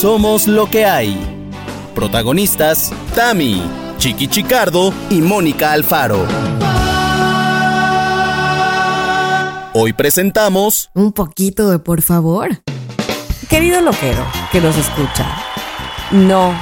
[0.00, 1.16] Somos lo que hay.
[1.94, 3.62] Protagonistas, Tami,
[3.96, 6.26] Chiqui Chicardo y Mónica Alfaro.
[9.72, 12.60] Hoy presentamos Un poquito de por favor.
[13.48, 15.24] Querido loquero que nos escucha,
[16.10, 16.52] no,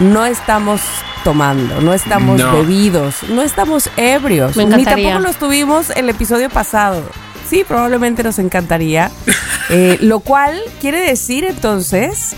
[0.00, 0.80] no estamos
[1.24, 2.52] tomando, no estamos No.
[2.52, 7.02] bebidos, no estamos ebrios, Me ni tampoco lo estuvimos el episodio pasado.
[7.48, 9.10] Sí, probablemente nos encantaría.
[9.68, 12.36] Eh, lo cual quiere decir entonces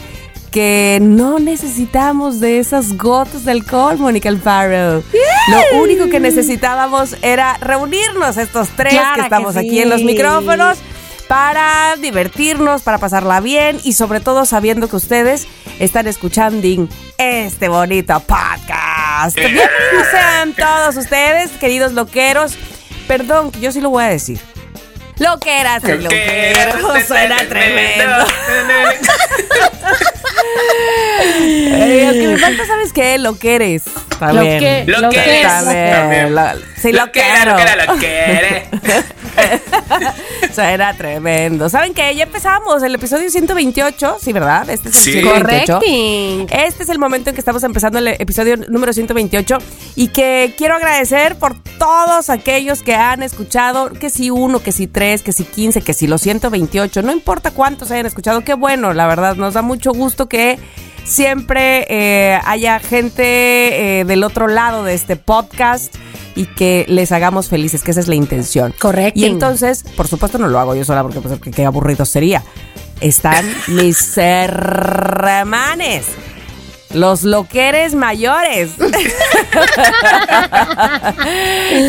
[0.59, 5.05] que no necesitamos de esas gotas de alcohol, Mónica Alfaro.
[5.53, 10.03] Lo único que necesitábamos era reunirnos estos tres Claro que que estamos aquí en los
[10.03, 10.79] micrófonos
[11.29, 15.47] para divertirnos, para pasarla bien y sobre todo sabiendo que ustedes
[15.79, 16.67] están escuchando
[17.19, 19.37] este bonito podcast.
[19.37, 22.57] Bienvenidos sean todos ustedes, queridos loqueros.
[23.07, 24.41] Perdón, yo sí lo voy a decir.
[25.19, 28.27] Loqueros, suena tremendo.
[31.31, 33.19] Eh, lo que me falta, ¿sabes qué?
[33.19, 33.83] Lo que eres.
[34.19, 34.55] También.
[34.55, 35.43] Lo que- Lo que eres.
[35.43, 36.29] También.
[36.81, 40.15] Sí, lo, Lo que era, lo que era, lo que era.
[40.55, 41.69] Suena tremendo.
[41.69, 42.15] ¿Saben qué?
[42.17, 44.69] Ya empezamos el episodio 128, sí, ¿verdad?
[44.71, 45.13] Este es el Sí.
[45.21, 45.73] 128.
[45.75, 46.47] Correcting.
[46.51, 49.59] Este es el momento en que estamos empezando el episodio número 128
[49.95, 54.87] y que quiero agradecer por todos aquellos que han escuchado, que si uno, que si
[54.89, 58.93] tres, que si 15, que si los 128, no importa cuántos hayan escuchado, qué bueno,
[58.93, 60.59] la verdad, nos da mucho gusto que
[61.05, 65.95] siempre eh, haya gente eh, del otro lado de este podcast
[66.35, 68.75] y que les hagamos felices, que esa es la intención.
[68.79, 69.19] Correcto.
[69.19, 72.45] Y entonces, por supuesto, no lo hago yo sola porque pues, qué, qué aburrido sería.
[73.01, 76.05] Están mis hermanes.
[76.95, 78.71] Los loqueres mayores.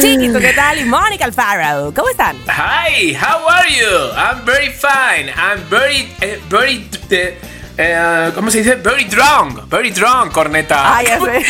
[0.02, 0.78] Chiquito, ¿qué tal?
[0.80, 1.94] Y Mónica Alfaro.
[1.94, 2.36] ¿Cómo están?
[2.48, 4.12] Hi, how are you?
[4.18, 5.30] I'm very fine.
[5.30, 7.40] I'm very, eh, very, eh,
[7.78, 8.76] eh, ¿cómo se dice?
[8.76, 9.70] Very drunk.
[9.70, 10.98] Very drunk, corneta.
[10.98, 11.46] Ah, ya sé.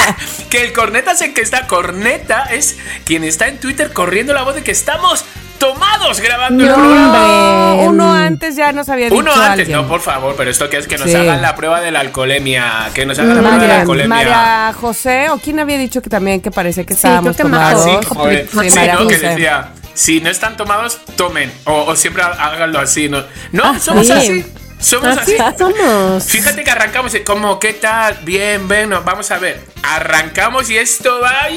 [0.50, 1.68] que el corneta es el que está.
[1.68, 5.24] Corneta es quien está en Twitter corriendo la voz de que estamos
[5.58, 7.72] tomados grabando el No, programa.
[7.72, 7.88] hombre.
[7.88, 9.72] Uno antes ya nos había dicho Uno antes, alguien.
[9.72, 11.16] no, por favor, pero esto que es que nos Sí.
[11.16, 12.90] hagan la prueba de la alcoholemia.
[12.94, 14.16] Que nos hagan la prueba de la María, alcoholemia.
[14.16, 17.74] María José, o quién había dicho que también que parece que Sí, estábamos Ah, Majo.
[17.74, 17.84] tomados.
[17.84, 18.48] sí, joder.
[18.50, 19.06] Sí, Sí, María ¿no?
[19.08, 21.52] Que decía, si no están tomados, tomen.
[21.64, 23.22] O, o siempre háganlo así, ¿no?
[23.52, 24.12] No, somos sí.
[24.12, 24.46] así.
[24.80, 25.58] Somos Así así.
[25.58, 26.24] somos.
[26.24, 28.18] Fíjate que arrancamos y como, ¿qué tal?
[28.22, 29.60] Bien, bueno, vamos a ver.
[29.82, 31.48] Arrancamos y esto va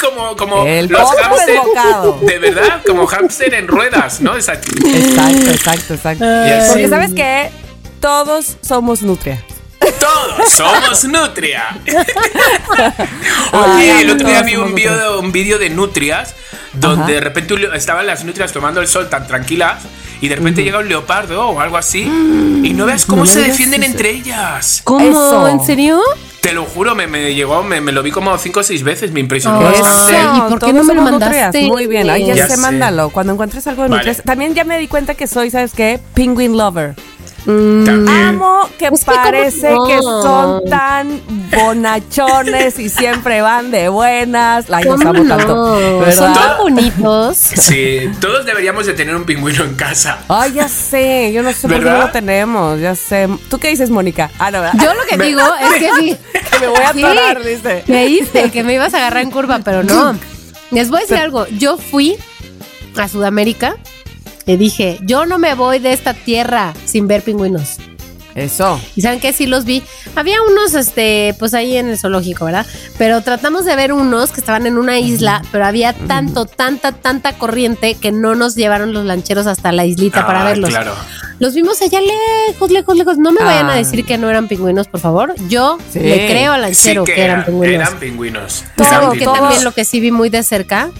[0.00, 1.10] como, como El los
[1.46, 2.18] desbocado.
[2.22, 4.34] De verdad, como hámster en ruedas, ¿no?
[4.34, 6.24] Exacto, exacto, exacto.
[6.24, 6.68] Y así.
[6.70, 7.50] Porque sabes que
[8.00, 9.44] todos somos nutria.
[9.98, 11.76] Todos somos Nutria.
[13.52, 16.34] Oye, el otro día vi un video, un vídeo de nutrias
[16.74, 17.12] donde Ajá.
[17.12, 19.82] de repente estaban las nutrias tomando el sol tan tranquilas
[20.20, 23.40] y de repente llega un leopardo o algo así y no veas cómo No se
[23.40, 23.92] defienden eso.
[23.92, 24.80] entre ellas.
[24.84, 25.08] ¿Cómo?
[25.08, 25.48] Eso.
[25.48, 26.00] ¿En serio?
[26.40, 29.12] Te lo juro, me, me llegó, me, me lo vi como cinco o seis veces,
[29.12, 29.82] me impresionó Eso.
[29.82, 30.38] bastante.
[30.38, 31.64] ¿Y por qué no me lo mandaste?
[31.66, 32.60] Muy bien, ahí ya, Ya sé, sé.
[32.62, 33.10] mándalo.
[33.10, 34.00] Cuando encuentres algo de Vale.
[34.06, 34.22] nutrias.
[34.24, 36.00] También ya me di cuenta que soy, ¿sabes qué?
[36.14, 36.94] Penguin lover.
[37.44, 38.08] También.
[38.08, 39.86] Amo que Es que como- parece no.
[39.86, 41.20] que son tan
[41.50, 44.66] bonachones y siempre van de buenas.
[44.70, 45.36] Ay, los ¿Cómo amo no?
[45.36, 45.72] tanto.
[46.00, 46.14] ¿verdad?
[46.16, 47.36] Son tan bonitos.
[47.36, 50.18] Sí, todos deberíamos de tener un pingüino en casa.
[50.28, 51.32] Ay, ya sé.
[51.32, 52.80] Yo no sé por qué no lo tenemos.
[52.80, 53.28] Ya sé.
[53.48, 54.30] ¿Tú qué dices, Mónica?
[54.38, 54.78] Ah, no, ¿verdad?
[54.82, 56.16] Yo lo que digo es que sí.
[56.50, 57.04] que me voy a Sí.
[57.04, 57.84] atorar, dice.
[58.52, 60.14] Que me ibas a agarrar en curva, pero no.
[60.70, 61.46] Les voy a decir algo.
[61.48, 62.16] Yo fui
[62.96, 63.76] a Sudamérica
[64.56, 67.76] dije, yo no me voy de esta tierra sin ver pingüinos.
[68.36, 68.80] Eso.
[68.94, 69.82] Y saben que sí los vi.
[70.14, 72.64] Había unos, este, pues ahí en el zoológico, ¿verdad?
[72.96, 77.32] Pero tratamos de ver unos que estaban en una isla, pero había tanto, tanta, tanta
[77.32, 80.70] corriente que no nos llevaron los lancheros hasta la islita para Ah, verlos.
[80.70, 80.94] Claro.
[81.40, 82.00] Los vimos allá
[82.48, 83.18] lejos, lejos, lejos.
[83.18, 83.72] No me vayan Ah.
[83.72, 85.34] a decir que no eran pingüinos, por favor.
[85.48, 85.98] Yo Sí.
[85.98, 87.74] le creo al Sí lanchero que, eran pingüinos.
[87.74, 88.64] Eran pingüinos.
[88.76, 89.38] Todo, Eran ¿Saben que pingüinos.
[89.40, 90.90] también lo que sí vi muy de cerca?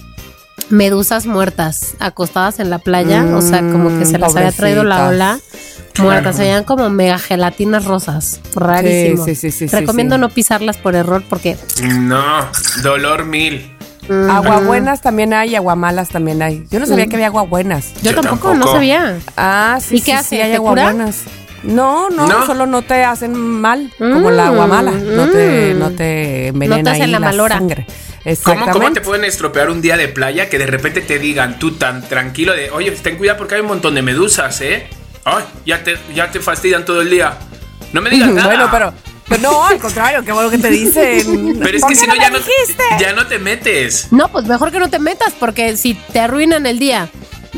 [0.71, 5.09] Medusas muertas, acostadas en la playa, o sea, como que se las había traído la
[5.09, 5.39] ola.
[5.99, 6.33] Muertas, Claro.
[6.33, 8.41] se veían como mega gelatinas rosas.
[8.55, 9.25] Rarísimo.
[9.25, 10.21] Sí, sí, sí, sí, Recomiendo sí.
[10.21, 12.23] no pisarlas por error porque No,
[12.83, 13.77] dolor mil.
[14.09, 16.65] Aguabuenas también hay, aguamalas también hay.
[16.71, 17.93] Yo no sabía que había aguabuenas.
[18.03, 19.19] yo, Yo tampoco, no sabía.
[19.37, 20.29] Ah, sí, ¿Y qué sí, hace?
[20.37, 20.83] sí, hay ¿Te cura?
[20.83, 21.23] aguabuenas.
[21.63, 22.47] No, no, No.
[22.47, 24.93] solo no te hacen mal, como Mm, la aguamala.
[24.93, 25.79] No te, mm.
[25.79, 27.59] no te envenena No te hacen ahí la malora.
[27.59, 27.87] sangre.
[28.23, 28.73] ¿Cómo, Exactamente.
[28.73, 32.07] ¿Cómo te pueden estropear un día de playa que de repente te digan tú tan
[32.07, 34.89] tranquilo de, oye, ten cuidado porque hay un montón de medusas, ¿eh?
[35.25, 37.39] Ay, ya te, ya te fastidian todo el día.
[37.93, 38.47] No me digas nada.
[38.47, 38.95] Bueno, pero,
[39.29, 41.59] pero no, al contrario, qué bueno que te dicen.
[41.63, 42.39] Pero es ¿Por que si no, ya no,
[43.01, 44.09] ya no te metes.
[44.11, 47.09] No, pues mejor que no te metas porque si te arruinan el día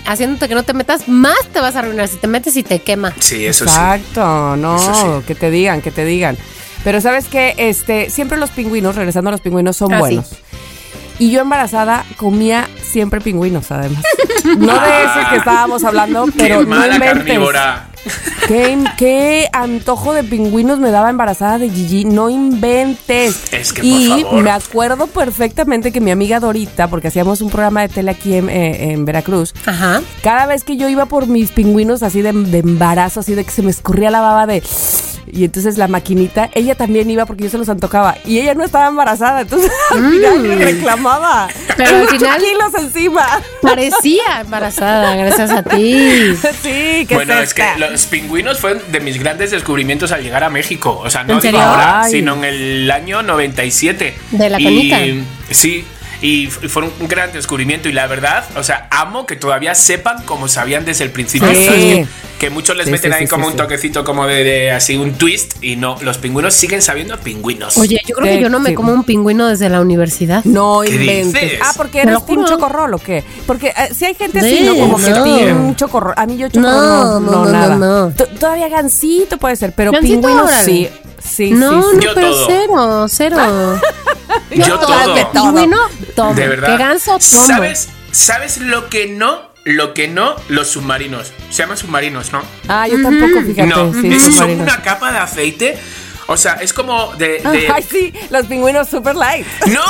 [0.06, 2.80] haciéndote que no te metas, más te vas a arruinar si te metes y te
[2.80, 3.12] quema.
[3.18, 3.70] Sí, eso sí.
[3.70, 5.26] Exacto, no, sí.
[5.26, 6.36] que te digan, que te digan.
[6.84, 10.00] Pero sabes que este, siempre los pingüinos, regresando a los pingüinos, son Ah, sí.
[10.00, 10.30] buenos.
[11.18, 14.02] Y yo embarazada comía siempre pingüinos, además.
[14.58, 17.18] No de ese que estábamos hablando, pero Qué no mala inventes.
[17.18, 17.88] carnívora.
[18.48, 22.04] ¿Qué, qué antojo de pingüinos me daba embarazada de Gigi.
[22.04, 23.52] No inventes.
[23.52, 24.42] Es que, por y favor.
[24.42, 28.48] me acuerdo perfectamente que mi amiga Dorita, porque hacíamos un programa de tele aquí en,
[28.50, 30.02] eh, en Veracruz, Ajá.
[30.24, 33.52] cada vez que yo iba por mis pingüinos así de, de embarazo, así de que
[33.52, 34.60] se me escurría la baba de...
[35.34, 38.18] Y entonces la maquinita, ella también iba porque yo se los antojaba.
[38.26, 41.48] Y ella no estaba embarazada, entonces al final me reclamaba.
[41.74, 43.26] Pero al final- kilos encima.
[43.62, 46.34] Parecía embarazada, gracias a ti.
[46.62, 50.50] sí, que Bueno, es que los pingüinos fueron de mis grandes descubrimientos al llegar a
[50.50, 51.00] México.
[51.02, 52.12] O sea, no ¿En digo ahora, Ay.
[52.12, 54.14] sino en el año 97.
[54.32, 54.98] De la Y- conita.
[55.50, 55.82] Sí.
[56.20, 60.22] Y f- fueron un gran descubrimiento y la verdad, o sea, amo que todavía sepan
[60.24, 61.48] como sabían desde el principio.
[61.52, 62.04] Sí.
[62.42, 63.58] Que, que muchos les Sí, meten sí, ahí sí, como sí, un sí.
[63.58, 67.78] toquecito como de, de así un twist y no, los pingüinos siguen sabiendo pingüinos.
[67.78, 70.44] Oye, yo creo que yo no me como un pingüino desde la universidad.
[70.44, 71.32] No ¿Qué inventes.
[71.42, 71.58] dices?
[71.62, 72.48] Ah, porque eres team juro.
[72.48, 73.22] chocorrol o qué?
[73.46, 74.74] Porque eh, si hay gente Sí, así, ¿no?
[74.76, 75.22] Como que no.
[75.24, 76.14] team chocorrol.
[76.16, 77.76] A mí yo chocorrol No, no, no, no, no, nada.
[77.76, 78.14] no, no.
[78.14, 80.88] T- Todavía gansito puede ser, pero pingüino sí.
[81.22, 81.96] Sí, no, sí, sí.
[81.96, 82.46] no, Yo pero todo.
[82.48, 83.36] cero, cero.
[84.50, 85.14] Yo todo.
[85.14, 85.76] De pingüino,
[86.16, 86.34] tomo.
[86.34, 86.68] De verdad.
[86.76, 87.46] Que ganso, tomo.
[87.46, 89.51] ¿Sabes, ¿Sabes lo que no?
[89.64, 91.32] Lo que no, los submarinos.
[91.50, 92.42] Se llaman submarinos, ¿no?
[92.68, 93.66] Ah, yo tampoco, fíjate.
[93.68, 95.78] no, sí, es- son una capa de aceite.
[96.28, 97.40] O sea, es como de.
[97.40, 99.46] de- Ay, sí, los pingüinos super light.
[99.66, 99.84] No,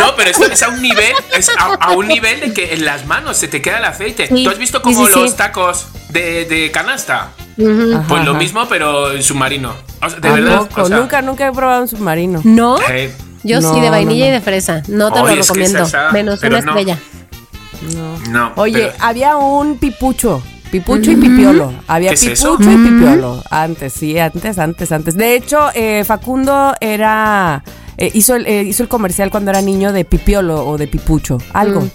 [0.00, 2.84] no, pero esto es a un nivel, es a, a un nivel de que en
[2.84, 4.28] las manos se te queda el aceite.
[4.28, 5.20] Sí, ¿Tú has visto como sí, sí.
[5.20, 7.30] los tacos de, de canasta?
[7.56, 7.68] Pues
[8.24, 8.32] lo ajá.
[8.34, 9.74] mismo, pero en submarino.
[10.00, 10.68] O sea, de ¿A verdad.
[10.76, 12.40] o sea, nunca, nunca he probado un submarino.
[12.44, 14.30] No, eh, yo No, sí, de vainilla no.
[14.30, 14.82] y de fresa.
[14.88, 15.82] No te lo es que recomiendo.
[15.82, 16.56] esa- Menos una no.
[16.58, 16.98] estrella.
[18.30, 18.52] No.
[18.56, 20.42] Oye, pero- había un pipucho.
[20.70, 21.72] Pipucho y pipiolo.
[21.86, 22.70] Había ¿Qué es pipucho eso?
[22.70, 23.42] y pipiolo.
[23.50, 25.16] Antes, sí, antes, antes, antes.
[25.16, 27.64] De hecho, eh, Facundo era.
[27.96, 31.38] eh, hizo, el, eh, hizo el comercial cuando era niño de pipiolo o de pipucho.
[31.54, 31.88] Algo.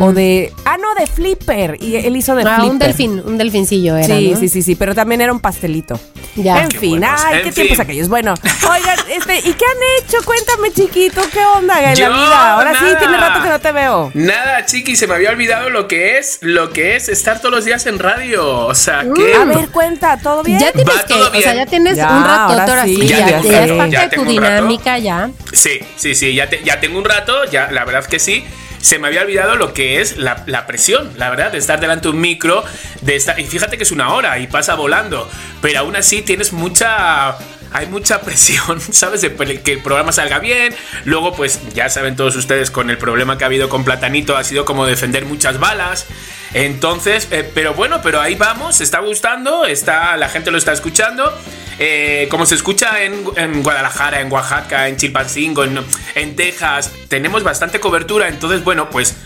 [0.00, 0.52] O de.
[0.66, 1.76] Ah, no, de flipper.
[1.80, 2.70] Y él hizo de Ah, flipper.
[2.70, 4.16] un delfín, un delfincillo era.
[4.16, 4.38] Sí, ¿no?
[4.38, 5.98] sí, sí, sí, pero también era un pastelito.
[6.36, 6.62] Ya.
[6.62, 7.20] En Qué fin, buenos.
[7.24, 7.82] ay, En qué tiempos fin.
[7.84, 8.08] aquellos.
[8.08, 8.34] Bueno,
[8.70, 10.18] oigan, este, ¿y qué han hecho?
[10.24, 12.52] Cuéntame, chiquito, ¿qué onda en Yo, la vida?
[12.54, 12.98] Ahora sí, nada.
[12.98, 14.10] tiene rato que no te veo.
[14.14, 17.64] Nada, chiqui, se me había olvidado lo que es, lo que es estar todos los
[17.64, 18.66] días en radio.
[18.66, 19.34] O sea, que.
[19.34, 20.60] A ver, cuenta, ¿todo bien?
[20.60, 23.08] Ya tienes Va que, o sea, ya tienes Ya, un rato ahora ahora sí, sí,
[23.08, 25.30] ya ya, tengo ya es parte ya de tu dinámica ya.
[25.52, 28.44] Sí, sí, sí, ya, te- ya tengo un rato, ya la verdad que sí.
[28.80, 32.14] Se me había olvidado lo que es la, presión, la verdad, de estar delante de
[32.14, 32.64] un micro,
[33.02, 33.38] de estar.
[33.38, 35.28] Y fíjate que es una hora y pasa volando.
[35.60, 37.36] Pero aún así tienes mucha.
[37.72, 39.20] Hay mucha presión, ¿sabes?
[39.20, 40.74] De que el programa salga bien.
[41.04, 44.44] Luego, pues ya saben todos ustedes con el problema que ha habido con Platanito, ha
[44.44, 46.06] sido como defender muchas balas.
[46.52, 51.32] Entonces, eh, pero bueno, pero ahí vamos, está gustando, está, la gente lo está escuchando.
[51.78, 55.78] Eh, como se escucha en, Guadalajara, en Oaxaca, en Chilpancingo, en,
[56.14, 58.28] en Texas, tenemos bastante cobertura.
[58.28, 59.16] Entonces, bueno, pues,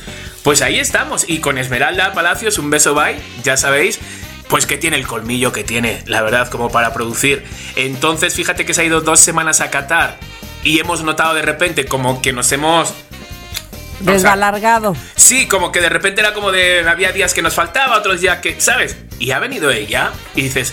[0.42, 1.28] pues ahí estamos.
[1.28, 3.98] Y con Esmeralda Palacios, un beso bye, ya sabéis.
[4.48, 7.42] Pues que tiene el colmillo que tiene, la verdad, como para producir.
[7.76, 10.18] Entonces, fíjate que se ha ido dos semanas a Qatar
[10.64, 12.94] y hemos notado de repente como que nos hemos
[14.00, 14.96] Desbalargado.
[15.14, 16.86] Sí, como que de repente era como de.
[16.88, 18.60] Había días que nos faltaba, otros días que.
[18.60, 18.96] ¿Sabes?
[19.18, 20.72] Y ha venido ella y dices,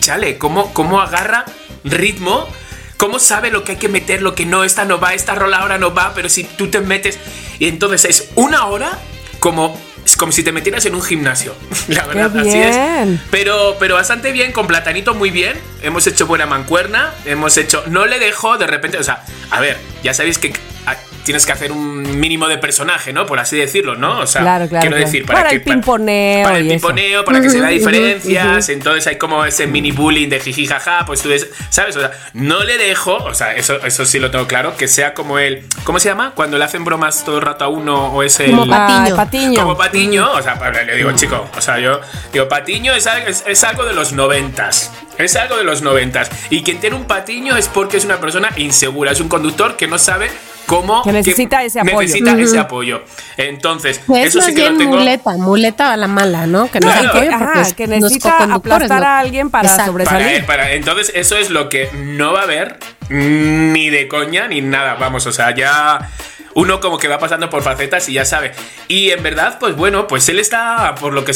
[0.00, 1.44] chale, ¿cómo, cómo agarra
[1.84, 2.48] ritmo?
[2.96, 4.64] ¿Cómo sabe lo que hay que meter, lo que no?
[4.64, 7.18] Esta no va, esta rola ahora no va, pero si tú te metes.
[7.58, 8.98] Y entonces es una hora
[9.38, 9.80] como.
[10.04, 11.54] Es como si te metieras en un gimnasio.
[11.88, 13.20] La verdad, ¡Qué así es.
[13.30, 15.60] Pero, pero bastante bien, con Platanito muy bien.
[15.82, 17.12] Hemos hecho buena mancuerna.
[17.26, 17.84] Hemos hecho.
[17.88, 18.96] No le dejo de repente.
[18.98, 20.54] O sea, a ver, ya sabéis que
[21.28, 23.26] tienes que hacer un mínimo de personaje, ¿no?
[23.26, 24.20] Por así decirlo, ¿no?
[24.20, 25.06] O sea, Claro, claro, quiero claro.
[25.06, 25.56] decir, para, Para que.
[25.56, 26.86] el pimponeo Para el y eso.
[26.88, 28.68] pimponeo, para que se vea diferencias.
[28.70, 31.04] Entonces hay como ese mini bullying de jiji jaja.
[31.04, 31.94] Pues tú ves, ¿sabes?
[31.96, 33.16] O sea, no le dejo.
[33.16, 34.74] O sea, eso, eso sí lo tengo claro.
[34.74, 35.66] Que sea como el.
[35.84, 36.32] ¿Cómo se llama?
[36.34, 38.50] Cuando le hacen bromas todo el rato a uno o es el.
[38.52, 39.04] Como Patiño.
[39.04, 39.60] Ay, patiño.
[39.62, 42.00] Como Patiño, o sea, le digo, chico, o sea, yo
[42.32, 44.90] digo, Patiño es, es, es algo de los noventas.
[45.18, 46.30] Es algo de los noventas.
[46.48, 49.10] Y quien tiene un patiño es porque es una persona insegura.
[49.10, 50.30] Es un conductor que no sabe
[51.04, 52.00] Que necesita ese apoyo.
[52.00, 53.02] Necesita ese apoyo.
[53.36, 54.96] Entonces, Es eso sí que bien lo tengo.
[54.96, 56.70] muleta, muleta a la mala, ¿no?
[56.70, 57.08] Que no Claro.
[57.10, 59.92] apoya Ajá, es- que necesita aplastar a alguien para Exacto.
[59.92, 60.44] sobresalir.
[60.44, 64.60] Para, para- entonces, eso es lo que no va a haber ni de coña ni
[64.60, 64.94] nada.
[64.94, 66.10] Vamos, o sea, ya
[66.54, 68.52] uno como que va pasando por facetas y ya sabe.
[68.88, 71.32] Y en verdad, pues bueno, pues él está por lo que.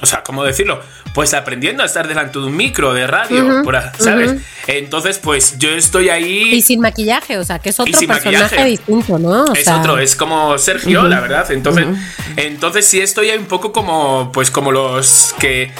[0.00, 0.80] O sea, ¿cómo decirlo?
[1.14, 4.34] Pues aprendiendo a estar delante de un micro de radio, por ¿sabes?
[4.66, 6.54] Entonces, pues yo estoy ahí.
[6.54, 8.64] Y sin maquillaje, o sea, que es otro sin personaje maquillaje.
[8.70, 9.44] distinto, ¿no?
[9.44, 11.50] O es sea, otro, es como Sergio, la verdad.
[11.50, 11.86] Entonces,
[12.36, 15.72] entonces sí estoy ahí un poco como, pues como los que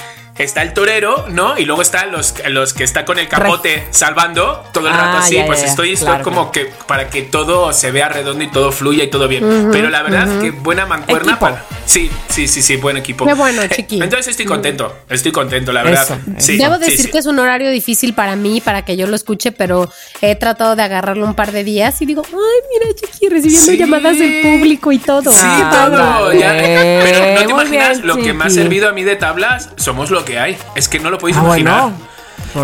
[0.44, 1.58] está el torero, ¿no?
[1.58, 5.20] Y luego están los, los que está con el capote salvando todo el rato Ah,
[5.20, 5.34] así.
[5.36, 8.50] ya, pues ya, estoy, estoy Claro, como que para que todo se vea redondo y
[8.50, 9.68] todo fluya y todo bien.
[9.72, 11.64] Pero la verdad que buena mancuerna para.
[11.86, 13.24] Sí, sí, sí, sí, buen equipo.
[13.26, 14.00] Qué bueno, Eh, chiqui.
[14.02, 16.02] Entonces estoy contento, estoy contento, la verdad.
[16.04, 17.10] Eso, Sí, Debo sí, decir sí.
[17.10, 19.90] que es un horario difícil para mí, para que yo lo escuche, pero
[20.20, 23.78] he tratado de agarrarlo un par de días y digo, ay, mira, Chiqui, recibiendo Sí.
[23.78, 25.32] llamadas del público y todo.
[25.32, 26.32] Sí, Ah, todo.
[26.34, 26.52] ya.
[26.52, 29.70] Pero no te Muy imaginas bien, lo que me ha servido a mí de tablas.
[29.76, 30.56] Somos lo que hay.
[30.74, 31.82] Es que no lo podéis Ah, imaginar.
[31.82, 32.08] bueno.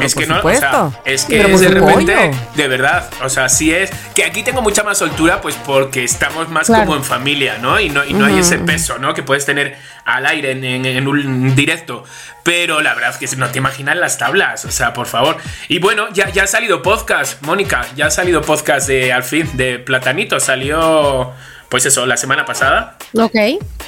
[0.01, 2.39] Es por que no, o sea, es que es de repente, pollo.
[2.55, 6.49] de verdad, o sea, sí es que aquí tengo mucha más soltura, pues porque estamos
[6.49, 6.85] más Claro.
[6.87, 7.79] como en familia, ¿no?
[7.79, 9.13] Y no, y no hay ese peso, ¿no?
[9.15, 12.05] Que puedes tener al aire en, en- en un directo.
[12.45, 15.37] Pero la verdad es que no te imaginas las tablas, o sea, por favor.
[15.69, 19.51] Y bueno, ya, ya ha salido podcast, Mónica, ya ha salido podcast de al fin,
[19.55, 21.33] de Platanito, salió,
[21.69, 22.97] pues eso, la semana pasada.
[23.17, 23.35] Ok.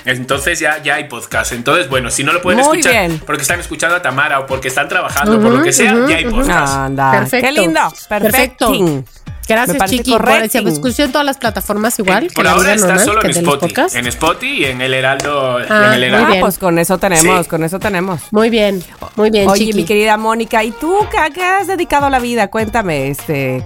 [0.05, 1.53] Entonces ya, ya hay podcast.
[1.53, 3.23] Entonces, bueno, si no lo pueden Muy escuchar bien.
[3.25, 6.25] porque están escuchando a Tamara o porque están trabajando, por lo que sea, ya hay
[6.25, 6.75] podcast.
[6.75, 7.13] Anda.
[7.13, 7.47] Perfecto.
[7.47, 7.81] Qué lindo.
[8.09, 8.71] Perfecto.
[8.71, 9.05] Me
[9.49, 10.11] Gracias, Chiqui.
[10.11, 10.63] Por, correcto.
[10.63, 12.25] se escuchó en todas las plataformas igual.
[12.25, 13.83] Eh, que por la ahora está normal, solo en Spotify.
[13.95, 15.59] En Spotify y en el Heraldo.
[15.69, 16.27] Ah, en el muy Heraldo.
[16.27, 16.41] Ah, bien.
[16.41, 17.49] pues con eso tenemos, Sí.
[17.49, 18.23] con eso tenemos.
[18.31, 18.83] Muy bien,
[19.17, 19.77] muy bien, Oye, Chiqui.
[19.79, 22.49] mi querida Mónica, ¿y tú qué, a qué has dedicado la vida?
[22.49, 23.65] Cuéntame, este,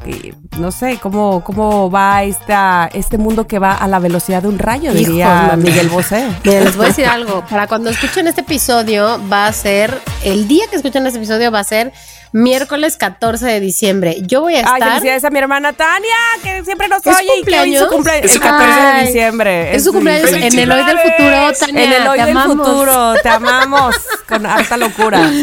[0.58, 4.58] no sé, ¿cómo, cómo va esta, este mundo que va a la velocidad de un
[4.58, 5.62] rayo, diría Híjole.
[5.62, 6.28] Miguel Bosé.
[6.44, 7.44] Miren, les voy a decir algo.
[7.48, 11.60] Para cuando escuchen este episodio, va a ser, el día que escuchen este episodio va
[11.60, 11.92] a ser
[12.32, 14.16] miércoles 14 de diciembre.
[14.22, 14.88] Yo voy a Ay, estar...
[14.90, 17.82] felicidades a mi hermana Tania, que siempre nos ¿Es oye y que hoy cumpleaños?
[17.84, 19.74] su cumple Es el 14 de Ay, diciembre.
[19.76, 22.66] es su cumpleaños en el Hoy del Futuro, Tania, En el hoy te del amamos.
[22.68, 23.94] futuro, te amamos
[24.28, 25.30] con harta locura.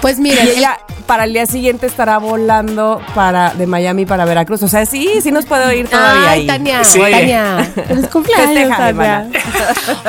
[0.00, 4.62] Pues miren, ella para el día siguiente estará volando para de Miami para Veracruz.
[4.62, 6.46] O sea, sí, sí nos puedo ir todavía Ay, ahí.
[6.46, 6.98] Tania, Sí.
[7.00, 7.70] Tania.
[7.86, 9.26] Feliz cumpleaños, Festeja, Tania.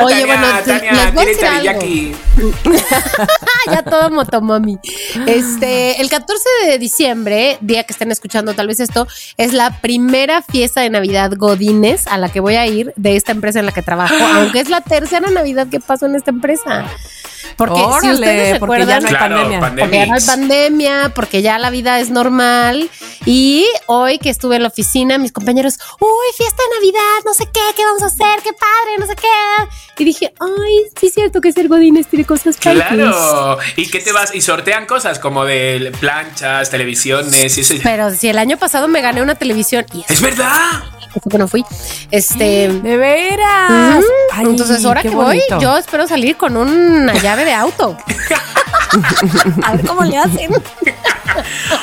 [0.02, 1.82] Oye, Tania, bueno, Tania, les voy a decir algo.
[3.72, 4.80] ya todo motomami.
[5.28, 9.08] Este, el 14 de diciembre, día que estén escuchando tal vez esto,
[9.38, 13.32] es la primera fiesta de Navidad Godines a la que voy a ir de esta
[13.32, 16.86] empresa en la que trabajo, aunque es la tercera Navidad que paso en esta empresa.
[17.58, 19.60] Porque si Órale, ustedes porque recuerdan, ya no hay Claro, pandemia.
[19.80, 21.12] porque ya no hay pandemia.
[21.16, 22.90] porque ya la vida es normal.
[23.26, 27.46] Y hoy que estuve en la oficina, mis compañeros, uy, fiesta de Navidad, no sé
[27.46, 29.28] qué, qué vamos a hacer, qué padre, no sé qué.
[30.02, 32.84] Y dije, ay, sí es cierto que ser Godines tiene cosas padres.
[32.88, 33.58] Claro.
[33.78, 34.34] ¿Y qué te vas?
[34.36, 37.76] Y sortean cosas como de planchas, televisiones y eso.
[37.84, 40.84] Pero si el año pasado me gané una televisión y ¡Es verdad!
[41.16, 41.64] eso que no fui,
[42.10, 42.70] este...
[42.70, 44.04] De veras.
[44.32, 47.98] Ay, Entonces, ahora que voy, yo espero salir con una llave de auto.
[49.64, 50.52] A ver cómo le hacen.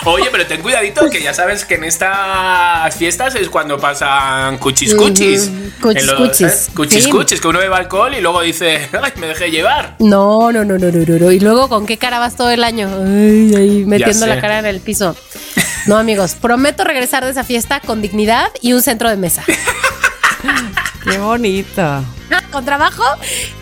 [0.05, 4.95] Oye, pero ten cuidadito que ya sabes que en estas fiestas es cuando pasan cuchis
[4.95, 5.49] cuchis.
[5.49, 6.71] Ujú, cuchis En los- cuchis.
[6.75, 7.11] Cuchis Sí.
[7.11, 9.97] cuchis, que uno bebe alcohol y luego dice, ay, me dejé llevar.
[9.99, 11.33] No, no, no, no, no, no.
[11.33, 12.89] Y luego, ¿con qué cara vas todo el año?
[13.05, 15.17] Ay, metiendo la cara en el piso.
[15.87, 19.43] No, amigos, prometo regresar de esa fiesta con dignidad y un centro de mesa.
[21.05, 22.05] Qué bonito.
[22.53, 23.05] Con trabajo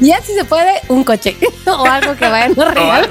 [0.01, 3.09] y así se puede un coche o algo que vayan a regalar.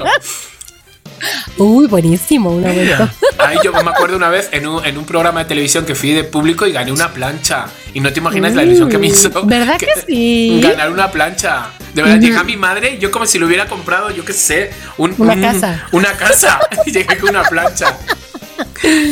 [1.56, 3.08] Uy, buenísimo, un abuelo.
[3.38, 6.12] Ay, yo me acuerdo una vez en un, en un programa de televisión que fui
[6.12, 7.66] de público y gané una plancha.
[7.92, 9.28] Y no te imaginas la ilusión que me hizo.
[9.30, 10.60] Mm, ¿Verdad que sí?
[10.62, 11.70] Ganar una plancha.
[11.92, 14.70] De verdad, llegué a mi madre, yo como si le hubiera comprado, yo qué sé,
[14.96, 15.86] un- Una un- casa.
[15.90, 16.60] Una casa.
[16.86, 17.96] Y llegué con una plancha.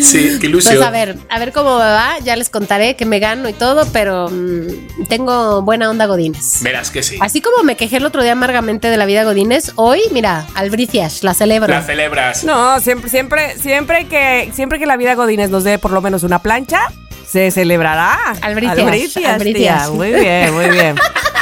[0.03, 0.77] Sí, qué ilusión.
[0.77, 2.19] Pues a ver, a ver cómo me va.
[2.25, 6.63] Ya les contaré que me gano y todo, pero mm, tengo buena onda Godines.
[6.63, 7.19] Verás que sí.
[7.21, 11.25] Así como me quejé el otro día amargamente de la vida Godines, hoy, mira, Albricias,
[11.25, 11.69] la celebro.
[11.69, 12.45] La celebras.
[12.45, 16.23] No, siempre, siempre, siempre que, siempre que la vida Godínez nos dé por lo menos
[16.23, 16.81] una plancha,
[17.27, 18.37] se celebrará.
[18.41, 19.85] Albricias, Albricias, albricias.
[19.85, 19.91] tía.
[19.91, 20.97] Muy bien, muy bien.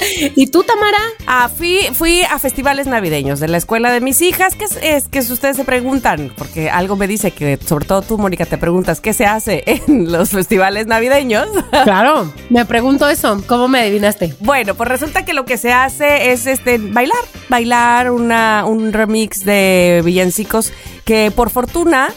[0.36, 0.98] ¿Y tú, Tamara?
[1.26, 5.08] Ah, fui, fui a festivales navideños de la escuela de mis hijas, que es, es
[5.08, 8.58] que si ustedes se preguntan, porque algo me dice que sobre todo tú, Mónica, te
[8.58, 11.48] preguntas qué se hace en los festivales navideños.
[11.86, 12.32] Claro.
[12.50, 13.40] Me pregunto eso.
[13.46, 14.34] ¿Cómo me adivinaste?
[14.40, 19.44] Bueno, pues resulta que lo que se hace es este bailar, bailar una, un remix
[19.44, 20.72] de villancicos
[21.04, 22.08] que por fortuna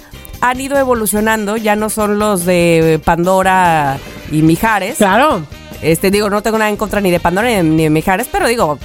[0.41, 3.99] han ido evolucionando, ya no son los de Pandora
[4.31, 4.97] y Mijares.
[4.97, 5.43] Claro.
[5.81, 8.27] Este digo, no tengo nada en contra ni de Pandora ni de, ni de Mijares,
[8.31, 8.77] pero digo,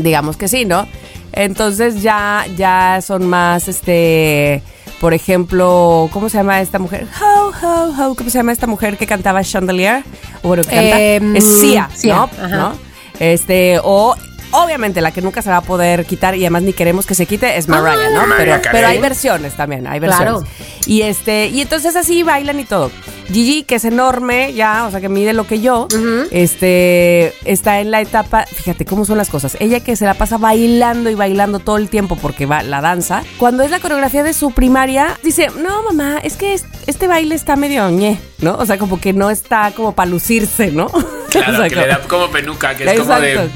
[0.00, 0.86] digamos que sí, ¿no?
[1.32, 4.62] Entonces ya, ya son más, este,
[5.00, 7.06] por ejemplo, ¿cómo se llama esta mujer?
[7.20, 10.04] Ho, ho, ho, ¿Cómo se llama esta mujer que cantaba Chandelier?
[10.42, 11.00] O bueno, que canta.
[11.00, 12.48] Em, es Sia, Sia, ¿no?
[12.48, 12.78] ¿no?
[13.18, 14.14] Este, o
[14.52, 17.26] obviamente la que nunca se va a poder quitar y además ni queremos que se
[17.26, 18.22] quite es Mariah, ¿no?
[18.36, 20.42] Pero, hay versiones también, hay versiones.
[20.42, 20.46] Claro.
[20.86, 22.90] Y este, y entonces así bailan y todo.
[23.32, 25.88] Gigi, que es enorme ya, o sea que mide lo que yo,
[26.30, 29.56] este, está en la etapa, fíjate cómo son las cosas.
[29.60, 33.22] Ella que se la pasa bailando y bailando todo el tiempo porque va la danza.
[33.38, 37.34] Cuando es la coreografía de su primaria, dice, no mamá, es que es- este baile
[37.34, 38.56] está medio ñe, ¿no?
[38.56, 40.90] O sea, como que no está como para lucirse, ¿no?
[41.34, 43.50] Claro, O sea, que le da como penuca, que es como de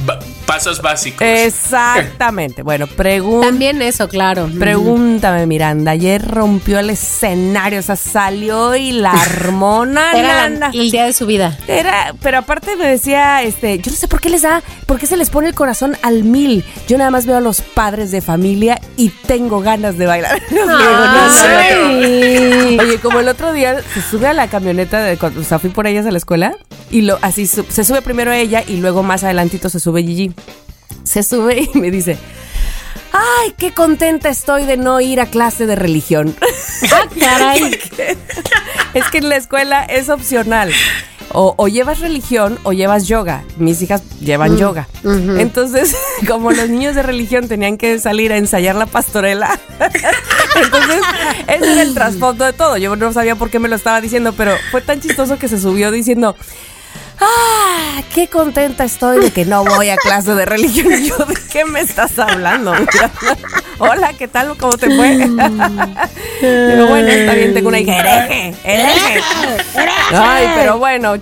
[0.48, 1.20] pasos básicos.
[1.26, 2.62] Exactamente.
[2.62, 3.46] Bueno, pregunta.
[3.48, 4.48] También eso, claro.
[4.58, 5.90] Pregúntame, Miranda.
[5.92, 10.12] Ayer rompió el escenario, o sea, salió y la hormona.
[10.14, 11.56] Era la- el día de su vida.
[11.68, 15.06] Era, pero aparte me decía, este, yo no sé por qué les da, por qué
[15.06, 16.64] se les pone el corazón al mil.
[16.88, 20.40] Yo nada más veo a los padres de familia y tengo ganas de bailar.
[22.80, 25.70] Oye, como el otro día se sube a la camioneta de cuando o sea, fui
[25.70, 26.56] por ellas a la escuela
[26.90, 30.32] y lo así su- se sube primero ella y luego más adelantito se sube Gigi.
[31.04, 32.18] Se sube y me dice,
[33.12, 36.34] "Ay, qué contenta estoy de no ir a clase de religión."
[36.92, 37.76] Ah, caray.
[38.94, 40.72] es que en la escuela es opcional.
[41.32, 43.42] O, o llevas religión o llevas yoga.
[43.58, 44.88] Mis hijas llevan yoga.
[45.04, 45.94] Entonces,
[46.28, 49.58] como los niños de religión tenían que salir a ensayar la pastorela,
[50.62, 51.02] entonces
[51.48, 52.76] ese era el trasfondo de todo.
[52.78, 55.60] Yo no sabía por qué me lo estaba diciendo, pero fue tan chistoso que se
[55.60, 56.34] subió diciendo,
[57.20, 58.02] ¡Ah!
[58.14, 60.92] ¡Qué contenta estoy de que no voy a clase de religión!
[60.92, 62.72] Y yo, ¿de qué me estás hablando?
[62.72, 63.10] Mira,
[63.78, 64.56] Hola, ¿qué tal?
[64.56, 65.16] ¿Cómo te fue?
[65.18, 69.20] Digo, bueno, está bien, tengo una hija hereje, hereje.
[70.12, 71.14] Ay, pero bueno,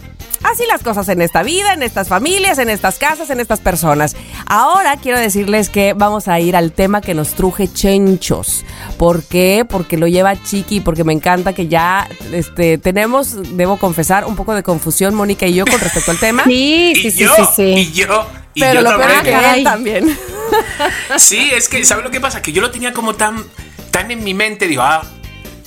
[0.43, 4.17] así las cosas en esta vida, en estas familias, en estas casas, en estas personas.
[4.47, 8.65] Ahora quiero decirles que vamos a ir al tema que nos truje chenchos.
[8.99, 9.67] ¿Por qué?
[9.69, 14.55] Porque lo lleva Chiqui, porque me encanta que ya este, tenemos, debo confesar, un poco
[14.55, 16.45] de confusión, Mónica y yo, con respecto al tema.
[16.57, 17.63] Sí, y sí, sí, yo, sí, sí.
[17.63, 19.37] y yo, y Pero yo lo peor también.
[19.45, 20.19] es que también.
[21.19, 22.41] Sí, es que, ¿sabes lo que pasa?
[22.41, 23.45] Que yo lo tenía como tan,
[23.91, 25.03] tan en mi mente, digo, ah,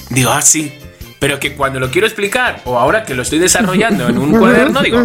[0.10, 0.74] digo, ah, sí.
[1.20, 4.82] Pero que cuando lo quiero explicar, o ahora que lo estoy desarrollando en un cuaderno,
[4.82, 5.04] digo,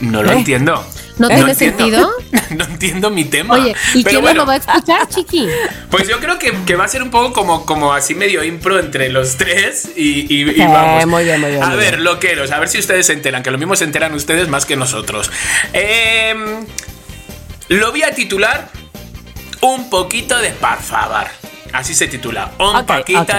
[0.00, 0.36] no lo Eh.
[0.36, 0.84] entiendo.
[1.16, 1.78] ¿No tiene entiendo.
[1.78, 2.10] sentido?
[2.58, 3.54] no entiendo mi tema.
[3.54, 5.46] Oye, ¿y Pero quién bueno, lo va a escuchar, chiqui?
[5.90, 8.80] Pues yo creo que, que va a ser un poco como, como así medio impro
[8.80, 11.06] entre los tres y, y- y Eh, vamos.
[11.06, 12.04] muy bien, muy bien, A muy ver, bien.
[12.04, 14.74] loqueros, a ver si ustedes se enteran, que lo mismo se enteran ustedes más que
[14.74, 15.30] nosotros.
[15.72, 16.66] Em,
[17.68, 18.70] lo voy a titular
[19.60, 21.26] Un poquito de par favor.
[21.74, 22.86] Así se titula, un ok.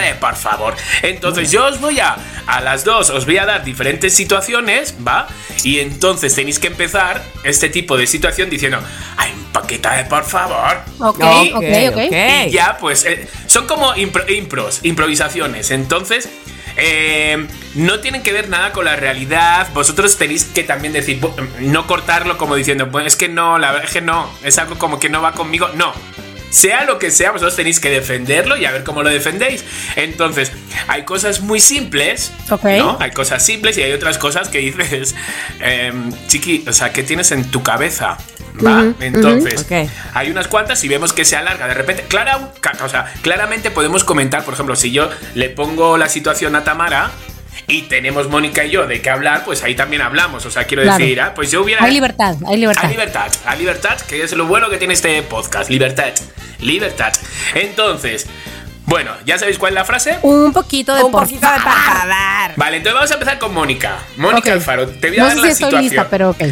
[0.02, 0.76] de por favor.
[1.02, 5.28] Entonces yo os voy a, a las dos, os voy a dar diferentes situaciones, ¿va?
[5.64, 8.80] Y entonces tenéis que empezar este tipo de situación diciendo,
[9.18, 10.80] ay, un poquito de por favor.
[11.00, 12.14] Ok, Y- ok, ok.
[12.48, 15.72] y ya, pues, eh, son como impro- impros, improvisaciones.
[15.72, 16.28] Entonces,
[16.78, 19.70] eh, no tienen que ver nada con la realidad.
[19.74, 21.22] Vosotros tenéis que también decir,
[21.62, 24.78] no cortarlo como diciendo, pues es que no, la verdad es que no, es algo
[24.78, 25.70] como que no va conmigo.
[25.76, 25.94] No.
[26.50, 29.64] Sea lo que sea, vosotros tenéis que defenderlo y a ver cómo lo defendéis.
[29.96, 30.52] Entonces,
[30.88, 32.32] hay cosas muy simples.
[32.50, 32.98] ¿no?
[33.00, 35.16] Hay cosas simples y hay otras cosas que dices,
[35.60, 38.18] em, chiqui, o sea, ¿qué tienes en tu cabeza?
[38.66, 38.94] ¿Va?
[39.02, 39.66] Entonces,
[40.14, 41.68] hay unas cuantas y vemos que se alarga.
[41.68, 42.52] De repente, clara,
[42.84, 47.12] o sea, claramente podemos comentar, por ejemplo, si yo le pongo la situación a Tamara
[47.68, 50.46] y tenemos Mónica y yo de qué hablar, pues ahí también hablamos.
[50.46, 50.98] O sea, quiero Claro.
[51.00, 51.84] decir, ah, pues yo hubiera.
[51.84, 52.86] Hay libertad, hay libertad.
[52.86, 55.70] A libertad, a libertad, que es lo bueno que tiene este podcast.
[55.70, 56.14] Libertad,
[56.60, 57.14] libertad.
[57.56, 58.28] Entonces,
[58.86, 60.20] bueno, ¿ya sabéis cuál es la frase?
[60.22, 62.54] Un poquito de Un por poquito de parpadar.
[62.56, 63.98] Vale, entonces vamos a empezar con Mónica.
[64.18, 64.54] Mónica.
[64.54, 65.82] Alfaro, te voy a No dar sé la si estoy situación.
[65.84, 66.44] lista, pero ok.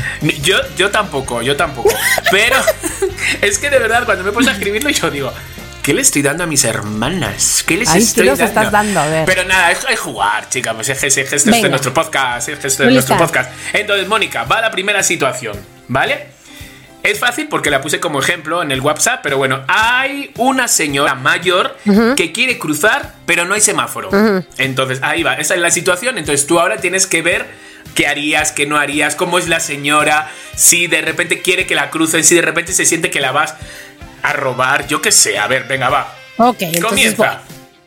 [0.42, 1.90] Yo, yo tampoco, yo tampoco.
[2.32, 2.56] Pero
[3.42, 5.32] es que de verdad, cuando me pones a escribirlo, yo digo,
[5.84, 7.64] ¿qué le estoy dando a mis hermanas?
[7.68, 8.50] ¿Qué les Ay, ¿qué estoy nos dando?
[8.62, 9.00] estás dando?
[9.02, 9.26] A ver.
[9.26, 10.74] Pero nada, es, es jugar, chica.
[10.74, 11.70] Pues es que, es que esto es Venga.
[11.70, 12.50] nuestro podcast.
[12.50, 13.52] Es esto es Muy nuestro podcast.
[13.74, 15.58] Entonces, Mónica, va a la primera situación,
[15.90, 16.28] ¿vale?
[17.04, 21.16] Es fácil porque la puse como ejemplo en el WhatsApp, pero bueno, hay una señora
[21.16, 21.78] mayor
[22.16, 24.10] que quiere cruzar, pero no hay semáforo.
[24.58, 26.18] Entonces, ahí va, esa es la situación.
[26.18, 27.46] Entonces, tú ahora tienes que ver
[27.94, 31.90] qué harías, qué no harías, cómo es la señora, si de repente quiere que la
[31.90, 33.56] crucen, si de repente se siente que la vas
[34.24, 35.38] a robar, yo qué sé.
[35.38, 36.16] A ver, venga, va.
[36.38, 36.64] Ok.
[36.82, 37.42] Comienza.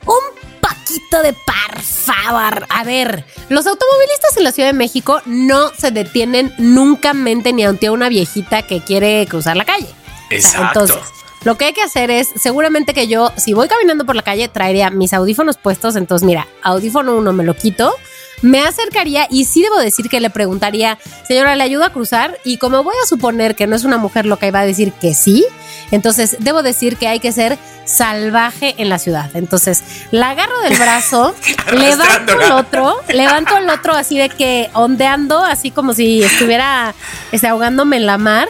[0.06, 2.66] Un paquito de par favor.
[2.68, 7.64] A ver, los automovilistas en la Ciudad de México no se detienen nunca mente ni
[7.64, 9.86] ante una viejita que quiere cruzar la calle.
[9.86, 10.80] O sea, Exacto.
[10.80, 11.08] entonces,
[11.44, 14.48] lo que hay que hacer es, seguramente que yo, si voy caminando por la calle,
[14.48, 15.96] traería mis audífonos puestos.
[15.96, 17.94] Entonces, mira, audífono uno me lo quito.
[18.42, 22.38] Me acercaría y sí debo decir que le preguntaría, señora, ¿le ayudo a cruzar?
[22.44, 24.92] Y como voy a suponer que no es una mujer loca y va a decir
[24.92, 25.44] que sí,
[25.90, 29.30] entonces debo decir que hay que ser salvaje en la ciudad.
[29.34, 31.34] Entonces, la agarro del brazo,
[31.72, 36.94] levanto el otro, levanto el otro así de que ondeando, así como si estuviera
[37.32, 38.48] este, ahogándome en la mar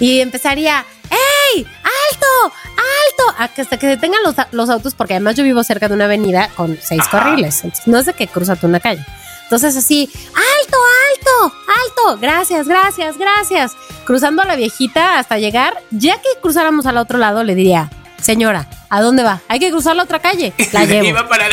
[0.00, 0.84] y empezaría,
[1.64, 2.54] ¡alto!
[2.66, 3.34] ¡alto!
[3.38, 5.94] A que hasta que se detengan los, los autos, porque además yo vivo cerca de
[5.94, 7.10] una avenida con seis Ajá.
[7.18, 7.64] carriles.
[7.64, 9.04] Entonces, no es de que cruzas una calle.
[9.44, 10.76] Entonces así, alto,
[11.14, 13.76] alto, alto, gracias, gracias, gracias.
[14.04, 17.88] Cruzando a la viejita hasta llegar, ya que cruzáramos al otro lado, le diría,
[18.20, 19.40] señora, ¿a dónde va?
[19.48, 20.52] Hay que cruzar la otra calle.
[20.72, 21.04] La llevo.
[21.06, 21.46] Iba para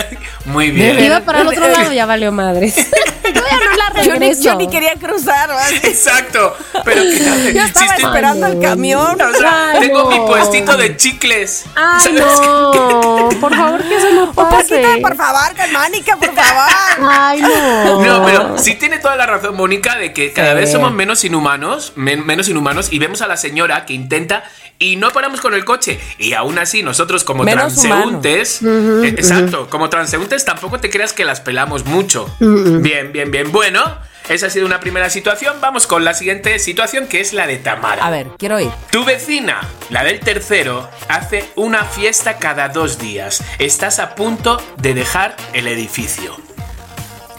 [0.45, 1.03] Muy bien.
[1.03, 2.71] Iba para el otro lado, ya valió madre.
[2.71, 5.71] Yo ya no la Yo ni, yo ni quería cruzar, ¿verdad?
[5.83, 6.55] Exacto.
[6.83, 7.53] Pero ¿qué haces?
[7.55, 9.21] Yo estaba Si esperando el camión.
[9.21, 11.65] O sea, Ay, tengo mi puestito de chicles.
[11.75, 12.19] Ay, ¿Sabes?
[12.21, 14.97] no, por favor que eso no Un poquito, pase.
[15.01, 17.09] por favor, con Mónica, por favor.
[17.09, 18.03] Ay, no.
[18.03, 20.55] No, pero sí tiene toda la razón, Mónica, de que cada Sí.
[20.55, 24.43] vez somos menos inhumanos, men- menos inhumanos, y vemos a la señora que intenta
[24.83, 25.99] y no paramos con el coche.
[26.17, 31.23] Y aún así, nosotros como Menos transeúntes, eh, exacto, como transeúntes tampoco te creas que
[31.23, 32.29] las pelamos mucho.
[32.39, 33.51] Bien, bien, bien.
[33.51, 33.81] Bueno,
[34.27, 35.55] esa ha sido una primera situación.
[35.61, 38.05] Vamos con la siguiente situación, que es la de Tamara.
[38.05, 38.71] A ver, quiero ir.
[38.91, 43.41] Tu vecina, la del tercero, hace una fiesta cada dos días.
[43.59, 46.52] Estás a punto de dejar el edificio.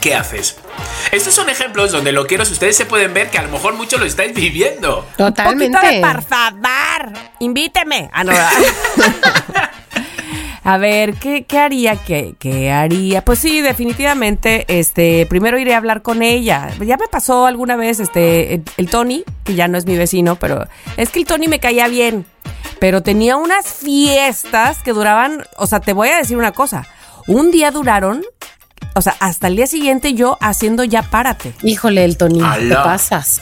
[0.05, 0.59] ¿Qué haces?
[1.13, 3.97] Estos son ejemplos donde lo quiero, ustedes se pueden ver que a lo mejor mucho
[3.97, 5.07] lo estáis viviendo.
[5.17, 5.79] Totalmente.
[5.79, 7.19] Un de por favor.
[7.39, 8.11] Invíteme.
[8.13, 8.33] Ah, no.
[10.63, 11.97] A ver, ¿qué, qué haría?
[11.97, 13.25] ¿Qué, qué haría?
[13.25, 16.69] Pues sí, definitivamente, este, primero iré a hablar con ella.
[16.85, 20.37] Ya me pasó alguna vez, este, el, el Tony, que ya no es mi vecino,
[20.37, 22.27] pero es que el Tony me caía bien.
[22.79, 26.87] Pero tenía unas fiestas que duraban, o sea, te voy a decir una cosa.
[27.27, 28.23] Un día duraron,
[28.95, 31.53] o sea, hasta el día siguiente yo haciendo ya párate.
[31.63, 32.83] Híjole, el Tony, te Alá.
[32.85, 33.41] pasas.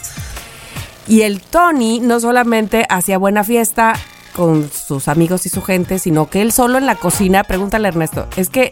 [1.08, 3.94] Y el Tony no solamente hacía buena fiesta
[4.34, 7.90] con sus amigos y su gente, sino que él solo en la cocina, pregúntale a
[7.90, 8.70] Ernesto, es que,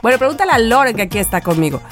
[0.00, 1.82] bueno, pregúntale a Lore que aquí está conmigo,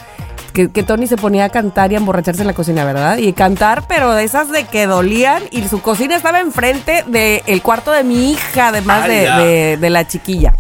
[0.55, 3.19] que, que Tony se ponía a cantar y a emborracharse en la cocina, ¿verdad?
[3.19, 7.91] Y cantar, pero de esas de que dolían y su cocina estaba enfrente del cuarto
[7.91, 10.55] de mi hija, además de, de- de la chiquilla,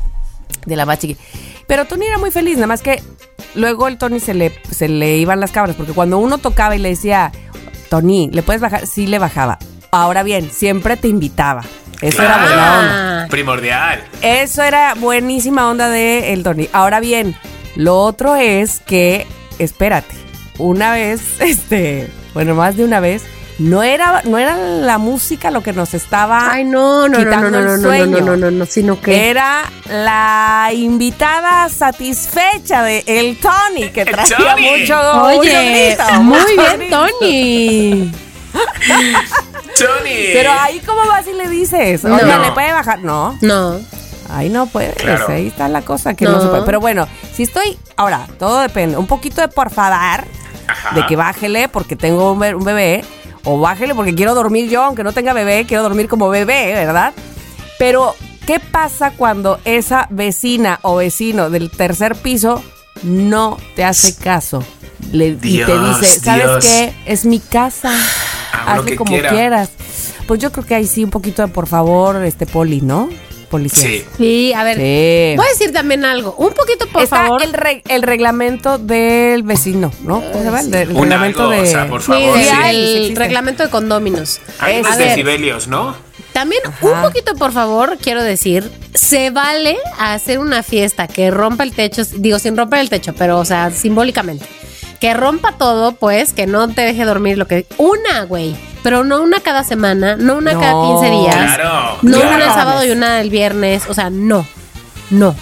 [0.67, 1.21] de la más chiquilla.
[1.71, 3.01] Pero Tony era muy feliz, nada más que
[3.55, 6.81] luego el Tony se le, se le iban las cabras, porque cuando uno tocaba y
[6.81, 7.31] le decía,
[7.89, 8.89] Tony, ¿le puedes bajar?
[8.89, 9.57] Sí, le bajaba.
[9.93, 11.63] Ahora bien, siempre te invitaba.
[12.01, 13.23] Eso era buena onda.
[13.23, 14.03] Ah, Primordial.
[14.21, 16.69] Eso era buenísima onda de el Tony.
[16.73, 17.37] Ahora bien,
[17.77, 19.29] lo otro es que,
[19.61, 20.17] espérate,
[20.59, 23.23] una vez, este, bueno, más de una vez,
[23.61, 27.25] no era, no era la música lo que nos estaba Ay, no, no, no, no,
[27.25, 28.07] quitando no, el no, no, sueño.
[28.21, 34.11] no, no, no, no, sino que Era la invitada satisfecha de el Tony, que ¡El
[34.11, 34.71] traía Tony!
[34.81, 36.91] mucho Oye, mucho grito, muy bien.
[36.91, 38.13] Tony.
[39.79, 40.27] Tony.
[40.33, 42.05] Pero ahí, ¿cómo vas y le dices?
[42.05, 42.17] No.
[42.17, 43.01] Oiga, ¿le puede bajar?
[43.01, 43.37] No.
[43.41, 43.79] No.
[44.33, 45.27] Ahí no puedes, Claro.
[45.29, 46.33] ahí está la cosa que no.
[46.33, 46.41] No.
[46.43, 46.63] se puede.
[46.63, 50.25] Pero bueno, si estoy, ahora, todo depende, un poquito de por favor,
[50.69, 50.95] Ajá.
[50.95, 53.05] de que bájele porque tengo un bebé,
[53.45, 57.13] o bájele porque quiero dormir yo, aunque no tenga bebé, quiero dormir como bebé, ¿verdad?
[57.79, 58.15] Pero,
[58.47, 62.63] ¿qué pasa cuando esa vecina o vecino del tercer piso
[63.03, 64.63] no te hace caso?
[65.13, 66.65] Le- y te dice, ¿sabes Dios.
[66.65, 66.95] qué?
[67.07, 67.91] Es mi casa,
[68.67, 69.31] lo hazle como quiera".
[69.31, 69.71] quieras.
[70.27, 73.09] Pues yo creo que ahí sí un poquito de por favor, este poli, ¿no?
[73.51, 73.83] Policía.
[73.83, 74.05] Sí.
[74.17, 74.77] Sí, a ver.
[74.77, 75.35] Sí.
[75.37, 76.35] Voy a decir también algo.
[76.39, 77.43] Un poquito, por Está favor.
[77.43, 80.21] El, re- el reglamento del vecino, ¿no?
[80.23, 80.61] ¿Cómo se llama?
[80.61, 81.61] El, reglamento algo, de.
[81.61, 83.07] o sea, por Sí, favor, de- sí.
[83.11, 84.41] el reglamento de condóminos.
[84.61, 85.09] Hay Es- unos a ver.
[85.09, 85.97] decibelios, ¿no?
[86.33, 91.73] También un poquito, por favor, quiero decir, se vale hacer una fiesta que rompa el
[91.73, 94.47] techo, digo, sin romper el techo, pero, o sea, simbólicamente.
[95.01, 97.67] Que rompa todo, pues, que no te deje dormir lo que...
[97.79, 98.55] Una, güey.
[98.83, 101.35] Pero no una cada semana, no una cada No, 15 días.
[101.35, 102.35] Claro, No claro.
[102.37, 103.85] una el sábado y una el viernes.
[103.89, 104.47] O sea, no.
[105.11, 105.35] No.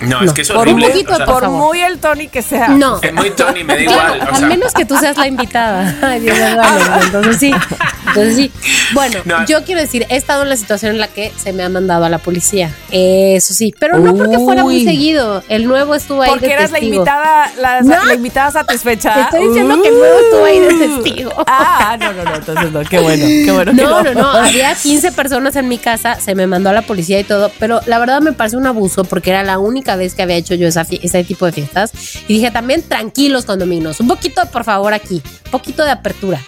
[0.00, 0.88] No, No, es que es por un horrible.
[0.88, 2.68] poquito o sea, por muy el Tony que sea.
[2.68, 2.98] No.
[3.02, 4.28] es muy Tony, me da Claro, igual.
[4.28, 5.94] o al sea, menos que tú seas la invitada.
[6.02, 7.52] Ay, Dios mío, vale, entonces sí.
[8.06, 8.52] Entonces sí.
[8.94, 9.44] Bueno, No.
[9.46, 12.04] yo quiero decir, he estado en la situación en la que se me ha mandado
[12.04, 12.70] a la policía.
[12.90, 14.84] Eso sí, pero no porque fuera muy Uy.
[14.84, 15.42] seguido.
[15.48, 16.94] El nuevo estuvo ahí Porque de eras la testigo.
[16.96, 18.04] invitada, la, No.
[18.06, 19.14] la invitada satisfecha.
[19.14, 21.32] Te estoy diciendo que el nuevo estuvo ahí de testigo.
[21.46, 23.72] Ah, no, no, no, entonces no, qué bueno, qué bueno.
[23.74, 26.82] que No, no, no, había 15 personas en mi casa, se me mandó a la
[26.82, 30.14] policía y todo, pero la verdad me parece un abuso porque era la única vez
[30.14, 31.92] que había hecho yo esa ese tipo de fiestas.
[32.28, 36.40] Y dije también tranquilos condominios, un poquito por favor aquí, un poquito de apertura.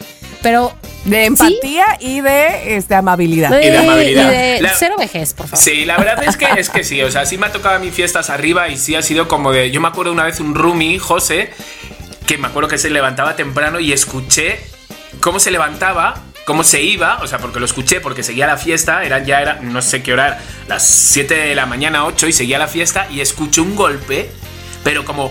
[0.43, 0.73] Pero
[1.05, 3.51] De empatía y de este, amabilidad.
[3.61, 4.31] Y de amabilidad.
[4.33, 5.63] y de La- cero vejez, por favor.
[5.65, 7.79] Sí, la verdad es que es que sí, o sea, sí me ha tocado a
[7.79, 9.71] mí fiestas arriba y sí ha sido como de.
[9.71, 11.51] Yo me acuerdo una vez un roomie, José,
[12.27, 14.61] que me acuerdo que se levantaba temprano y escuché
[15.21, 19.05] cómo se levantaba, cómo se iba, o sea, porque lo escuché, porque seguía la fiesta,
[19.05, 22.59] eran ya era, no sé qué hora, las 7 de la mañana, 8 y seguía
[22.59, 24.31] la fiesta y escuché un golpe,
[24.83, 25.31] pero como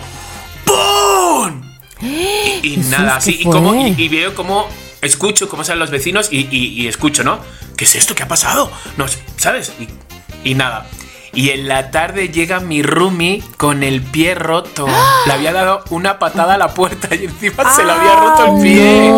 [0.66, 1.62] ¡PUM!
[2.02, 4.68] Y, nada, ¿qué así, y, como, y, y veo como
[5.02, 7.40] escucho cómo salen los vecinos y, y- escucho, ¿no?
[7.78, 8.16] ¿Qué es esto?
[8.16, 8.72] ¿Qué ha pasado?
[8.98, 9.06] No,
[9.38, 9.72] ¿sabes?
[9.80, 9.88] Y
[10.44, 10.86] y nada.
[11.34, 14.88] Y en la tarde llega mi roomie con el pie roto.
[15.28, 18.62] Le había dado una patada a la puerta y encima se le había roto el
[18.62, 19.14] pie.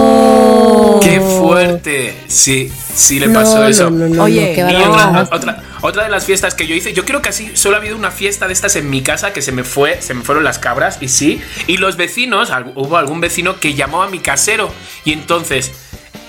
[1.01, 2.17] ¡Qué fuerte!
[2.27, 3.89] Sí, sí le pasó No, eso.
[3.89, 6.93] no, no, no, Oye, no, qué otra, otra, otra de las fiestas que yo hice,
[6.93, 9.41] yo creo que así solo ha habido una fiesta de estas en mi casa que
[9.41, 13.21] se me fue, se me fueron las cabras y sí, y los vecinos, hubo algún
[13.21, 14.71] vecino que llamó a mi casero
[15.05, 15.71] y entonces,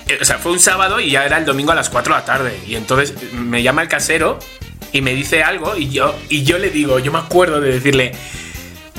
[0.07, 2.19] eh, o sea, fue un sábado y ya era el domingo a las 4 de
[2.19, 4.39] la tarde y entonces me llama el casero
[4.93, 8.13] y me dice algo y yo y yo le digo, yo me acuerdo de decirle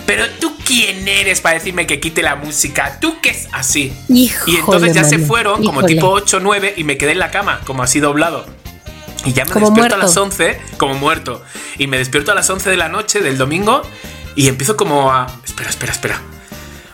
[0.07, 3.93] pero tú quién eres para decirme que quite la música, tú qué es así.
[4.09, 7.19] Híjole, y entonces ya se fueron como tipo 8 o 9 y me quedé en
[7.19, 8.45] la cama, como así doblado.
[9.25, 11.43] Y ya me Como despierto a las 11, como muerto.
[11.79, 13.83] Y me despierto a las 11 de la noche del domingo
[14.37, 15.27] y empiezo como a...
[15.45, 16.23] Espera, espera, espera.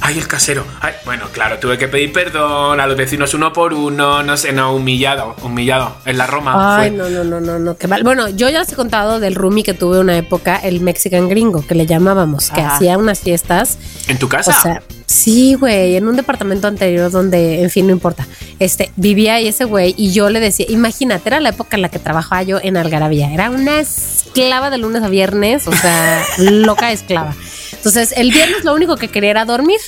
[0.03, 0.65] Ay, el casero.
[0.81, 4.53] Ay, bueno, claro, tuve que pedir perdón a los vecinos uno por uno, no sé,
[4.53, 5.97] no, humillado, humillado.
[6.05, 6.79] En la Roma.
[6.79, 6.99] Ay, fue.
[6.99, 8.03] no, no, no, no, no, qué mal.
[8.03, 11.67] Bueno, yo ya les he contado del roomie que tuve una época, el Mexican Gringo,
[11.67, 13.79] que le llamábamos, que hacía unas fiestas.
[14.09, 14.57] ¿En tu casa?
[14.59, 18.27] O sea, sí, güey, en un departamento anterior donde, en fin, no importa.
[18.61, 21.89] Este, vivía ahí ese güey y yo le decía, imagínate, era la época en la
[21.89, 23.33] que trabajaba yo en Algarabía.
[23.33, 27.35] Era una esclava de lunes a viernes, o sea, loca esclava.
[27.73, 29.81] Entonces, el viernes lo único que quería era dormir.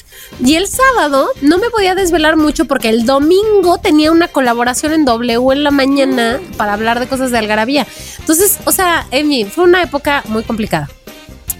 [0.44, 5.04] Y el sábado no me podía desvelar mucho porque el domingo tenía una colaboración en
[5.04, 7.86] W en la mañana para hablar de cosas de Algarabía.
[8.18, 10.88] Entonces, o sea, fin, fue una época muy complicada.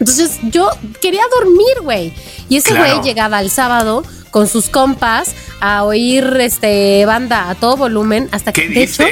[0.01, 0.69] Entonces yo
[1.01, 2.13] quería dormir, güey.
[2.49, 2.95] Y ese Claro.
[2.97, 8.53] güey llegaba el sábado con sus compas a oír este banda a todo volumen hasta
[8.53, 9.05] que ¿Qué de hecho,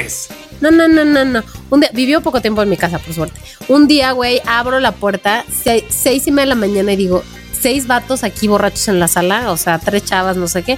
[0.61, 1.43] no, no, no, no, no.
[1.69, 3.39] Un día, vivió poco tiempo en mi casa, por suerte.
[3.67, 7.23] Un día, güey, abro la puerta, se- seis y media de la mañana y digo,
[7.59, 10.77] seis vatos aquí borrachos en la sala, o sea, tres chavas, no sé qué.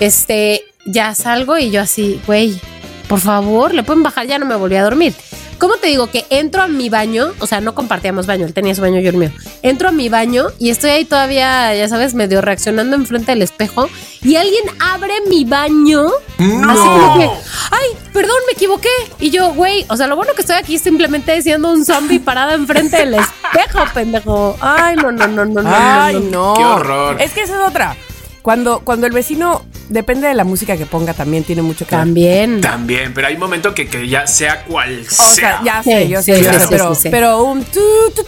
[0.00, 2.60] Este, ya salgo y yo así, güey,
[3.08, 5.14] por favor, le pueden bajar, ya no me volví a dormir.
[5.58, 7.32] ¿Cómo te digo que entro a mi baño?
[7.40, 9.32] O sea, no compartíamos baño, él tenía su baño, yo el mío.
[9.62, 13.88] Entro a mi baño y estoy ahí todavía, ya sabes, medio reaccionando enfrente del espejo
[14.22, 16.06] y alguien abre mi baño.
[16.38, 16.70] ¡No!
[16.70, 17.30] Así como que,
[17.72, 18.88] ay, perdón, me equivoqué.
[19.18, 22.20] Y yo, güey, o sea, lo bueno que estoy aquí es simplemente siendo un zombie
[22.20, 24.56] parada enfrente del espejo, pendejo.
[24.60, 25.70] Ay, no, no, no, no, no.
[25.74, 26.30] Ay, no, no.
[26.30, 26.54] no.
[26.54, 27.20] Qué horror.
[27.20, 27.96] Es que esa es otra.
[28.42, 32.60] Cuando, cuando el vecino, Depende de la música que ponga también, tiene mucho que También.
[32.60, 32.60] Ver.
[32.60, 35.34] También, pero hay un momento que, que ya sea cual o sea.
[35.34, 37.80] sea ya sí, sé, yo sí, sé, sí, yo sé pero, pero, un tu,
[38.14, 38.22] tu,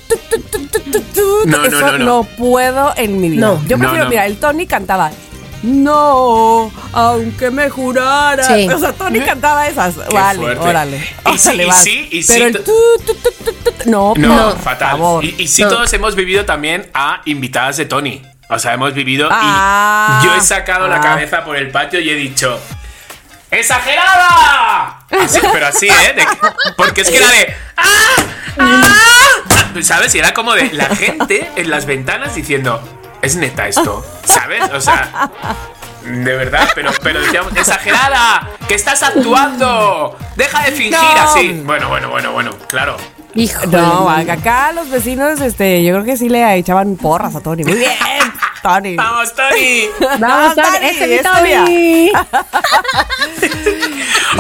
[1.15, 3.47] tu, no, eso no, no, no, puedo en mi vida.
[3.47, 3.63] No.
[3.67, 5.11] Yo prefiero, mira, el Tony cantaba
[5.63, 8.45] no, aunque me jurara.
[8.45, 8.69] Sí.
[8.69, 9.95] O sea, Tony cantaba esas.
[9.95, 10.69] Qué vale, fuerte.
[10.69, 10.97] órale.
[11.35, 12.73] Y sí, y sí, y sí, Pero el tu,
[13.07, 14.93] tu, tu, no, no, no, fatal.
[14.93, 15.25] Favor.
[15.25, 15.69] Y, y sí, no.
[15.69, 18.23] todos hemos vivido también a invitadas de Tony.
[18.51, 20.21] O sea, hemos vivido Ah.
[20.23, 21.01] y yo he sacado la Ah.
[21.01, 22.61] cabeza por el patio y he dicho.
[23.51, 24.99] ¡Exagerada!
[25.25, 26.13] Así, pero así, ¿eh?
[26.15, 26.27] De
[26.77, 27.57] porque es que era de.
[27.77, 27.87] ¡Ah!
[28.59, 29.81] ¡Ah!
[29.83, 30.15] ¿Sabes?
[30.15, 32.83] Y era como de la gente en las ventanas diciendo.
[33.23, 34.05] ¿Es neta esto?
[34.25, 34.63] ¿Sabes?
[34.73, 35.31] O sea.
[36.03, 41.21] De verdad, pero, pero decíamos, exagerada, que estás actuando, deja de fingir No.
[41.23, 41.61] así.
[41.65, 42.97] Bueno, bueno, bueno, bueno, claro.
[43.35, 43.67] Hijo.
[43.67, 47.65] No, acá los vecinos, este, yo creo que sí le echaban porras a Tony.
[47.65, 47.93] Muy bien,
[48.63, 48.97] Tony.
[48.97, 49.89] Vamos, Tony.
[50.19, 52.13] Vamos, Tony, Tony, es Tony.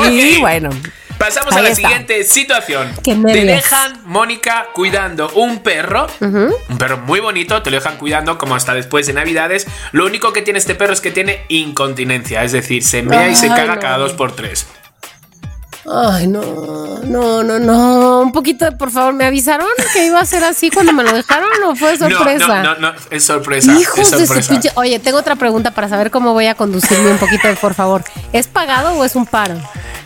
[0.10, 0.70] Y bueno.
[1.18, 1.82] Pasamos a la está.
[1.82, 2.94] siguiente situación.
[3.04, 6.06] Qué te dejan, Mónica, cuidando un perro.
[6.20, 9.66] Un perro muy bonito, te lo dejan cuidando como hasta después de Navidades.
[9.92, 13.34] Lo único que tiene este perro es que tiene incontinencia, es decir, se mea y
[13.34, 13.80] se caga no.
[13.82, 14.66] cada dos por tres.
[15.86, 16.42] Ay, no,
[17.04, 18.20] no, no, no.
[18.20, 21.50] Un poquito, por favor, ¿me avisaron que iba a ser así cuando me lo dejaron
[21.66, 22.62] o fue sorpresa?
[22.62, 23.72] No, no, no, no, es sorpresa.
[23.72, 24.68] Hijos es de su.
[24.74, 28.04] Oye, tengo otra pregunta para saber cómo voy a conducirme un poquito, por favor.
[28.32, 29.54] ¿Es pagado o es un paro?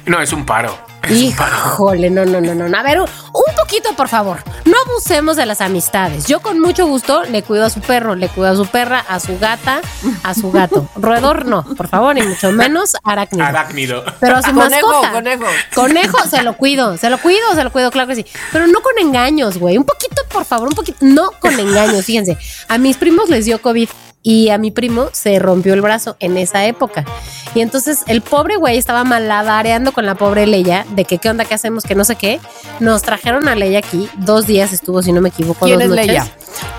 [0.07, 0.79] No, es un paro.
[1.11, 2.77] Híjole, no, no, no, no.
[2.79, 4.39] A ver, un un poquito, por favor.
[4.65, 6.27] No abusemos de las amistades.
[6.27, 9.19] Yo con mucho gusto le cuido a su perro, le cuido a su perra, a
[9.19, 9.81] su gata,
[10.23, 10.89] a su gato.
[10.97, 13.45] Roedor no, por favor, ni mucho menos arácnido.
[13.45, 14.05] Arácnido.
[14.21, 15.13] Pero a su Conejo, mascota.
[15.13, 15.45] conejo.
[15.75, 18.27] Conejo, se lo cuido, se lo cuido, se lo cuido, claro que sí.
[18.53, 19.77] Pero no con engaños, güey.
[19.79, 20.99] Un poquito, por favor, un poquito.
[21.01, 22.39] No con engaños, fíjense.
[22.69, 23.89] A mis primos les dio COVID
[24.27, 27.05] y a mi primo se rompió el brazo en esa época.
[27.55, 31.45] Y entonces el pobre güey estaba malabareando con la pobre Leia de que qué onda,
[31.45, 32.41] qué hacemos, que no sé qué.
[32.81, 34.09] Nos trajeron a Leia aquí.
[34.17, 35.67] Dos días estuvo, si no me equivoco.
[35.67, 36.07] ¿Quién dos es noches.
[36.07, 36.27] Leia?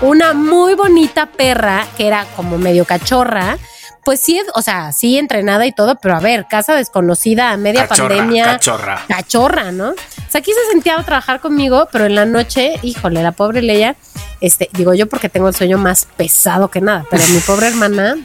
[0.02, 3.56] Una muy bonita perra que era como medio cachorra.
[4.04, 7.88] Pues sí, o sea, sí entrenada y todo, pero a ver, casa desconocida a media
[7.88, 8.44] Cachorra, pandemia.
[8.44, 9.04] cachorra.
[9.08, 9.90] Cachorra, ¿no?
[9.90, 13.62] O sea, aquí se sentía a trabajar conmigo, pero en la noche, híjole, la pobre
[13.62, 13.96] Leia,
[14.40, 18.16] este, digo yo porque tengo el sueño más pesado que nada, pero mi pobre hermana,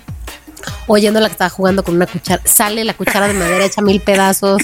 [0.87, 4.01] oyendo la que estaba jugando con una cuchara, sale la cuchara de madera hecha mil
[4.01, 4.61] pedazos.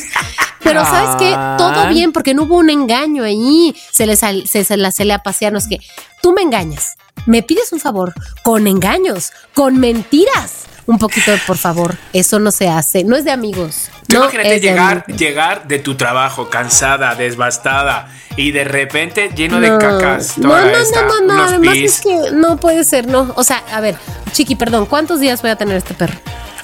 [0.63, 1.33] Pero ¿sabes qué?
[1.35, 1.55] Ah.
[1.57, 3.73] Todo bien porque no hubo un engaño ahí.
[3.91, 5.79] Se le, sal- se, se la, se le a pasear, no es que
[6.21, 10.65] tú me engañas, me pides un favor con engaños, con mentiras.
[10.87, 13.89] Un poquito por favor, eso no se hace, no es de amigos.
[14.07, 19.59] No imagínate es de llegar, llegar de tu trabajo cansada, desbastada y de repente lleno
[19.59, 20.37] de cacas.
[20.37, 21.95] No, no, esta, no, no, no, además pis.
[21.95, 23.33] es que no puede ser, no.
[23.35, 23.95] O sea, a ver,
[24.31, 26.17] Chiqui, perdón, ¿cuántos días voy a tener este perro?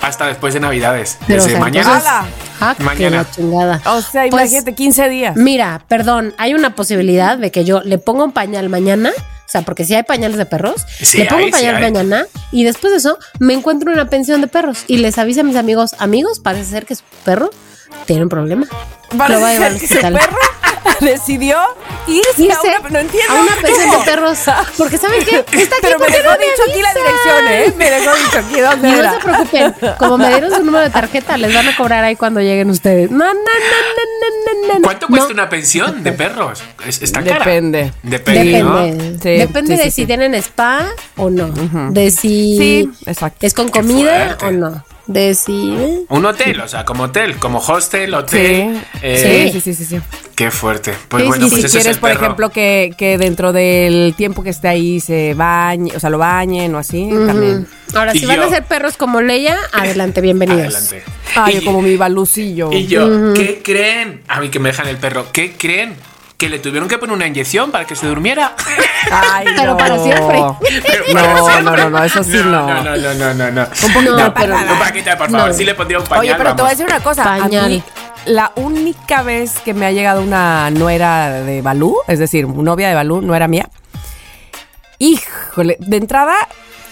[0.04, 1.18] Hasta después de Navidades.
[1.28, 2.26] Pero, Desde o sea, mañana.
[2.60, 3.18] Ah, Mañana.
[3.18, 3.82] la chingada.
[3.86, 5.36] O sea, Pues, imagínate, 15 días.
[5.38, 9.12] Mira, perdón, hay una posibilidad de que yo le ponga un pañal mañana.
[9.18, 11.82] O sea, porque si hay pañales de perros, Sí le pongo hay, un pañal sí
[11.82, 15.42] mañana y después de eso me encuentro en una pensión de perros y les avisa
[15.42, 17.52] a mis amigos, amigos, parece ser que su perro
[18.06, 18.66] tiene un problema.
[19.12, 20.14] Lo va a llevar al ser que su hospital.
[20.14, 20.38] perro
[21.02, 21.58] decidió
[22.08, 22.90] irse Irse a una...
[22.90, 23.34] No entiendo.
[23.34, 24.40] a una pensión de perros.
[24.78, 25.38] Porque ¿saben qué?
[25.62, 27.74] Está aquí Pero me dejó no me dicho aquí la dirección, ¿eh?
[27.78, 29.14] Me dejó dicho aquí dónde Y no era.
[29.14, 32.40] se preocupen, como me dieron su número de tarjeta, les van a cobrar ahí cuando
[32.42, 33.12] lleguen ustedes.
[33.12, 34.82] No, no, no, no, no, no, no.
[34.82, 35.34] ¿Cuánto cuesta No.
[35.34, 36.64] una pensión de perros?
[36.86, 37.40] Es- ¿Está cara?
[37.40, 37.94] Depende.
[38.04, 38.76] Depende, ¿no?
[38.82, 39.20] Depende.
[39.22, 40.06] Sí, Depende sí, de sí, si sí.
[40.08, 41.50] tienen spa o no.
[41.92, 43.46] De si Sí, exacto.
[43.46, 44.84] es con comida o no.
[45.06, 45.76] De si.
[45.78, 48.82] eh, Un hotel, o sea, como hotel, como hostel, hotel.
[48.94, 49.00] Sí.
[49.02, 50.00] eh, Sí, sí, sí, sí.
[50.34, 50.94] Qué fuerte.
[51.10, 52.22] Pues Sí, bueno, y pues si ese es quieres, el por perro.
[52.24, 56.74] ejemplo, que, que dentro del tiempo que esté ahí se bañe, o sea, lo bañen
[56.74, 57.68] o así, también.
[57.94, 60.74] Ahora, Y si van a ser perros como Leia, adelante, bienvenidos.
[60.74, 61.04] Adelante.
[61.36, 62.72] Ay, Y- como mi balucillo.
[62.72, 64.22] Y yo, ¿qué creen?
[64.30, 65.96] A mí que me dejan el perro, ¿qué creen?
[66.38, 68.54] Que le tuvieron que poner una inyección para que se durmiera.
[69.12, 69.78] Ay, Pero no.
[69.78, 70.40] para siempre.
[70.86, 71.84] Pero No, para no, siempre.
[71.84, 72.44] no, no, eso sí no.
[72.68, 73.52] No, no, no, no, no.
[73.52, 73.62] no.
[73.62, 74.58] Un poquito No, de pero-.
[74.58, 75.48] Un paquete, por favor.
[75.50, 75.54] No.
[75.54, 76.20] Sí le pondría un pañal.
[76.22, 76.78] Oye, pero te voy a vamos.
[76.78, 77.36] decir una cosa.
[77.36, 77.70] A Pañal.
[77.70, 77.84] mí,
[78.26, 82.96] la única vez que me ha llegado una nuera de Balú, es decir, novia de
[82.96, 83.70] Balú, no era mía.
[85.00, 86.36] Híjole, de entrada,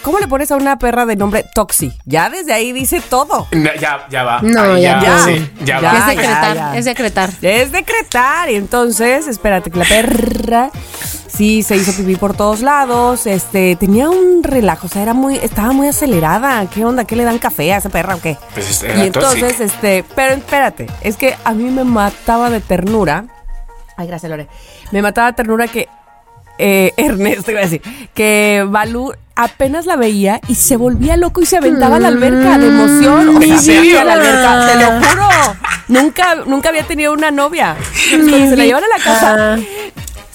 [0.03, 1.93] ¿cómo le pones a una perra de nombre Toxi?
[2.05, 3.47] Ya desde ahí dice todo.
[3.51, 4.41] No, ya, ya va.
[4.41, 5.19] No, ya, ya.
[5.25, 5.97] Sí, ya Ya, va.
[5.99, 6.77] es decretar, ya.
[6.77, 7.29] es decretar.
[7.41, 8.49] Es decretar.
[8.49, 10.69] Y entonces, espérate, que la perra
[11.27, 13.25] sí se hizo pipí por todos lados.
[13.27, 16.65] Este, tenía un relajo, o sea, era muy, estaba muy acelerada.
[16.67, 17.05] ¿Qué onda?
[17.05, 18.37] ¿Qué le dan café a esa perra o qué?
[18.53, 19.63] Pues es- y entonces, tóxica.
[19.63, 23.25] este, pero espérate, es que a mí me mataba de ternura.
[23.97, 24.47] Ay, gracias, Lore.
[24.91, 25.87] Me mataba de ternura que
[26.61, 27.81] eh, Ernesto iba a decir
[28.13, 32.57] que Balú apenas la veía y se volvía loco y se aventaba a la alberca
[32.57, 33.37] de emoción.
[33.37, 35.29] O ¿En sea, a la alberca, te lo juro.
[35.87, 37.75] Nunca, nunca había tenido una novia.
[38.09, 39.57] Cuando se la llevan a la casa,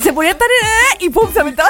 [0.02, 1.68] se ponía tan eh, y pum, se aventaba.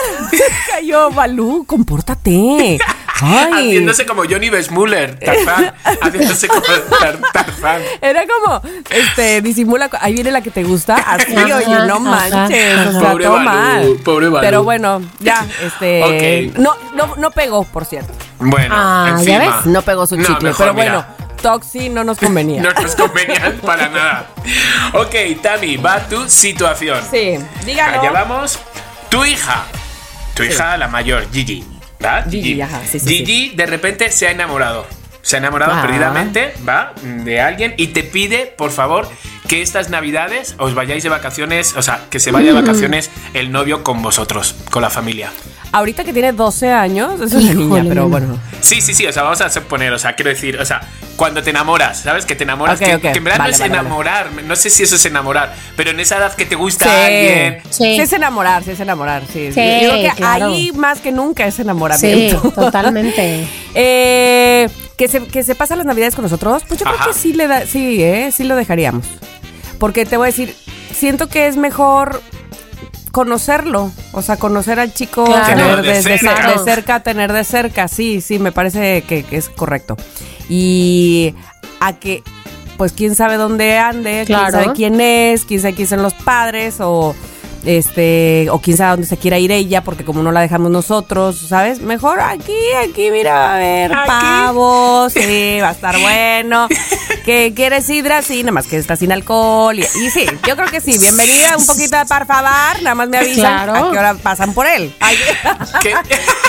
[0.82, 2.78] Y yo, Balú, compórtate.
[3.22, 3.52] Ay.
[3.52, 5.72] Haciéndose como Johnny Besmuller, Tarzán.
[6.02, 7.82] Haciéndose como Tar- Tarzán.
[8.00, 12.92] Era como, este, disimula, ahí viene la que te gusta, así, oye, no manches, o
[13.00, 13.96] sea, Pobre todo Balú, mal.
[14.04, 14.44] pobre Balú.
[14.44, 16.58] Pero bueno, ya, este, Ok.
[16.58, 19.66] no, no, no pegó, por cierto, Bueno, Ah, ¿ya ves?
[19.66, 20.92] no pegó su No, chicle, mejor, pero mira.
[21.16, 22.60] bueno, Toxi no nos convenía.
[22.62, 24.26] No nos convenía para nada.
[24.94, 26.98] Ok, Tami, va tu situación.
[27.10, 28.00] Sí, dígalo.
[28.00, 28.58] Allá vamos.
[29.08, 29.64] Tu hija.
[30.34, 31.64] Tu hija, la mayor, Gigi.
[32.04, 32.22] ¿Va?
[32.28, 34.86] Gigi, ajá, sí, sí, Gigi de repente se ha enamorado.
[35.22, 35.82] Se ha enamorado Ah.
[35.82, 36.92] perdidamente, ¿va?
[37.02, 39.08] De alguien y te pide, por favor,
[39.46, 43.52] que estas navidades os vayáis de vacaciones, o sea, que se vaya de vacaciones el
[43.52, 45.30] novio con vosotros, con la familia.
[45.72, 48.38] Ahorita que tiene 12 años, es una niña, pero bueno.
[48.60, 50.80] Sí, sí, sí, o sea, vamos a poner, o sea, quiero decir, o sea,
[51.16, 52.24] cuando te enamoras, ¿sabes?
[52.24, 53.02] Que te enamoras, Ok, que, ok.
[53.02, 53.80] que en verdad Vale, no es vale, vale.
[53.88, 56.90] enamorar, no sé si eso es enamorar, pero en esa edad que te gusta Sí.
[56.90, 57.58] alguien.
[57.68, 57.96] Sí.
[57.96, 59.50] Sí es enamorar, sí es enamorar, sí.
[59.52, 60.46] Sí, Yo creo que claro.
[60.46, 62.40] ahí más que nunca es Sí, enamoramiento.
[62.54, 63.46] totalmente.
[63.74, 66.96] Eh, que se, que se pasa las navidades con nosotros, pues yo Ajá.
[67.02, 69.04] creo que sí le da, sí, eh, sí lo dejaríamos.
[69.78, 70.54] Porque te voy a decir,
[70.94, 72.22] siento que es mejor
[73.12, 75.46] conocerlo, o sea, conocer al chico, Claro.
[75.46, 76.36] tener de cerca.
[76.36, 79.96] cer- de cerca, tener de cerca, sí, sí, me parece que, que es correcto.
[80.50, 81.34] Y
[81.80, 82.22] a que,
[82.76, 84.52] pues quién sabe dónde ande, quién Claro.
[84.62, 87.14] sabe quién es, quién sabe quién son los padres, o
[87.66, 91.36] este, o quién sabe dónde se quiera ir ella, porque como no la dejamos nosotros,
[91.48, 91.80] ¿sabes?
[91.80, 94.06] Mejor aquí, aquí, mira, a ver, Aquí.
[94.08, 96.68] pavos, sí, va a estar bueno.
[97.24, 98.22] ¿Qué quieres sidra?
[98.22, 99.78] Sí, nada más que está sin alcohol.
[99.78, 100.96] Y, y sí, yo creo que sí.
[100.98, 103.74] Bienvenida, un poquito de parfabar, nada más me avisan Claro.
[103.88, 104.94] a qué hora pasan por él.
[105.00, 105.16] Ay,
[105.82, 105.92] Qué,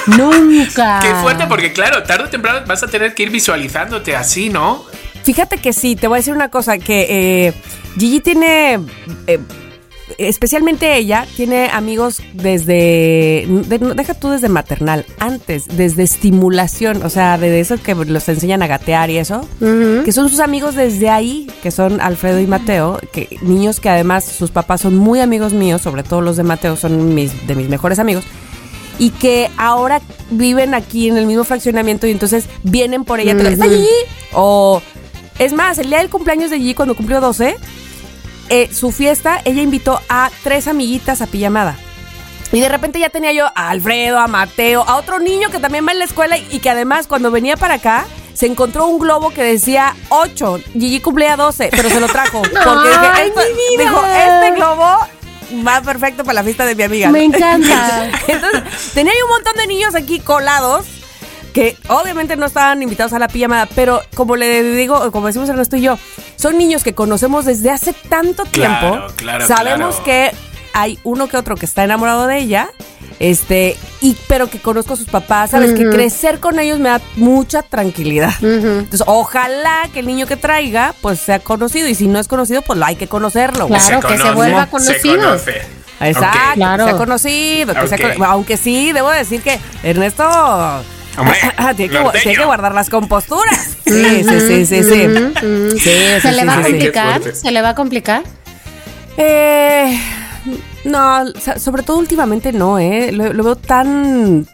[0.18, 1.00] Nunca.
[1.02, 4.84] qué fuerte, porque claro, tarde o temprano vas a tener que ir visualizándote así, ¿no?
[5.24, 7.08] Fíjate que sí, te voy a decir una cosa, que
[7.48, 7.54] eh,
[7.98, 8.80] Gigi tiene,
[9.28, 9.40] eh,
[10.18, 17.38] especialmente ella, tiene amigos desde, de- deja tú desde maternal, antes, desde estimulación, o sea,
[17.38, 19.48] de esos que los enseñan a gatear y eso,
[20.04, 24.26] que son sus amigos desde ahí, que son Alfredo y Mateo, que niños que además
[24.26, 27.70] sus papás son muy amigos míos, sobre todo los de Mateo son mis, de mis
[27.70, 28.24] mejores amigos.
[29.00, 30.02] Y que ahora
[30.32, 33.34] viven aquí en el mismo fraccionamiento y entonces vienen por ella.
[33.54, 33.88] ¿Está Gigi?
[34.34, 34.82] O
[35.38, 37.56] es más, el día del cumpleaños de Gigi, cuando cumplió 12,
[38.50, 41.76] eh, su fiesta, ella invitó a tres amiguitas a pijamada.
[42.52, 45.86] Y de repente ya tenía yo a Alfredo, a Mateo, a otro niño que también
[45.86, 49.32] va en la escuela y que además cuando venía para acá se encontró un globo
[49.32, 50.62] que decía 8.
[50.74, 52.42] Gigi cumplía 12, pero se lo trajo.
[52.42, 53.90] Porque dije, Ay, esto- mi vida.
[53.90, 54.98] dijo, este globo
[55.68, 57.10] va perfecto para la fiesta de mi amiga.
[57.10, 58.10] Me encanta.
[58.28, 60.86] Entonces, tenía un montón de niños aquí colados
[61.54, 65.76] que obviamente no estaban invitados a la pijamada, pero como le digo, como decimos Ernesto
[65.76, 65.98] y yo,
[66.38, 69.00] son niños que conocemos desde hace tanto tiempo.
[69.18, 70.04] claro, Sabemos claro.
[70.06, 70.32] que
[70.74, 72.70] hay uno que otro que está enamorado de ella.
[73.20, 77.02] Este, y pero que conozco a sus papás, sabes que crecer con ellos me da
[77.16, 78.32] mucha tranquilidad.
[78.44, 81.88] Entonces, ojalá que el niño que traiga, pues sea conocido.
[81.88, 83.68] Y si no es conocido, pues lo hay que conocerlo.
[83.68, 85.16] Claro, que se vuelva Se conocido.
[85.18, 85.62] conoce.
[86.00, 86.54] Exacto, Ok.
[86.58, 86.86] Claro.
[86.86, 90.24] que sea conocido, que sea aunque sí, debo decir que Ernesto
[91.18, 91.38] Hombre,
[91.76, 93.76] tiene, que, tiene que guardar las composturas.
[93.88, 95.08] Sí, sí, sí, sí, sí.
[95.80, 97.22] Sí, sí, ¿Se le va a complicar?
[97.36, 98.24] ¿Se le va a complicar?
[99.16, 99.98] Eh,
[100.84, 101.24] no,
[101.58, 103.12] sobre todo últimamente no, ¿eh?
[103.14, 104.46] Lo, lo veo tan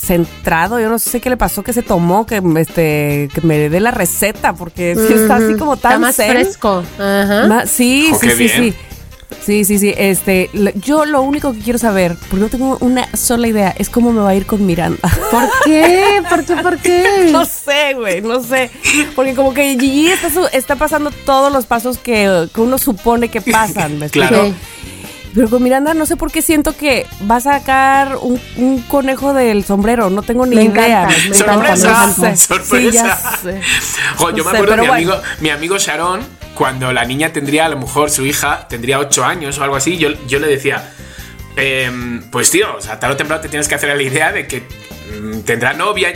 [0.00, 3.80] centrado, yo no sé qué le pasó, que se tomó, que este que me dé
[3.80, 6.30] la receta, porque sí está así como tan Está más zen.
[6.32, 6.82] fresco.
[6.98, 7.46] Ajá.
[7.46, 8.50] Ma- sí, Oh, sí, sí, bien.
[8.56, 8.74] sí.
[9.40, 9.94] Sí, sí, sí.
[9.96, 13.88] Este, lo- yo lo único que quiero saber, porque no tengo una sola idea, es
[13.90, 14.98] cómo me va a ir con Miranda.
[15.30, 16.22] ¿Por qué?
[16.28, 16.56] ¿Por qué?
[16.56, 17.28] ¿Por qué?
[17.32, 18.70] No sé, güey, no sé.
[19.14, 23.28] Porque como que Gigi está, su- está pasando todos los pasos que, que uno supone
[23.28, 24.00] que pasan.
[24.10, 24.46] Claro.
[24.46, 24.54] Sí.
[25.34, 29.32] Pero con Miranda no sé por qué siento que va a sacar un, un conejo
[29.32, 30.10] del sombrero.
[30.10, 31.04] No tengo ni Me idea.
[31.04, 32.36] encanta, me Sorpresa, encanta, me encanta.
[32.36, 32.76] sorpresa.
[32.76, 33.60] Sí, ya sé.
[34.18, 34.92] Jo, yo No me sé, acuerdo pero mi bueno.
[35.14, 36.20] amigo, mi amigo Sharon,
[36.54, 39.96] cuando la niña tendría, a lo mejor su hija tendría 8 años o algo así,
[39.96, 40.92] yo, yo le decía,
[41.56, 44.46] em, pues tío, o sea, tarde o temprano te tienes que hacer la idea de
[44.46, 44.62] que
[45.20, 46.12] mm, tendrá novia.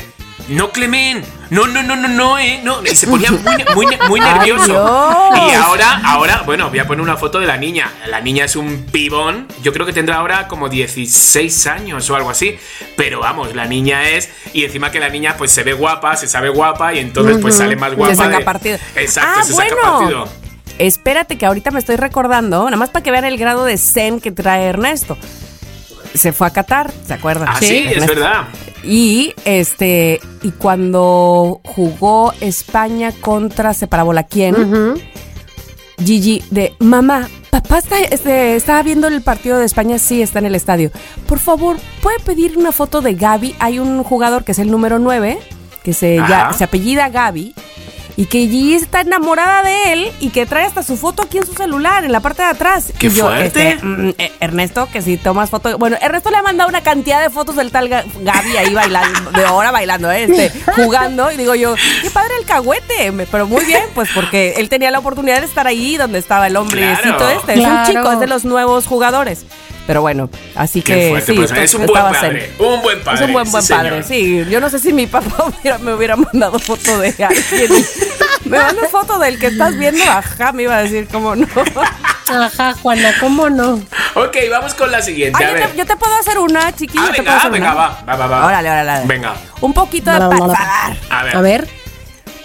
[0.48, 2.80] No, Clemen, no, no, no, no, no, eh, no.
[2.84, 4.72] Y se ponía muy, muy, muy Ay, nervioso.
[5.34, 7.92] Y ahora, ahora, bueno, voy a poner una foto de la niña.
[8.08, 9.48] La niña es un pibón.
[9.62, 12.56] Yo creo que tendrá ahora como 16 años o algo así.
[12.96, 14.30] Pero vamos, la niña es.
[14.52, 17.56] Y encima que la niña pues se ve guapa, se sabe guapa y entonces pues
[17.56, 18.14] sale más guapa.
[18.14, 18.78] Se saca de- partido.
[18.94, 19.76] Exacto, ah, se bueno.
[19.76, 20.28] saca partido.
[20.78, 24.20] Espérate que ahorita me estoy recordando, nada más para que vean el grado de zen
[24.20, 25.16] que trae Ernesto.
[26.14, 27.48] Se fue a Qatar, ¿se acuerdan?
[27.50, 28.14] Ah, sí, es Ernesto.
[28.14, 28.42] verdad.
[28.86, 34.54] Y este y cuando jugó España contra se parabó la quién,
[35.98, 40.46] Gigi de mamá, papá está, este, estaba viendo el partido de España, sí está en
[40.46, 40.90] el estadio.
[41.26, 43.56] Por favor, ¿puede pedir una foto de Gaby?
[43.58, 45.38] Hay un jugador que es el número 9,
[45.82, 47.54] que se, ya, se apellida Gaby.
[48.18, 51.44] Y que Gigi está enamorada de él y que trae hasta su foto aquí en
[51.46, 52.90] su celular, en la parte de atrás.
[52.98, 53.72] ¡Qué y yo, fuerte!
[53.72, 55.76] este, mm, eh, Ernesto, que si tomas foto.
[55.76, 59.30] Bueno, Ernesto le ha mandado una cantidad de fotos del tal Ga- Gaby ahí bailando,
[59.32, 60.24] de hora bailando, ¿eh?
[60.24, 60.50] este,
[60.82, 61.30] jugando.
[61.30, 63.12] Y digo yo, qué padre el cagüete.
[63.30, 66.56] Pero muy bien, pues porque él tenía la oportunidad de estar ahí donde estaba el
[66.56, 67.28] hombrecito Claro.
[67.28, 67.52] este.
[67.52, 67.80] Es Claro.
[67.80, 69.44] un chico, es de los nuevos jugadores.
[69.86, 72.12] Pero bueno, así Qué que fuerte, sí, pues, esto- es un buen zen.
[72.12, 72.52] padre.
[72.58, 73.20] Un buen padre.
[73.20, 74.44] Es un buen, buen sí, padre, señor.
[74.46, 74.50] sí.
[74.50, 77.72] Yo no sé si mi papá hubiera- me hubiera mandado foto de alguien.
[78.46, 81.48] Me mandas foto del que estás viendo, ajá, me iba a decir cómo no.
[82.28, 83.74] Ajá, Juana, ¿cómo no?
[84.14, 85.36] Ok, vamos con la siguiente.
[85.40, 85.70] Ay, a yo, ver.
[85.72, 87.02] te, yo te puedo hacer una, chiquillo.
[87.04, 87.74] Ah, te puedo venga, hacer venga, una?
[87.74, 88.46] va, va, va, va.
[88.46, 89.06] Órale, órale, órale.
[89.08, 89.34] Venga.
[89.60, 90.96] Un poquito de pasar.
[91.10, 91.36] A ver.
[91.36, 91.68] A ver.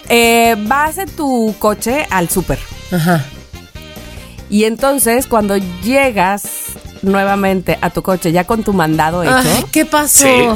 [0.08, 2.58] Eh, vas en tu coche al súper.
[2.90, 3.24] Ajá.
[4.50, 6.42] Y entonces, cuando llegas
[7.02, 10.26] nuevamente a tu coche, ya con tu mandado hecho, Ay, ¿qué pasó?
[10.26, 10.46] Sí.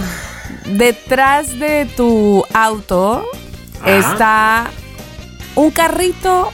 [0.66, 3.24] detrás de tu auto
[3.82, 3.98] Ajá.
[3.98, 4.70] está
[5.54, 6.50] un carrito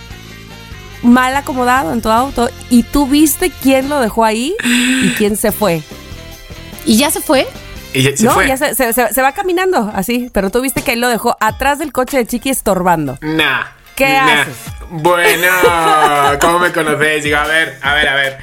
[1.03, 5.51] mal acomodado en tu auto y tú viste quién lo dejó ahí y quién se
[5.53, 5.82] fue.
[6.86, 7.47] ¿Y ya se fue?
[7.95, 8.49] Y ya se no, fue.
[8.49, 11.36] ya se, se- se- se va caminando así, pero tú viste que él lo dejó
[11.40, 13.18] atrás del coche de Chiqui estorbando.
[13.20, 13.64] Nah.
[13.97, 14.43] ¿Qué nah.
[14.43, 14.55] haces?
[14.90, 15.49] Bueno,
[16.40, 17.24] ¿cómo me conocéis?
[17.24, 18.38] Digo, a ver, a ver, a ver.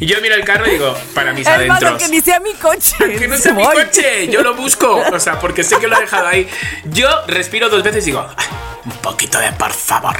[0.00, 1.82] Y yo miro el carro y digo, para mis más, adentros.
[1.84, 2.96] aunque ni sea mi coche.
[3.18, 5.02] Que no sea mi coche, yo lo busco.
[5.12, 6.48] O sea, porque sé que lo ha dejado ahí.
[6.86, 8.46] Yo respiro dos veces y digo, "Ay,
[8.84, 10.16] un poquito de por favor.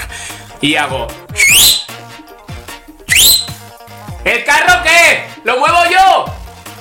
[0.60, 1.06] Y hago.
[4.24, 5.26] ¿El carro qué?
[5.44, 6.24] ¿Lo muevo yo?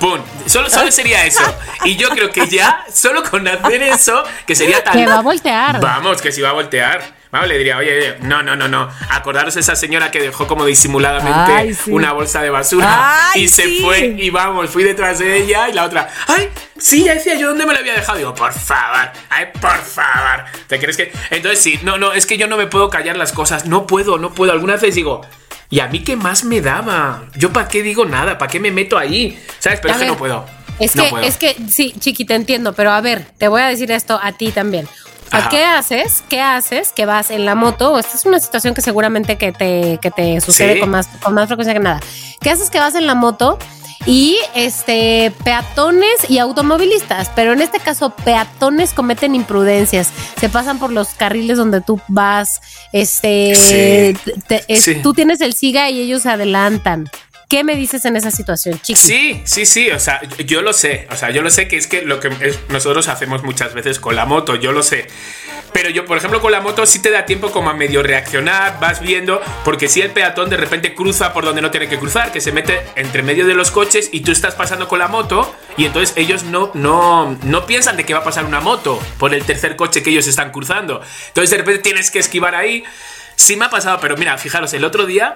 [0.00, 0.20] ¡Pum!
[0.46, 1.42] Solo, solo sería eso.
[1.84, 4.94] Y yo creo que ya, solo con hacer eso, que sería tan.
[4.94, 5.80] Que va a voltear.
[5.80, 7.02] Vamos, que si va a voltear.
[7.34, 8.88] Vamos, le diría, oye, oye, no, no, no, no.
[9.10, 11.90] Acordaros de esa señora que dejó como disimuladamente Ay, sí.
[11.90, 13.80] una bolsa de basura Ay, y se sí.
[13.82, 17.48] fue y vamos, fui detrás de ella y la otra, ay, sí, ya decía yo
[17.48, 18.18] dónde me la había dejado.
[18.18, 20.44] Digo, por favor, ay, por favor.
[20.68, 21.10] ¿Te crees que...?
[21.30, 24.16] Entonces sí, no, no, es que yo no me puedo callar las cosas, no puedo,
[24.18, 24.52] no puedo.
[24.52, 25.22] Algunas veces digo,
[25.70, 27.24] ¿y a mí qué más me daba?
[27.34, 28.38] ¿Yo para qué digo nada?
[28.38, 29.44] ¿Para qué me meto ahí?
[29.58, 29.80] ¿Sabes?
[29.80, 30.46] Pero A es que no puedo.
[30.78, 31.24] Es No que, puedo.
[31.24, 34.30] es que, sí, Chiqui, te entiendo, pero a ver, te voy a decir esto a
[34.30, 34.88] ti también.
[35.36, 35.48] Sea, Ajá.
[35.50, 36.22] ¿qué haces?
[36.28, 36.92] ¿Qué haces?
[36.92, 37.98] Que vas en la moto.
[37.98, 40.80] Esta es una situación que seguramente que te, que te sucede Sí.
[40.80, 42.00] con, más, con más frecuencia que nada.
[42.40, 42.70] ¿Qué haces?
[42.70, 43.58] Que vas en la moto
[44.06, 50.92] y este peatones y automovilistas, pero en este caso peatones cometen imprudencias, se pasan por
[50.92, 52.60] los carriles donde tú vas,
[52.92, 54.32] este, Sí.
[54.46, 54.96] te- es- Sí.
[54.96, 57.08] tú tienes el siga y ellos se adelantan.
[57.48, 59.00] ¿Qué me dices en esa situación, Chiqui?
[59.00, 61.86] Sí, sí, sí, o sea, yo lo sé, o sea, yo lo sé que es
[61.86, 62.30] que lo que
[62.68, 65.06] nosotros hacemos muchas veces con la moto, yo lo sé.
[65.72, 68.78] Pero yo, por ejemplo, con la moto sí te da tiempo como a medio reaccionar,
[68.80, 72.30] vas viendo, porque si el peatón de repente cruza por donde no tiene que cruzar,
[72.30, 75.54] que se mete entre medio de los coches y tú estás pasando con la moto
[75.76, 79.34] y entonces ellos no, no, no piensan de que va a pasar una moto por
[79.34, 81.02] el tercer coche que ellos están cruzando.
[81.28, 82.84] Entonces de repente tienes que esquivar ahí.
[83.34, 85.34] Sí me ha pasado, pero mira, fijaros, el otro día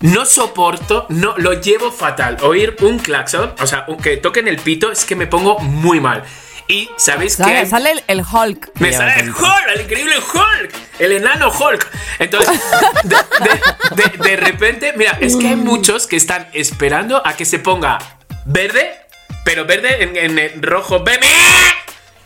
[0.00, 2.36] no soporto, no, lo llevo fatal.
[2.42, 6.22] Oír un claxon, o sea, que toquen el pito, es que me pongo muy mal.
[6.70, 8.72] Y sabéis que Sale, sale el, el Hulk.
[8.78, 9.30] me sale el.
[9.30, 11.88] Hulk, el increíble Hulk, el enano Hulk.
[12.18, 12.60] Entonces,
[13.04, 17.46] de, de- de- de repente, mira, es que hay muchos que están esperando a que
[17.46, 17.98] se ponga
[18.44, 18.92] verde,
[19.44, 21.26] pero verde en, rojo, bebé,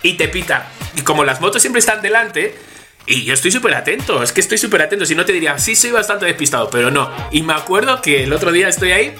[0.03, 0.67] y te pita.
[0.97, 2.59] Y como las motos siempre están delante,
[3.07, 5.74] y yo estoy súper atento, es que estoy súper atento, si no te diría, sí,
[5.74, 7.11] soy bastante despistado, pero no.
[7.30, 9.14] Y me acuerdo que el otro día estoy ahí,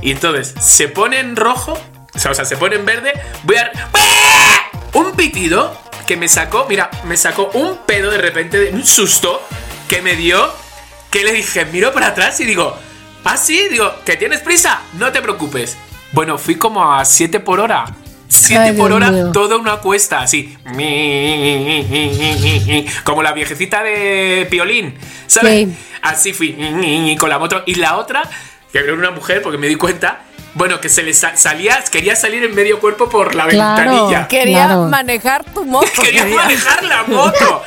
[0.00, 1.78] y entonces se pone en rojo,
[2.14, 3.12] o sea, o sea, se pone en verde,
[3.44, 3.70] voy a...
[4.94, 5.74] Un pitido
[6.06, 9.40] que me sacó, mira, me sacó un pedo de repente, de un susto
[9.88, 10.52] que me dio,
[11.10, 12.76] que le dije, miro para atrás y digo,
[13.24, 14.82] ah, sí, digo, ¿que tienes prisa?
[14.98, 15.78] No te preocupes.
[16.12, 17.86] Bueno, fui como a 7 por hora.
[18.42, 19.30] 7 Ay, por Dios hora, mío.
[19.32, 20.56] toda una cuesta, así.
[23.04, 24.94] Como la viejecita de Piolín,
[25.26, 25.68] ¿sabes?
[25.68, 25.76] Sí.
[26.02, 27.62] Así fui, con la moto.
[27.66, 28.22] Y la otra,
[28.72, 30.22] que era una mujer, porque me di cuenta,
[30.54, 33.90] bueno, que se le sa- salía, quería salir en medio cuerpo por la Claro.
[33.90, 34.28] ventanilla.
[34.28, 34.84] Quería Claro.
[34.88, 35.86] manejar tu moto.
[36.02, 37.62] Quería manejar la moto.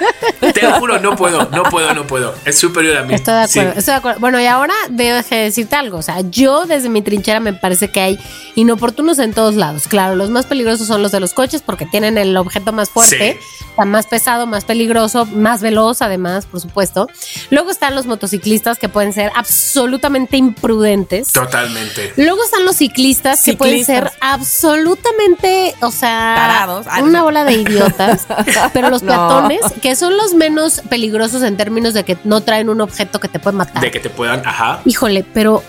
[0.54, 2.36] Te lo juro, no puedo, no puedo, no puedo.
[2.46, 3.16] Es superior a mí.
[3.16, 3.80] Estoy de acuerdo, Sí.
[3.80, 4.20] estoy de acuerdo.
[4.20, 5.98] Bueno, y ahora debo de decirte algo.
[5.98, 8.20] O sea, yo desde mi trinchera me parece que hay
[8.54, 9.88] inoportunos en todos lados.
[9.88, 13.40] Claro, los más peligrosos son los de los coches porque tienen el objeto más fuerte,
[13.42, 13.66] Sí.
[13.72, 17.10] está más pesado, más peligroso, más veloz además, por supuesto.
[17.50, 21.32] Luego están los motociclistas que pueden ser absolutamente imprudentes.
[21.32, 22.14] Totalmente.
[22.18, 24.12] Luego están los ciclistas, que pueden Ciclistas.
[24.14, 26.86] ser absolutamente, o sea, Tarados.
[26.90, 27.24] Ah, una no.
[27.26, 28.26] bola de idiotas.
[28.74, 29.10] Pero los No.
[29.10, 33.28] peatones, que son los menos peligrosos en términos de que no traen un objeto que
[33.28, 33.82] te puede matar.
[33.82, 34.80] De que te puedan, ajá.
[34.86, 35.64] Híjole, pero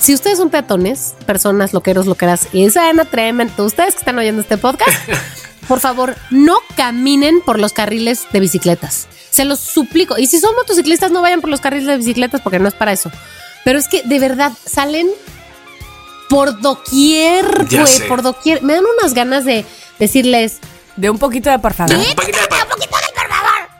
[0.00, 4.56] si ustedes son peatones, personas, loqueros, loqueras, y sean atreven, ustedes que están oyendo este
[4.58, 4.90] podcast,
[5.68, 9.06] por favor, no caminen por los carriles de bicicletas.
[9.30, 10.18] Se los suplico.
[10.18, 12.92] Y si son motociclistas, no vayan por los carriles de bicicletas porque no es para
[12.92, 13.10] eso.
[13.64, 15.08] Pero es que de verdad salen
[16.28, 18.62] por doquier, güey, por doquier.
[18.62, 19.64] Me dan unas ganas de
[19.98, 20.58] decirles,
[20.96, 21.94] De un poquito de parfumé.
[21.96, 22.56] Un poquito de pa-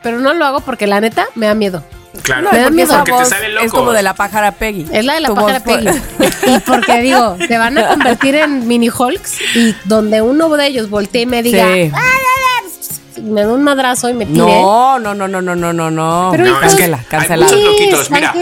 [0.02, 1.82] pero no lo hago porque la neta me da miedo.
[2.22, 2.94] Claro, No, Me da miedo.
[2.96, 3.66] porque te sale loco.
[3.66, 4.86] es como de la pájara Peggy.
[4.92, 5.88] Es la de la Tu pájara Peggy.
[6.46, 10.88] Y porque digo, se van a convertir en mini Hulks y donde uno de ellos
[10.90, 11.90] voltee y me diga, Sí.
[11.92, 12.00] "Ah,
[13.22, 14.38] me da un madrazo y me tire.
[14.38, 16.28] No, no, no, no, no, no, no, no.
[16.32, 17.44] Pero No, cancela, hay cancela.
[17.46, 18.34] muchos loquitos, mira.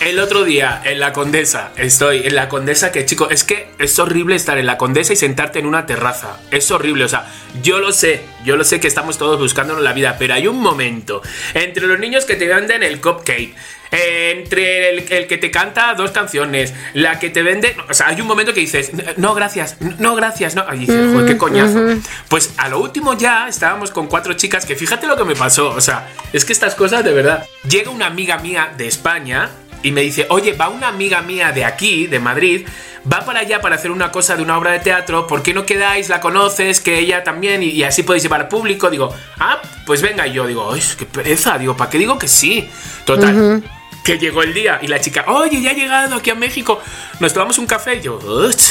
[0.00, 3.98] El otro día en la Condesa, estoy en la Condesa que chico, es que es
[3.98, 6.36] horrible estar en la Condesa y sentarte en una terraza.
[6.50, 7.26] Es horrible, o sea,
[7.62, 10.60] yo lo sé, yo lo sé que estamos todos buscándonos la vida, pero hay un
[10.60, 11.22] momento
[11.54, 13.54] entre los niños que te venden el cupcake,
[13.92, 18.08] eh, entre el, el que te canta dos canciones, la que te vende, o sea,
[18.08, 21.80] hay un momento que dices, no, gracias, no, gracias, no, y dices, joder, qué coñazo.
[22.28, 25.68] Pues a lo último ya estábamos con cuatro chicas que fíjate lo que me pasó,
[25.68, 27.46] o sea, es que estas cosas de verdad.
[27.68, 29.50] Llega una amiga mía de España
[29.82, 32.66] y me dice, oye, va una amiga mía de aquí, de Madrid,
[33.10, 35.66] va para allá para hacer una cosa de una obra de teatro, ¿por qué no
[35.66, 36.08] quedáis?
[36.08, 38.90] La conoces, que ella también, y, y así podéis llevar público.
[38.90, 41.58] Digo, ah, pues venga, y yo digo, ¡ay, qué pereza!
[41.58, 42.68] Digo, ¿para qué digo que sí?
[43.04, 43.62] Total.
[44.02, 46.80] Que llegó el día y la chica, oye, ya ha llegado aquí a México,
[47.20, 47.96] nos tomamos un café.
[47.96, 48.62] Y yo, "Uch".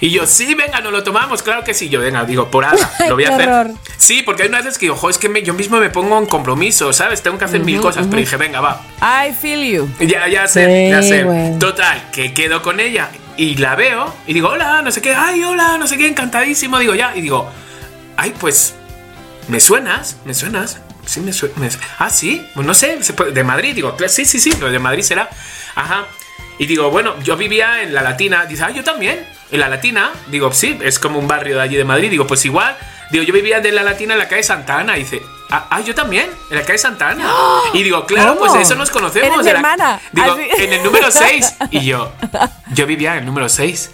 [0.00, 1.90] y yo, sí, venga, nos lo tomamos, claro que sí.
[1.90, 3.48] Yo, venga, digo, por ahora, lo voy a hacer.
[3.48, 3.70] horror.
[3.98, 6.16] Sí, porque hay unas veces que digo, "Jo, es que me- yo mismo me pongo
[6.18, 7.22] en compromiso, ¿sabes?
[7.22, 8.80] Tengo que hacer mil cosas, pero dije, venga, va.
[9.02, 9.88] I feel you.
[10.06, 11.56] Ya, ya sé, Sí, ya sé.
[11.60, 15.44] Total, que quedo con ella y la veo y digo, hola, no sé qué, ay,
[15.44, 16.78] hola, no sé qué, encantadísimo.
[16.78, 17.46] Digo, ya, y digo,
[18.16, 18.74] ay, pues,
[19.48, 20.16] ¿me suenas?
[20.24, 20.78] ¿Me suenas?
[21.08, 21.78] Sí, me suenas.
[21.98, 22.98] Ah, sí, pues no sé,
[23.32, 23.74] de Madrid.
[23.74, 25.30] Digo, "Claro, sí, sí, sí, de Madrid será.
[25.74, 26.06] Ajá.
[26.58, 28.44] Y digo, bueno, yo vivía en La Latina.
[28.44, 29.24] Dice, ah, yo también.
[29.50, 30.10] En La Latina.
[30.26, 32.10] Digo, sí, es como un barrio de allí de Madrid.
[32.10, 32.76] Digo, pues igual.
[33.10, 34.94] Digo, yo vivía de La Latina en la calle Santa Ana.
[34.94, 37.30] Dice, ah, ah, yo también, en la calle Santa Ana.
[37.72, 38.52] Y digo, claro, ¿Cómo?
[38.52, 39.28] pues eso nos conocemos.
[39.28, 40.00] Eres mi la- hermana.
[40.12, 40.64] Digo, Así.
[40.64, 41.54] en el número 6.
[41.70, 42.12] Y yo,
[42.74, 43.92] yo vivía en el número 6.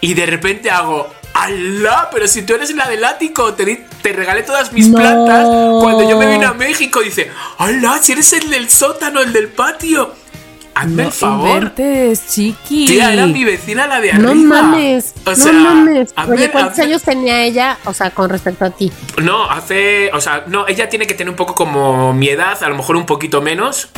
[0.00, 2.08] Y de repente hago, ¡Alá!
[2.12, 4.98] Pero si tú eres la del ático, te di te regalé todas mis No.
[4.98, 5.44] plantas
[5.80, 7.00] cuando yo me vine a México.
[7.00, 10.14] Dice, hola, si eres el del sótano, el del patio.
[10.76, 11.58] Hazme No el favor.
[11.58, 12.86] inventes, chiqui.
[12.86, 14.62] Tía, era mi vecina la de No arriba.
[14.62, 16.14] mames, O no sea, mames.
[16.16, 17.78] hazme- Oye, ¿cuántos hazme- años tenía ella?
[17.84, 18.90] O sea, con respecto a ti.
[19.22, 20.10] No, hace.
[20.12, 22.96] O sea, no, ella tiene que tener un poco como mi edad, a lo mejor
[22.96, 23.88] un poquito menos.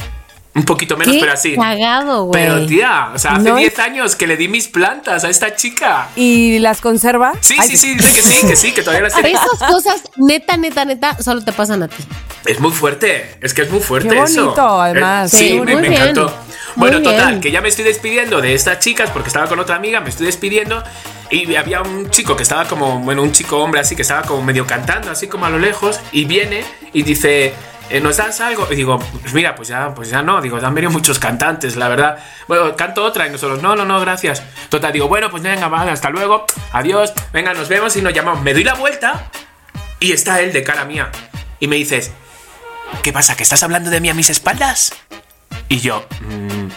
[0.57, 1.55] Un poquito menos, Qué pero así.
[1.55, 2.43] cagado, güey.
[2.43, 5.55] Pero tía, o sea, hace No 10 años que le di mis plantas a esta
[5.55, 6.09] chica.
[6.17, 7.35] ¿Y las conserva?
[7.41, 9.31] Sí, Ay, sí, sí, dice que sí, que sí, que todavía las tiene.
[9.33, 12.03] Esas cosas, neta, neta, neta, solo te pasan a ti.
[12.47, 14.45] Es muy fuerte, es que es muy fuerte Qué eso.
[14.45, 15.35] bonito, además.
[15.35, 16.35] Eh, sí, Sí, me, me encantó.
[16.75, 20.01] Bueno, total, que ya me estoy despidiendo de estas chicas porque estaba con otra amiga,
[20.01, 20.83] me estoy despidiendo
[21.31, 24.43] y había un chico que estaba como, bueno, un chico hombre así que estaba como
[24.43, 27.53] medio cantando, así como a lo lejos, y viene y dice,
[27.91, 28.67] eh, ¿nos das algo?
[28.71, 31.89] Y digo, pues mira, pues ya, pues ya no, digo, han venido muchos cantantes, la
[31.89, 32.19] verdad.
[32.49, 34.43] Bueno, canto otra y nosotros, no, no, no, gracias.
[34.69, 38.43] Total, digo, bueno, pues venga, vale, hasta luego, adiós, venga, nos vemos y nos llamamos.
[38.43, 39.31] Me doy la vuelta
[40.01, 41.11] y está él de cara mía.
[41.61, 42.11] Y me dices,
[43.03, 43.37] ¿qué pasa?
[43.37, 44.93] ¿Que estás hablando de mí a mis espaldas?
[45.69, 46.69] Y yo, "Mm",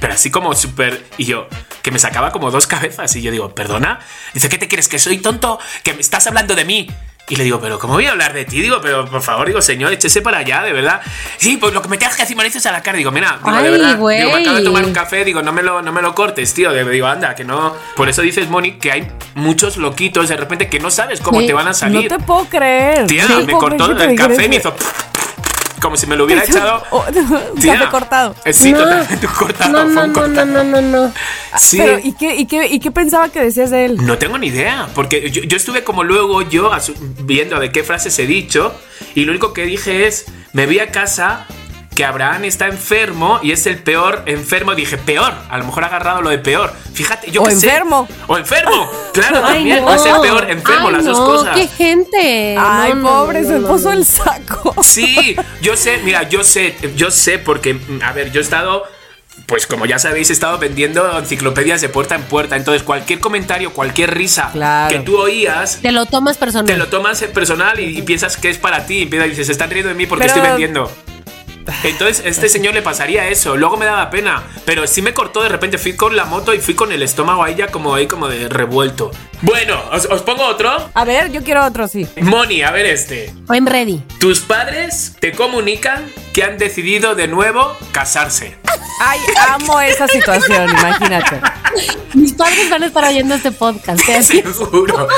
[0.00, 1.04] pero así como súper.
[1.18, 1.48] Y yo,
[1.82, 3.14] que me sacaba como dos cabezas.
[3.16, 3.98] Y yo digo, ¿perdona?
[4.32, 4.88] Dice, ¿qué te crees?
[4.88, 5.58] ¿Que soy tonto?
[5.82, 6.88] ¿Que me estás hablando de mí?
[7.30, 8.60] Y le digo, ¿pero cómo voy a hablar de ti?
[8.60, 11.00] Digo, pero por favor, digo, señor, échese para allá, de verdad.
[11.36, 12.96] Sí, pues lo que me tengas que decir dices a la cara.
[12.96, 13.96] Digo, mira, digo, de verdad.
[13.96, 16.54] Digo, me acabo de tomar un café, digo, no me lo, no me lo cortes,
[16.54, 16.72] tío.
[16.72, 17.74] Digo, anda, que no.
[17.96, 21.46] Por eso dices, Moni, que hay muchos loquitos de repente que no sabes cómo Sí.
[21.46, 22.08] te van a No salir.
[22.08, 23.06] te puedo creer.
[23.06, 24.74] Tía, Sí, me cortó el café y me hizo.
[25.80, 26.82] Como si me lo hubiera echado.
[26.90, 27.04] Oh,
[27.60, 27.74] Tía.
[27.78, 28.34] café cortado.
[28.44, 28.78] Eh, Sí, No.
[28.80, 29.70] totalmente cortado.
[29.72, 31.12] No, fue no, un no, no, no, no, no.
[31.56, 31.78] Sí.
[31.78, 33.96] Pero, ¿y qué, y, qué, ¿y qué pensaba que decías de él?
[34.04, 36.70] No tengo ni idea, porque yo, yo estuve como luego yo
[37.20, 38.74] viendo de qué frases he dicho
[39.14, 41.46] y lo único que dije es, me vi a casa
[41.98, 44.76] que Abraham está enfermo y es el peor enfermo.
[44.76, 46.72] Dije, peor, a lo mejor ha agarrado lo de peor.
[46.94, 47.66] Fíjate, yo O qué sé.
[47.66, 48.06] enfermo.
[48.28, 49.84] O enfermo, claro, Ay, también.
[49.84, 49.90] no.
[49.90, 51.56] O es el peor enfermo, Ay, las dos no, cosas.
[51.56, 52.54] ¡Qué gente!
[52.56, 53.98] Ay, No, pobre, no, se no, puso no.
[53.98, 54.76] el saco.
[54.84, 58.84] Sí, yo sé, mira, yo sé, yo sé porque, mm, a ver, yo he estado,
[59.46, 62.54] pues como ya sabéis, he estado vendiendo enciclopedias de puerta en puerta.
[62.54, 64.92] Entonces, cualquier comentario, cualquier risa Claro.
[64.96, 66.66] que tú oías, Te lo tomas personal.
[66.66, 68.98] te lo tomas en personal y, y piensas que es para ti.
[68.98, 70.92] Y dices, se están riendo de mí porque Pero- estoy vendiendo.
[71.84, 73.56] Entonces, a este señor le pasaría eso.
[73.56, 74.42] Luego me daba pena.
[74.64, 75.78] Pero sí me cortó de repente.
[75.78, 78.48] Fui con la moto y fui con el estómago ahí ya como ahí, como de
[78.48, 79.10] revuelto.
[79.42, 80.90] Bueno, os, os pongo otro.
[80.94, 82.06] A ver, yo quiero otro, sí.
[82.20, 83.32] Moni, a ver este.
[83.50, 84.02] I'm ready.
[84.18, 88.56] Tus padres te comunican que han decidido de nuevo casarse.
[89.00, 91.40] Ay, amo esa situación, imagínate.
[92.14, 94.08] Mis padres van a estar oyendo este podcast.
[94.08, 94.22] ¿eh?
[94.22, 95.08] Seguro.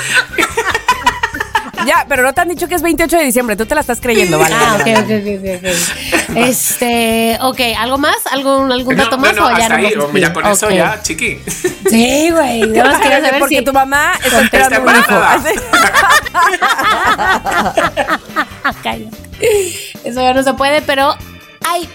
[1.87, 4.01] Ya, pero no te han dicho que es 28 de diciembre, tú te la estás
[4.01, 4.55] creyendo, vale.
[4.59, 6.37] Ah, ok, ok, ok, ok.
[6.37, 8.17] Este, ok, ¿algo más?
[8.31, 9.95] ¿Algún, algún dato no, más no, o ya hasta no ahí.
[9.95, 11.41] o ya con eso ya, chiqui.
[11.89, 12.61] Sí, güey.
[12.69, 13.65] Nada más quería saber Porque si...
[13.65, 15.21] tu mamá está Está esperando un hijo.
[18.83, 19.11] Cállate.
[20.05, 21.17] Eso ya no se puede, pero
[21.67, 21.89] ay,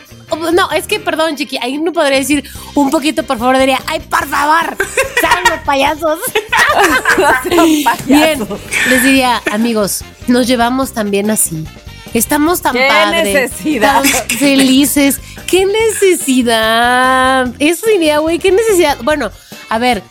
[0.53, 3.99] no, es que perdón, chiqui, ahí no podría decir un poquito, por favor, diría, ay,
[4.01, 4.77] por favor,
[5.21, 6.19] sean los payasos.
[8.05, 8.47] Bien,
[8.89, 11.65] les diría, amigos, nos llevamos también así.
[12.13, 14.01] Estamos tan ¡Qué padres, necesidad!
[14.01, 14.05] tan
[14.37, 15.19] felices.
[15.47, 17.47] ¿Qué necesidad?
[17.59, 18.97] Eso diría, güey, ¿qué necesidad?
[19.03, 19.31] Bueno,
[19.69, 20.01] a ver,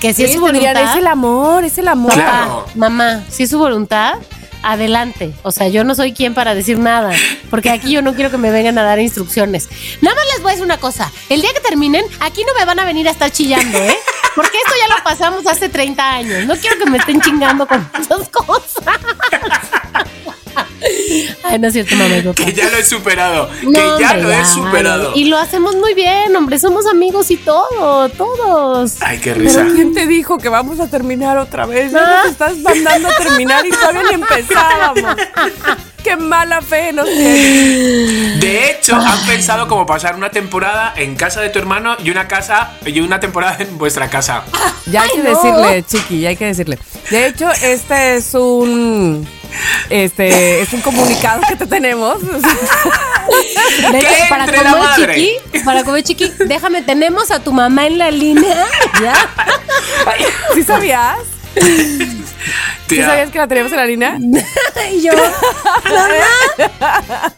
[0.00, 0.92] que si es su Sí, dirían, voluntad.
[0.94, 2.12] es el amor, es el amor.
[2.14, 2.64] Papá, Claro.
[2.76, 4.14] mamá, si es su voluntad,
[4.62, 5.32] adelante.
[5.42, 7.12] O sea, yo no soy quien para decir nada,
[7.50, 9.68] porque aquí yo no quiero que me vengan a dar instrucciones.
[10.00, 11.10] Nada más les voy a decir una cosa.
[11.28, 13.96] El día que terminen, aquí no me van a venir a estar chillando, ¿eh?
[14.34, 16.46] Porque esto ya lo pasamos hace 30 años.
[16.46, 18.84] No quiero que me estén chingando con esas cosas.
[21.44, 22.44] Ay, no es cierto, mamá y papá.
[22.44, 23.48] Que ya lo he superado.
[23.62, 25.12] No, que ya hombre, lo he superado.
[25.14, 26.58] Y lo hacemos muy bien, hombre.
[26.58, 28.96] Somos amigos y todo, todos.
[29.00, 29.62] Ay, qué risa.
[29.62, 31.92] Pero ¿quién te dijo que vamos a terminar otra vez?
[31.92, 32.20] Ya Ah.
[32.22, 35.16] nos estás mandando a terminar y todavía ni empezábamos.
[36.02, 38.40] Qué mala fe nos tienes.
[38.40, 42.28] De hecho, han pensado como pasar una temporada en casa de tu hermano y una
[42.28, 44.44] casa y una temporada en vuestra casa.
[44.86, 45.42] Ya hay Ay, que no.
[45.42, 46.78] decirle, chiqui, ya hay que decirle.
[47.10, 49.28] De hecho, este es un
[49.90, 52.16] este es un comunicado que te tenemos.
[52.22, 55.14] De hecho, Que para entre la comer madre.
[55.14, 58.64] chiqui, para comer chiqui, déjame, tenemos a tu mamá en la línea.
[59.02, 59.14] ¿Ya?
[60.54, 61.18] ¿Sí sabías?
[62.88, 64.16] ¿Sí Tía, sabías que la teníamos en la línea?
[64.92, 66.08] y yo, mamá,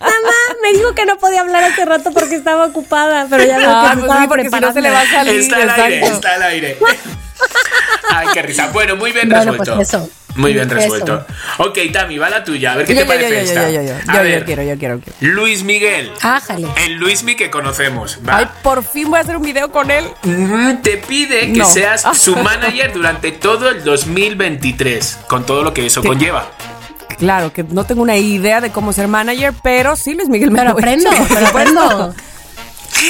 [0.01, 0.33] mamá,
[0.63, 3.95] me dijo que no podía hablar hace rato porque estaba ocupada, pero ya veo Ah,
[3.99, 5.41] pues sí, porque si no se le va a salir.
[5.41, 6.79] está al aire, está al aire.
[8.11, 8.69] Ay, qué risa.
[8.73, 9.77] Bueno, muy bien Bueno, resuelto.
[9.77, 10.11] pues eso.
[10.37, 10.75] Muy bien Eso.
[10.77, 11.27] resuelto.
[11.59, 12.73] Ok, Tami, va la tuya.
[12.73, 13.71] A ver qué Yo, te yo, parece yo, yo, esta.
[13.71, 15.01] yo, yo, yo, A yo, yo ver, quiero, yo quiero.
[15.21, 16.13] Luis Miguel.
[16.23, 16.69] Ájale.
[16.85, 18.19] El Luismi que conocemos.
[18.29, 18.37] Va.
[18.39, 20.05] Ay, por fin voy a hacer un video con él.
[20.83, 21.67] Te pide que No.
[21.67, 26.47] seas su manager durante todo el 2023, con todo lo que eso conlleva.
[27.19, 30.59] claro, que no tengo una idea de cómo ser manager, pero sí, Luis Miguel me
[30.61, 32.15] Pero lo aprendo, pero aprendo.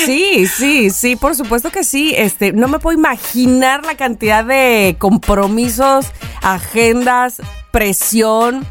[0.06, 2.14] Sí, sí, sí, por supuesto que sí.
[2.16, 6.06] Este, no me puedo imaginar la cantidad de compromisos,
[6.42, 8.66] agendas, presión.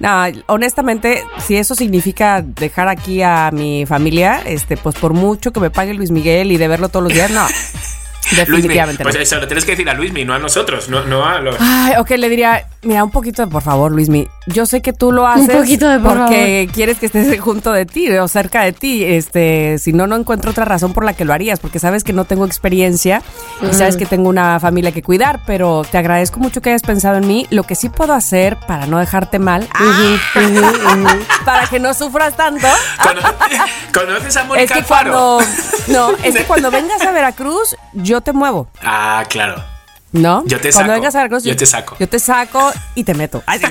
[0.00, 5.60] No, honestamente, si eso significa dejar aquí a mi familia, este, pues por mucho que
[5.60, 7.46] me pague Luis Miguel y de verlo todos los días, no.
[8.30, 9.20] Luismi, Definitivamente pues no.
[9.20, 11.56] eso lo tienes que decir a Luismi, no a nosotros, no, no a los.
[11.60, 14.28] Ay, ok, le diría, mira, un poquito de por favor, Luismi.
[14.46, 17.86] Yo sé que tú lo haces poquito de por porque quieres que estés junto de
[17.86, 19.04] ti o cerca de ti.
[19.04, 22.12] Este, si no, no encuentro otra razón por la que lo harías, porque sabes que
[22.12, 23.22] no tengo experiencia
[23.62, 27.16] y sabes que tengo una familia que cuidar, pero te agradezco mucho que hayas pensado
[27.18, 27.46] en mí.
[27.50, 29.66] Lo que sí puedo hacer para no dejarte mal,
[31.44, 32.66] para que no sufras tanto,
[33.02, 33.20] Cono-
[33.92, 35.10] ¿Conoces a es Mónica que Alfaro?
[35.10, 35.40] cuando
[35.88, 38.68] no, es que cuando vengas a Veracruz, yo te muevo.
[38.82, 39.62] Ah, claro.
[40.10, 40.42] ¿No?
[40.46, 41.96] Yo te Cuando saco, vengas a Veracruz, yo te saco.
[42.00, 43.42] Yo te saco y te meto.
[43.46, 43.66] Ay, sí.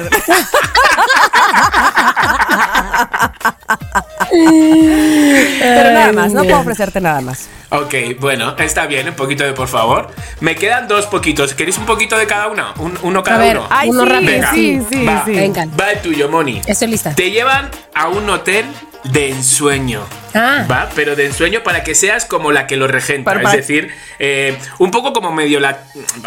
[5.60, 7.48] Pero nada más, no puedo ofrecerte nada más.
[7.70, 10.10] Ok, bueno, está bien, un poquito de por favor.
[10.40, 11.54] Me quedan dos poquitos.
[11.54, 12.74] ¿Queréis un poquito de cada uno?
[12.78, 13.68] Un- uno cada A ver, uno.
[13.70, 14.32] Ay, Uno sí, rápido.
[14.32, 15.32] Venga, sí, sí, va, sí.
[15.32, 15.68] Venga.
[15.80, 16.62] Va el tuyo, Moni.
[16.66, 17.14] Estoy lista.
[17.16, 18.66] Te llevan a un hotel
[19.04, 20.02] de ensueño.
[20.34, 20.66] Ah.
[20.70, 23.34] Va, pero de ensueño para que seas como la que lo regenta.
[23.34, 23.90] Para- es decir,
[24.20, 25.80] eh, un poco como medio la.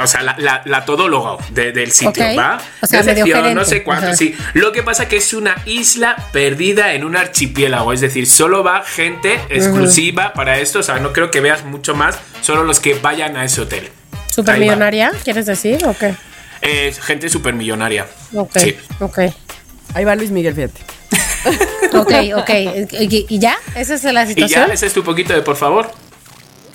[0.02, 2.24] O sea, la, la, la todóloga de- del sitio.
[2.36, 2.58] ¿va?
[2.80, 3.54] O sea, gerente.
[3.54, 4.16] no sé cuánto, Ajá.
[4.16, 4.34] sí.
[4.54, 7.92] Lo que pasa que es una isla perdida en un archipiélago.
[7.92, 10.78] Es decir, solo va gente exclusiva para esto.
[10.80, 12.18] O sea, no creo que veas mucho más.
[12.40, 13.90] Solo los que vayan a ese hotel.
[14.26, 15.12] ¿Supermillonaria?
[15.24, 15.84] ¿Quieres decir?
[15.86, 16.14] ¿O qué?
[16.62, 18.06] Es gente supermillonaria.
[18.34, 18.58] Ok.
[18.58, 18.76] Sí.
[19.00, 19.18] Ok.
[19.94, 20.80] Ahí va Luis Miguel, fíjate.
[21.94, 22.50] Ok, ok.
[23.00, 23.56] ¿Y y ya?
[23.74, 24.68] ¿Esa es la Y situación?
[24.68, 25.90] ya, ese es tu poquito de por favor.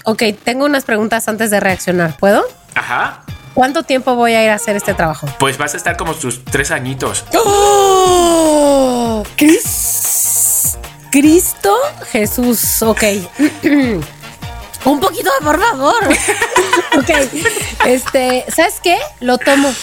[0.03, 2.17] Ok, tengo unas preguntas antes de reaccionar.
[2.17, 2.43] ¿Puedo?
[2.75, 3.23] Ajá.
[3.53, 5.27] ¿Cuánto tiempo voy a ir a hacer este trabajo?
[5.39, 7.23] Pues vas a estar como tus tres añitos.
[7.33, 9.23] ¡Oh!
[9.37, 10.77] Cris-
[11.11, 11.73] Cristo
[12.11, 13.03] Jesús, ok.
[14.85, 15.95] Un poquito, por favor.
[16.97, 17.09] ok.
[17.85, 18.97] Este, ¿sabes qué?
[19.21, 19.73] Lo tomo.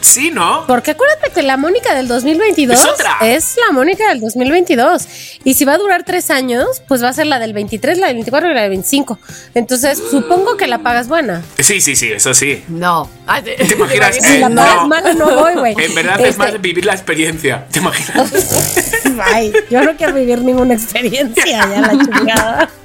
[0.00, 0.64] Sí, ¿no?
[0.66, 3.18] Porque acuérdate que la Mónica del 2022 Es otra.
[3.22, 5.06] es la Mónica del 2022.
[5.44, 8.06] Y si va a durar tres años, pues va a ser la del 23, la
[8.06, 9.18] del 24 y la del 25.
[9.54, 11.42] Entonces, supongo que la pagas buena.
[11.58, 12.64] Sí, sí, sí, eso sí.
[12.68, 13.08] No.
[13.44, 14.16] ¿Te imaginas?
[14.16, 14.56] Si Eh, la no.
[14.62, 15.74] pagas mala, no voy, güey.
[15.78, 17.66] En verdad es Este, más vivir la experiencia.
[17.70, 18.32] ¿Te imaginas?
[19.34, 22.70] Ay, yo no quiero vivir ninguna experiencia, ya la chingada.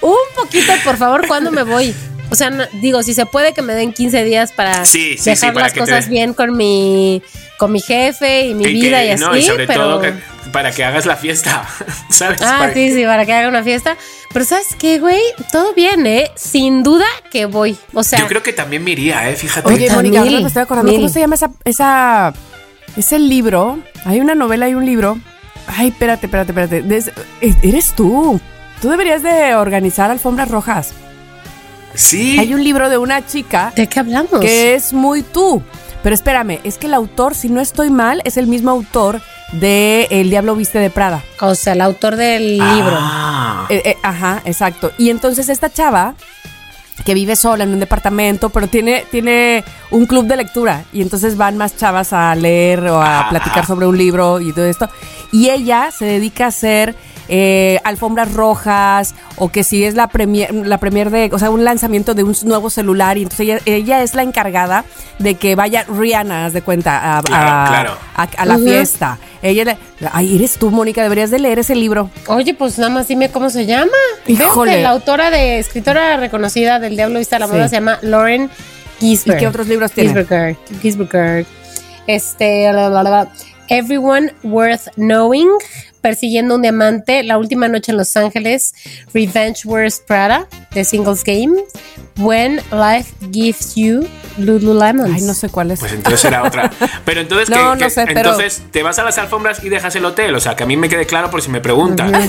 [0.00, 1.94] Un poquito, por favor, ¿cuándo me voy?
[2.32, 5.18] O sea, no- digo, si se puede que me den 15 días para Sí, sí,
[5.18, 7.22] sí, dejar para las que cosas te- bien con mi
[7.58, 10.00] con mi jefe y mi Y vida que- y así, no, y sobre pero todo
[10.00, 10.14] que-
[10.50, 11.64] para que hagas la fiesta.
[12.10, 12.40] ¿Sabes?
[12.42, 13.96] Ah, Para sí, que- sí, para que haga una fiesta.
[14.32, 15.20] Pero ¿sabes qué, güey?
[15.52, 16.30] Todo bien, ¿eh?
[16.34, 17.76] Sin duda que voy.
[17.94, 19.36] O sea, Yo creo que también me iría, ¿eh?
[19.36, 19.68] Fíjate.
[19.72, 20.90] Oye, Mónica, me estoy acordando.
[20.90, 21.00] mil.
[21.00, 22.32] ¿Cómo se llama esa, esa.
[22.96, 23.78] Ese libro?
[24.04, 25.18] Hay una novela y un libro.
[25.66, 26.82] Ay, espérate, espérate, espérate.
[26.82, 27.08] Des-
[27.40, 28.40] eh, eres tú.
[28.80, 30.92] Tú deberías de organizar alfombras rojas.
[31.94, 32.38] Sí.
[32.38, 34.40] Hay un libro de una chica ¿de qué hablamos?
[34.40, 35.62] que es muy tú.
[36.02, 39.22] Pero espérame, es que el autor, si no estoy mal, es el mismo autor
[39.52, 41.22] de El Diablo Viste de Prada.
[41.40, 42.96] O sea, el autor del libro.
[42.98, 43.66] Ah.
[43.68, 44.90] Eh, eh, ajá, exacto.
[44.98, 46.14] Y entonces esta chava
[47.04, 50.84] que vive sola en un departamento, pero tiene, tiene un club de lectura.
[50.92, 54.66] Y entonces van más chavas a leer o a platicar sobre un libro y todo
[54.66, 54.88] esto.
[55.30, 56.94] Y ella se dedica a hacer
[57.34, 61.64] eh, alfombras rojas o que si es la premier, la premier de, o sea, un
[61.64, 63.16] lanzamiento de un nuevo celular.
[63.16, 64.84] Y entonces ella, ella es la encargada
[65.18, 67.96] de que vaya Rihanna, haz de cuenta, a, Claro, a- claro.
[68.16, 69.18] a- a la fiesta.
[69.40, 69.78] Ella le-
[70.12, 72.10] ay, eres tú, Mónica, deberías de leer ese libro.
[72.26, 73.92] Oye, pues nada más dime cómo se llama.
[74.26, 74.72] Híjole.
[74.76, 77.52] que la autora de escritora reconocida del Diablo Vista a la Sí.
[77.54, 78.50] Moda se llama Lauren
[79.00, 79.38] Ginsberg.
[79.38, 80.10] ¿Y qué otros libros tiene?
[80.12, 80.56] Ginsberg.
[80.82, 81.46] Ginsberg.
[82.06, 83.28] Este, la, la, la, la.
[83.68, 85.48] Everyone Worth Knowing,
[86.02, 88.74] Persiguiendo un Diamante, La Última Noche en Los Ángeles,
[89.14, 91.54] Revenge Wears Prada, The Singles Game,
[92.18, 94.06] When Life Gives You
[94.38, 95.14] Lululemon.
[95.14, 95.80] Ay, no sé cuál es.
[95.80, 96.70] Pues entonces era otra.
[97.04, 99.94] Pero entonces, No, ¿qué- no sé, pero- entonces te vas a las alfombras y dejas
[99.96, 100.34] el hotel.
[100.34, 102.12] O sea, que a mí me quede claro por si me preguntan.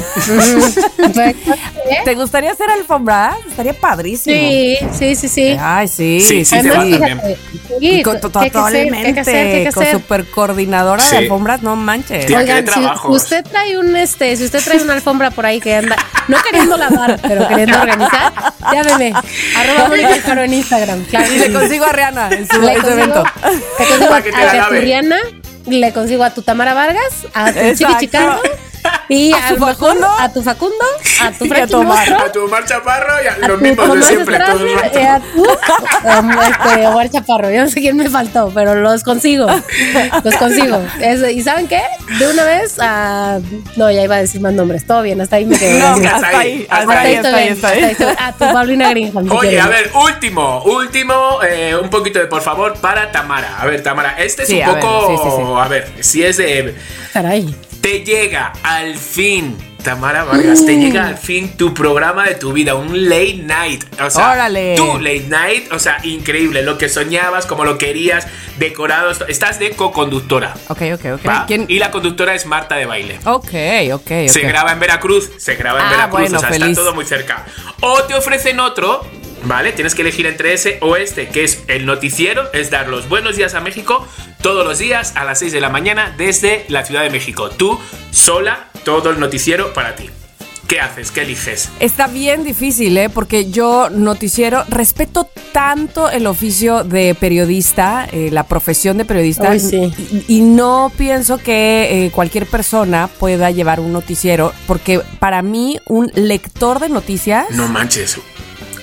[2.06, 3.36] ¿Te gustaría hacer alfombra?
[3.50, 4.36] Estaría padrísimo.
[4.36, 5.58] Sí, sí, sí, sí.
[5.60, 6.22] Ay, sí.
[6.22, 7.38] Sí, sí, te Además, vas fíjate, también.
[7.80, 9.14] sí, Con- ¿qué hay que Totalmente.
[9.14, 9.96] que que Con hacer?
[9.96, 11.12] super coordinadora Sí.
[11.12, 12.26] de alfombras, no manches.
[12.26, 15.76] Tía, Oigan, si usted trae un este, si usted trae una alfombra por ahí que
[15.76, 15.96] anda,
[16.28, 18.34] no queriendo lavar, pero queriendo organizar,
[18.72, 19.14] llámeme.
[19.58, 21.04] Arroba Mónica Alfaro en Instagram.
[21.06, 21.34] Claro.
[21.34, 23.24] Y le consigo a Rihanna en su, Le en su consigo- evento.
[23.80, 24.80] Le consigo Para que te a, la a lave.
[24.80, 25.18] Turiana,
[25.66, 28.42] le consigo a tu Tamara Vargas, a tu Chiqui Exacto.
[29.10, 30.08] Y ¿A a, tu mejor Facundo?
[30.20, 30.86] a tu Facundo,
[31.22, 31.76] a tu Y a Frankie.
[31.76, 34.36] Monstruo, A tu Omar Chaparro y a a los tu mismos de siempre.
[34.38, 35.00] Estrada, todo el rato.
[35.00, 35.44] y a tu
[36.42, 37.52] este, Omar Chaparro.
[37.52, 39.48] Yo no sé quién me faltó, pero los consigo.
[40.24, 40.82] Los consigo.
[41.02, 41.82] Es- ¿Y saben qué?
[42.20, 43.40] De una vez a...
[43.76, 44.86] No, ya iba a decir más nombres.
[44.88, 45.80] Todo bien, hasta ahí me quedé.
[45.80, 46.14] No, Gracias.
[46.24, 49.32] hasta ahí, hasta hasta ahí, hasta ahí, hasta hasta ahí A tu Paulina Greenham.
[49.32, 53.58] Oye, a ver, último, último, eh, un poquito de por favor para Tamara.
[53.60, 55.08] A ver, Tamara, este es Sí, un ver, poco.
[55.08, 55.44] sí, sí, sí.
[55.58, 56.76] A ver, si es de.
[57.14, 57.56] Caray.
[57.84, 62.76] Te llega al fin, Tamara Vargas, te llega al fin tu programa de tu vida,
[62.76, 63.84] un late night.
[64.02, 64.76] O sea, Órale.
[64.78, 66.62] tu late night, o sea, increíble.
[66.64, 68.26] Lo que soñabas, como lo querías,
[68.58, 69.12] decorado.
[69.28, 70.54] Estás de co-conductora.
[70.70, 71.32] Ok, ok, ok.
[71.46, 71.66] ¿Quién?
[71.68, 73.20] Y la conductora es Marta de Baile.
[73.26, 73.50] Ok,
[73.92, 74.28] ok, ok.
[74.30, 76.70] Se graba en Veracruz, se graba en Ah, Veracruz, bueno, o sea, feliz.
[76.70, 77.46] está todo muy cerca.
[77.82, 79.06] O te ofrecen otro,
[79.44, 79.74] ¿vale?
[79.74, 83.36] Tienes que elegir entre ese o este, que es el noticiero, es dar los buenos
[83.36, 84.08] días a México
[84.44, 87.50] todos los días a las 6 de la mañana desde la Ciudad de México.
[87.50, 87.80] Tú,
[88.12, 90.10] sola, todo el noticiero para ti.
[90.68, 91.12] ¿Qué haces?
[91.12, 91.70] ¿Qué eliges?
[91.80, 93.10] Está bien difícil, ¿eh?
[93.10, 99.60] Porque yo, noticiero, respeto tanto el oficio de periodista, eh, la profesión de periodista, Uy,
[99.60, 99.94] sí.
[100.28, 105.80] y, y no pienso que eh, cualquier persona pueda llevar un noticiero, porque para mí,
[105.88, 107.50] un lector de noticias.
[107.52, 108.20] No manches.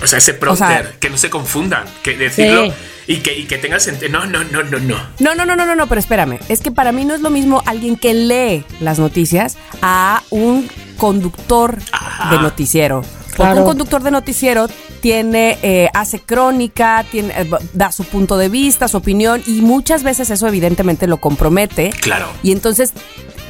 [0.03, 2.73] O sea, ese prompter, sea- que no se confundan, que decirlo Sí.
[3.07, 4.11] y que, y que tenga sentido.
[4.11, 4.97] No, no, no, no, no.
[5.19, 6.39] No, no, no, no, no, no, pero espérame.
[6.49, 10.67] Es que para mí no es lo mismo alguien que lee las noticias a un
[10.97, 12.35] conductor Ajá.
[12.35, 13.01] de noticiero.
[13.01, 13.61] Porque Claro.
[13.61, 14.67] un conductor de noticiero
[15.01, 20.03] tiene, eh, hace crónica, tiene, eh, da su punto de vista, su opinión, y muchas
[20.03, 21.91] veces eso evidentemente lo compromete.
[22.01, 22.27] Claro.
[22.43, 22.91] Y entonces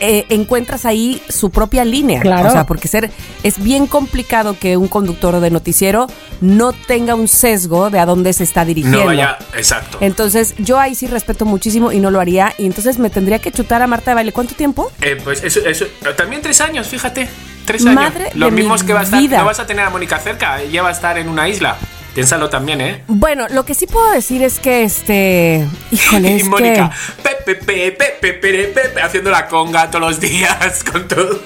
[0.02, 2.22] eh, encuentras ahí su propia línea.
[2.22, 2.50] Claro.
[2.50, 3.12] O sea, porque ser,
[3.44, 6.08] es bien complicado que un conductor de noticiero
[6.42, 9.00] no tenga un sesgo de a dónde se está dirigiendo.
[9.00, 9.38] No vaya.
[9.56, 10.00] Exacto.
[10.02, 12.54] Entonces, yo ahí sí respeto muchísimo y no lo haría.
[12.58, 14.34] Y entonces me tendría que chutar a Marta de Baile.
[14.34, 14.92] ¿Cuánto tiempo?
[15.02, 15.86] Eh, pues eso, eso.
[16.18, 17.30] También tres años, fíjate.
[17.66, 17.96] Tres años.
[17.96, 19.22] Madre Los de mi mismos que va a estar.
[19.22, 21.78] No vas a tener a Mónica cerca, ella va a estar en una isla.
[22.14, 23.04] Piénsalo también, ¿eh?
[23.08, 25.66] Bueno, lo que sí puedo decir es que este.
[25.92, 30.20] Híjole, y es Mónica, que pepe, pepe, pepe, pepe, pepe, haciendo la conga todos los
[30.20, 31.40] días con todo.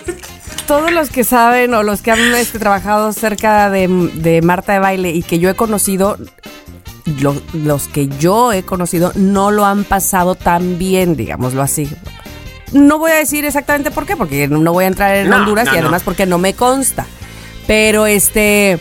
[0.68, 4.80] todos los que saben o los que han este, trabajado cerca de, de Marta de
[4.80, 6.18] Baile y que yo he conocido.
[7.22, 11.88] lo- los que yo he conocido no lo han pasado tan bien, digámoslo así.
[12.72, 15.66] No voy a decir exactamente por qué, porque no voy a entrar en No, Honduras
[15.68, 15.82] no, y no.
[15.84, 17.06] además porque no me consta.
[17.68, 18.80] Pero este.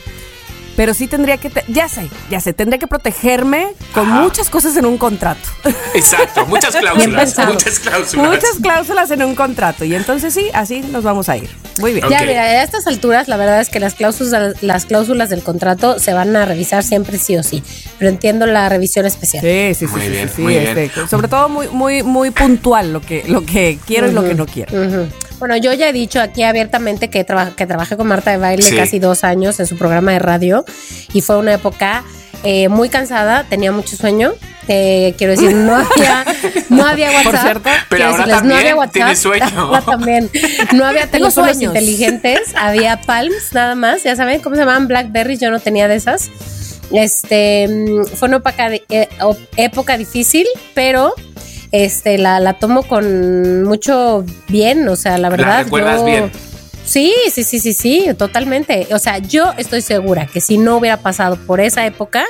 [0.76, 1.50] Pero sí tendría que.
[1.50, 2.52] te- ya sé, ya sé.
[2.52, 4.20] Tendría que protegerme con Ajá.
[4.22, 5.48] muchas cosas en un contrato.
[5.94, 7.36] Exacto, muchas cláusulas.
[7.46, 8.28] Muchas cláusulas.
[8.30, 9.84] muchas cláusulas en un contrato.
[9.84, 11.48] Y entonces sí, así nos vamos a ir.
[11.78, 12.08] Muy bien.
[12.08, 15.98] Ya, mira, a estas alturas la verdad es que las cláusulas, las cláusulas del contrato
[15.98, 17.62] se van a revisar siempre sí o sí,
[17.98, 19.42] pero entiendo la revisión especial.
[19.42, 19.92] Sí, sí, sí.
[19.92, 20.78] Muy sí, bien, sí, sí, muy bien.
[20.78, 24.34] este, Sobre todo muy, muy, muy puntual lo que, lo que quiero y lo que
[24.34, 24.72] no quiero.
[24.72, 25.08] Ujú.
[25.38, 28.62] Bueno, yo ya he dicho aquí abiertamente que, traba- que trabajé con Marta de Baile
[28.62, 28.76] Sí.
[28.76, 30.64] casi dos años en su programa de radio
[31.12, 32.04] y fue una época
[32.44, 34.32] eh, muy cansada, tenía mucho sueño.
[34.68, 36.24] eh, quiero decir, no había,
[36.70, 37.24] no había WhatsApp.
[37.32, 37.70] Por cierto.
[37.90, 38.92] Pero ahora decirles, no había también WhatsApp.
[38.92, 39.44] tienes sueño.
[39.60, 40.30] Ahora también.
[40.72, 44.02] No había teléfonos inteligentes, había Palms nada más.
[44.04, 46.30] Ya saben cómo se llamaban Blackberry, yo no tenía de esas.
[46.92, 49.08] Este mm, fue una época, de- eh,
[49.56, 51.14] época difícil, pero
[51.74, 55.64] este la, la tomo con mucho bien, o sea, la verdad.
[55.64, 56.32] recuerdas yo- bien.
[56.86, 58.86] Sí, sí, sí, sí, sí, totalmente.
[58.92, 62.24] O sea, yo estoy segura que si no hubiera pasado por esa época,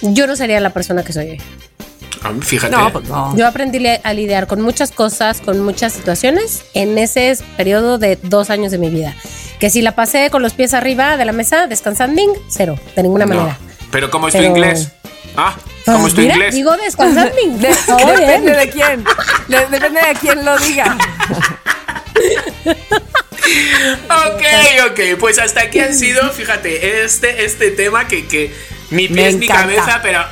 [0.00, 1.42] yo no sería la persona que soy hoy.
[2.22, 2.74] Ah, Fíjate.
[2.76, 3.36] No, pues no.
[3.36, 8.50] Yo aprendí a lidiar con muchas cosas, con muchas situaciones en ese periodo de dos
[8.50, 9.14] años de mi vida.
[9.58, 13.26] Que si la pasé con los pies arriba de la mesa, descansando, cero, de ninguna
[13.26, 13.34] No.
[13.34, 13.58] manera.
[13.90, 14.88] Pero ¿cómo es tu inglés?
[15.36, 16.54] Ah, ¿cómo Pues es tu mira, inglés?
[16.54, 17.34] Digo descansando.
[17.34, 18.26] De- Todo bien.
[18.26, 19.04] depende de quién.
[19.48, 20.96] De- depende de quién lo diga.
[24.08, 24.42] Ok,
[24.90, 28.52] ok, pues hasta aquí han sido, fíjate, este, este tema que, que
[28.90, 29.62] Me pies ni encanta.
[29.62, 30.24] cabeza, pero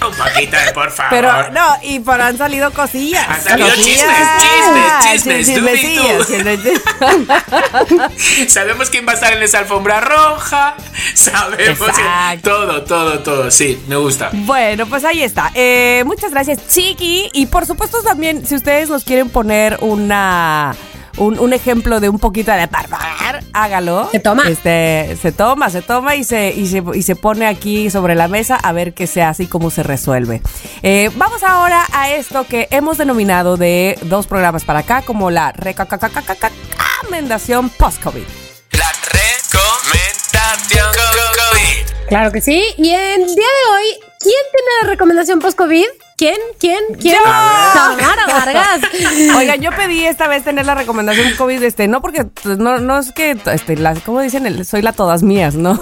[0.00, 1.10] un poquito, de por favor.
[1.10, 3.26] Pero no, y por han salido cosillas.
[3.28, 5.52] Han salido chismes, chismes, chismes, tú.
[5.52, 6.26] chismecillos.
[8.48, 10.76] Sabemos quién va a estar en esa alfombra roja,
[11.14, 14.30] sabemos que- todo, todo, todo, sí, me gusta.
[14.32, 15.50] Bueno, pues ahí está.
[15.54, 17.30] Eh, muchas gracias, Chiqui.
[17.32, 20.74] Y por supuesto también, si ustedes nos quieren poner una...
[21.18, 24.08] Un, un ejemplo de un poquito de parvar, hágalo.
[24.10, 24.44] Se toma.
[24.48, 28.28] Este, se toma, se toma y se, y se, y se pone aquí sobre la
[28.28, 30.42] mesa a ver qué se hace y cómo se resuelve.
[30.82, 35.52] Eh, vamos ahora a esto que hemos denominado de dos programas para acá como la
[35.52, 38.24] recomendación post-COVID.
[38.72, 42.08] La recomendación COVID.
[42.08, 42.62] Claro que sí.
[42.76, 43.84] Y el día de hoy,
[44.20, 45.86] ¿quién tiene la recomendación post-COVID?
[46.16, 46.36] ¿Quién?
[46.58, 46.78] ¿Quién?
[46.98, 47.18] ¿Quién?
[47.22, 48.80] Tamara Vargas.
[49.36, 52.98] Oigan, yo pedí esta vez tener la recomendación COVID, este, no porque pues, no, no
[52.98, 54.46] es que, este, la, ¿cómo dicen?
[54.46, 55.78] El- soy la todas mías, ¿no?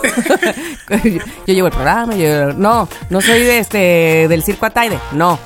[1.04, 5.38] yo, yo llevo el programa, yo, no, no soy de este, del circo Ataide, no.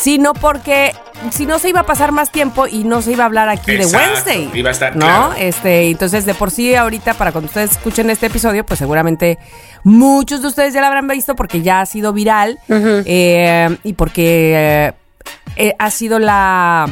[0.00, 0.92] Sino porque
[1.30, 3.72] si no se iba a pasar más tiempo y no se iba a hablar aquí
[3.72, 4.58] Exacto, de Wednesday.
[4.58, 5.04] iba a estar, ¿No?
[5.04, 5.32] claro.
[5.38, 9.38] Este, entonces de por sí ahorita para cuando ustedes escuchen este episodio, pues seguramente
[9.84, 14.54] muchos de ustedes ya lo habrán visto porque ya ha sido viral eh, y porque
[14.88, 14.92] eh,
[15.56, 16.86] eh, ha sido la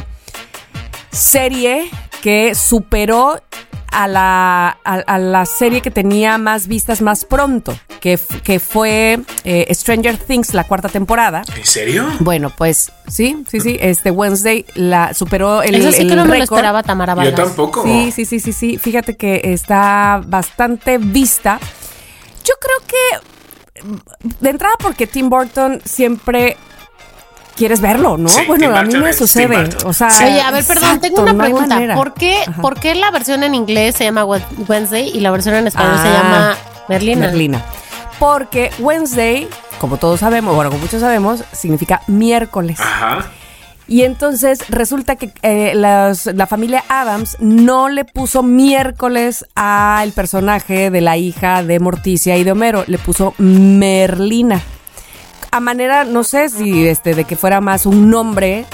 [1.11, 1.89] serie
[2.21, 3.41] que superó
[3.91, 9.19] a la, a, a la serie que tenía más vistas más pronto, que, que fue
[9.43, 11.43] eh, Stranger Things, la cuarta temporada.
[11.55, 12.07] ¿En serio?
[12.19, 16.25] Bueno, pues sí, sí, sí, este Wednesday la superó el, Eso sí el que no
[16.25, 17.35] me lo esperaba Tamara Yo Vargas.
[17.35, 17.83] tampoco.
[17.83, 18.77] Sí, sí, sí, sí, sí.
[18.77, 21.59] Fíjate que está bastante vista.
[22.45, 26.57] Yo creo que de entrada porque Tim Burton siempre
[27.59, 28.29] quieres verlo, ¿no?
[28.29, 29.69] Sí, bueno, a mí me sucede.
[29.85, 31.79] O sea, Oye, a ver, perdón, exacto, tengo una pregunta.
[31.95, 32.61] ¿Por qué, Ajá.
[32.61, 35.97] ¿Por qué la versión en inglés se llama Wed- Wednesday y la versión en español
[36.01, 36.57] se Ah, llama
[36.87, 37.27] Merlina?
[37.27, 37.61] Merlina.
[38.17, 39.47] Porque Wednesday,
[39.79, 42.79] como todos sabemos, bueno, como muchos sabemos, significa miércoles.
[42.79, 43.25] Ajá.
[43.87, 50.91] Y entonces resulta que eh, las- la familia Adams no le puso miércoles al personaje
[50.91, 54.61] de la hija de Morticia y de Homero, le puso Merlina.
[55.51, 58.65] A manera, no sé si este, de que fuera más un nombre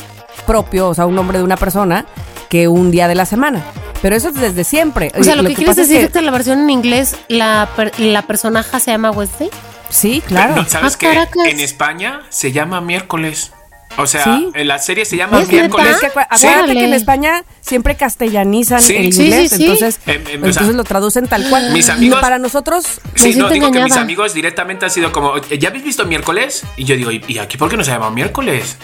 [0.46, 2.06] propio, o sea, un nombre de una persona,
[2.50, 3.64] que un día de la semana.
[4.02, 5.12] Pero eso es desde siempre.
[5.18, 7.98] O sea, lo, que, quieres decir es que en la versión en inglés la, per-
[8.00, 9.50] la personaje se llama Wednesday.
[9.90, 10.56] Sí, claro.
[10.56, 11.26] No, ¿Sabes Ah.
[11.46, 13.52] En España se llama miércoles.
[13.98, 14.50] O sea, Sí.
[14.54, 15.98] en la serie se llama ¿Es miércoles.
[16.02, 16.48] Que Sí.
[16.48, 16.94] acuérdate que en.
[16.94, 18.96] España siempre castellanizan Sí.
[18.96, 19.64] el inglés, sí, sí.
[19.64, 21.72] entonces, Em, em, o sea, entonces lo traducen tal cual.
[21.72, 22.86] mis amigos- Para nosotros,
[23.16, 26.06] Sí, Me no, digo que mis amigos directamente han sido como, "Oye, ¿ya habéis visto
[26.06, 26.64] miércoles?
[26.78, 28.78] Y yo digo, ¿y, aquí por qué no se llama miércoles?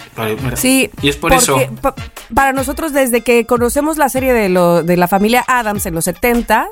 [0.56, 0.90] Sí.
[1.02, 1.76] Y es por porque eso.
[1.80, 1.94] pa-
[2.34, 6.04] para nosotros, desde que conocemos la serie de, lo, de la familia Adams en los
[6.04, 6.68] 70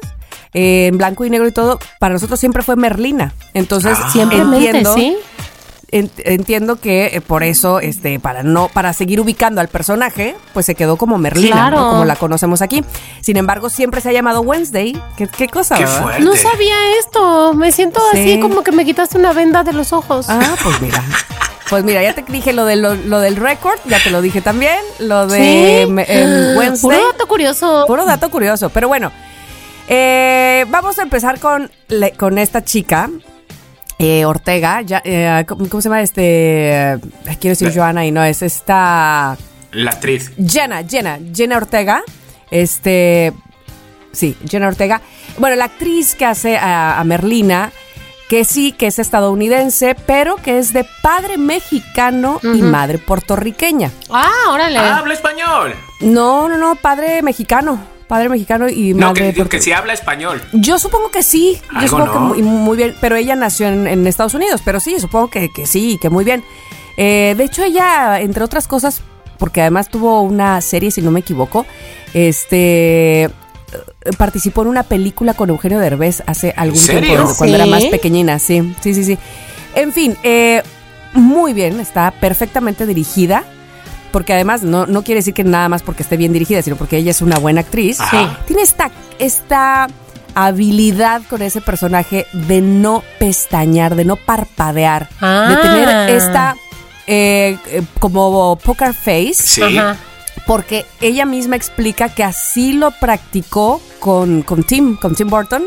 [0.52, 3.32] en blanco y negro y todo, para nosotros siempre fue Merlina.
[3.54, 4.10] Entonces, Ah.
[4.12, 5.16] Simplemente, entiendo, ¿sí?
[5.92, 10.66] En- entiendo que eh, por eso, este, para no, para seguir ubicando al personaje, pues
[10.66, 11.76] se quedó como Merlina, Claro.
[11.80, 11.90] ¿no?
[11.90, 12.84] como la conocemos aquí.
[13.20, 15.00] Sin embargo, siempre se ha llamado Wednesday.
[15.16, 15.76] ¿Qué, qué cosa?
[15.76, 16.02] Qué verdad?
[16.02, 16.22] fuerte.
[16.22, 17.54] No sabía esto.
[17.54, 18.18] Me siento Sí.
[18.18, 20.26] así como que me quitaste una venda de los ojos.
[20.28, 21.02] Ah, pues mira.
[21.68, 24.40] Pues mira, ya te dije lo, de lo, lo del récord, ya te lo dije
[24.40, 26.80] también, lo de Wednesday.
[26.80, 27.84] Puro dato curioso.
[27.86, 28.70] Puro dato curioso.
[28.70, 29.12] Pero bueno,
[29.88, 33.08] eh, vamos a empezar con, le- con esta chica,
[34.00, 34.80] eh, Ortega.
[34.82, 36.22] Ya, eh, ¿cómo, se llama este?
[36.22, 36.98] eh,
[37.40, 39.36] quiero decir La- Joana y no, es esta.
[39.72, 40.32] La actriz.
[40.44, 42.02] Jenna, Jenna, Jenna Ortega.
[42.50, 43.32] Este.
[44.12, 45.00] Sí, Jenna Ortega.
[45.38, 47.70] Bueno, la actriz que hace a, a Merlina,
[48.28, 53.90] que sí, que es estadounidense, pero que es de padre mexicano y madre puertorriqueña.
[54.10, 54.78] Ah, órale.
[54.78, 55.74] Ah, habla español.
[56.00, 57.78] No, no, no, padre mexicano.
[58.10, 60.42] Padre mexicano y No, madre que, que si habla español.
[60.52, 61.60] Yo supongo que sí.
[61.80, 62.94] Yo supongo que muy, muy bien.
[63.00, 64.62] Pero ella nació en, en Estados Unidos.
[64.64, 66.42] Pero sí, supongo que, que sí, que muy bien.
[66.96, 69.00] Eh, de hecho, ella, entre otras cosas,
[69.38, 71.64] porque además tuvo una serie, si no me equivoco,
[72.12, 73.30] este eh,
[74.18, 77.00] participó en una película con Eugenio Derbez hace algún serio?
[77.10, 77.70] tiempo, cuando- era ¿Sí?
[77.70, 79.18] más pequeñina, sí, sí, sí, sí.
[79.76, 80.62] En fin, eh,
[81.14, 83.44] muy bien, está perfectamente dirigida.
[84.12, 86.96] Porque además no, no quiere decir que nada más porque esté bien dirigida, sino porque
[86.96, 88.00] ella es una buena actriz.
[88.00, 88.38] Ajá.
[88.46, 89.86] Tiene esta, esta
[90.34, 95.58] habilidad con ese personaje de no pestañear, de no parpadear, de Ah.
[95.62, 96.56] tener esta
[97.06, 99.62] eh, eh, como poker face, Sí.
[99.62, 99.96] Ajá.
[100.46, 105.64] porque ella misma explica que así lo practicó con, con Tim, con Tim Burton.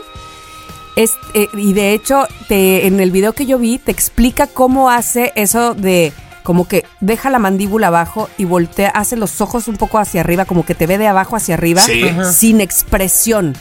[0.95, 4.89] Es, eh, y de hecho, te, en el video que yo vi, te explica cómo
[4.89, 6.13] hace eso de
[6.43, 10.45] como que deja la mandíbula abajo y voltea, hace los ojos un poco hacia arriba,
[10.45, 12.03] como que te ve de abajo hacia arriba, Sí.
[12.33, 13.55] Sin expresión.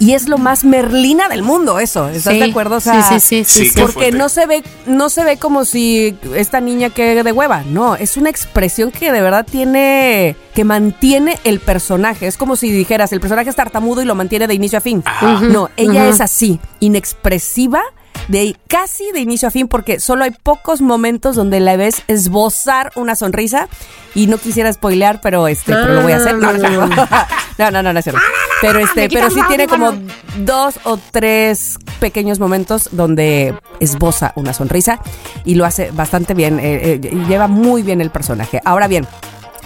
[0.00, 2.08] Y es lo más merlina del mundo, eso.
[2.08, 2.38] ¿Estás Sí.
[2.38, 2.76] de acuerdo?
[2.76, 3.74] O sea, sí, sí, sí, sí, Sí, sí.
[3.74, 7.64] qué porque no se ve, no se ve como si esta niña que de hueva.
[7.68, 12.28] No, es una expresión que de verdad tiene, que mantiene el personaje.
[12.28, 15.02] Es como si dijeras, el personaje es tartamudo y lo mantiene de inicio a fin.
[15.04, 15.40] Ajá.
[15.40, 17.82] No, ella es así, inexpresiva.
[18.26, 22.92] De casi de inicio a fin, porque solo hay pocos momentos donde la ves esbozar
[22.96, 23.68] una sonrisa.
[24.14, 26.36] Y no quisiera spoilear, pero este, pero lo voy a hacer.
[26.36, 26.86] No, no, no,
[27.58, 28.20] no, no, no, no es cierto.
[28.60, 29.92] Pero este, pero sí tiene como
[30.38, 35.00] dos o tres pequeños momentos donde esboza una sonrisa
[35.44, 38.60] y lo hace bastante bien, eh, eh, lleva muy bien el personaje.
[38.64, 39.06] Ahora bien,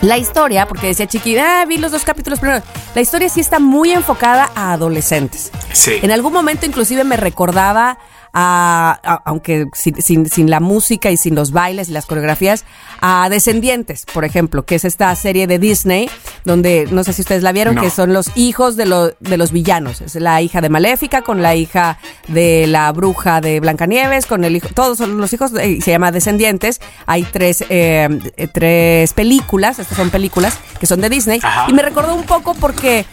[0.03, 2.63] la historia, porque decía Chiqui, ah, vi los dos capítulos primero,
[2.95, 5.53] la historia sí está muy enfocada a adolescentes.
[5.73, 5.99] Sí.
[6.03, 7.99] En algún momento inclusive me recordaba
[8.33, 12.65] a, a- aunque sin, sin- sin la música y sin los bailes y las coreografías,
[13.01, 16.09] a Descendientes, por ejemplo, que es esta serie de Disney,
[16.45, 17.83] donde no sé si ustedes la vieron, No.
[17.83, 20.01] que son los hijos de, lo- de los villanos.
[20.01, 24.57] Es la hija de Maléfica con la hija de la bruja de Blancanieves, con el
[24.57, 26.81] hijo, todos son los hijos, de- y se llama Descendientes.
[27.07, 31.41] Hay tres, eh, eh, tres películas, estas son películas que son de Disney.
[31.43, 31.67] Ajá.
[31.69, 33.05] Y me recordó un poco porque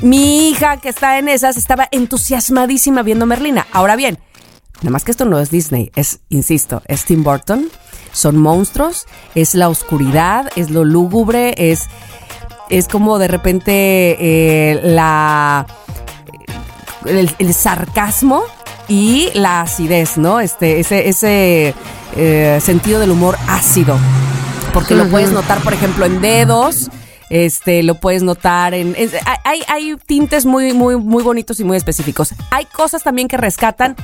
[0.00, 3.66] mi hija que está en esas estaba entusiasmadísima viendo Merlina.
[3.72, 4.18] Ahora bien,
[4.82, 7.68] nada más que esto no es Disney, es, insisto, es Tim Burton.
[8.12, 11.84] Son monstruos, es la oscuridad, es lo lúgubre, es,
[12.68, 13.72] es como de repente
[14.20, 15.66] eh, la
[17.06, 18.42] el, el sarcasmo
[18.88, 20.40] y la acidez, ¿no?
[20.40, 21.74] Este, ese, ese
[22.16, 23.96] eh, sentido del humor ácido.
[24.74, 26.90] Porque lo puedes notar, por ejemplo, en dedos.
[27.30, 28.94] Este, lo puedes notar en.
[28.98, 29.12] es-
[29.44, 32.34] hay, hay tintes muy, muy, muy bonitos y muy específicos.
[32.50, 33.96] Hay cosas también que rescatan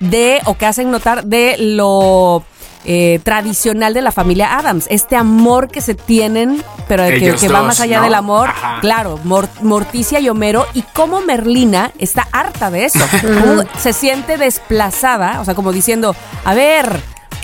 [0.00, 2.44] de, o que hacen notar de lo
[2.84, 4.86] eh, tradicional de la familia Adams.
[4.90, 8.04] Este amor que se tienen, pero que, que va más allá ¿no?
[8.04, 8.50] del amor.
[8.50, 8.78] Ajá.
[8.80, 10.66] Claro, Mor- Morticia y Homero.
[10.74, 13.00] Y cómo Merlina está harta de eso.
[13.78, 17.00] Se siente desplazada, o sea, como diciendo, a ver,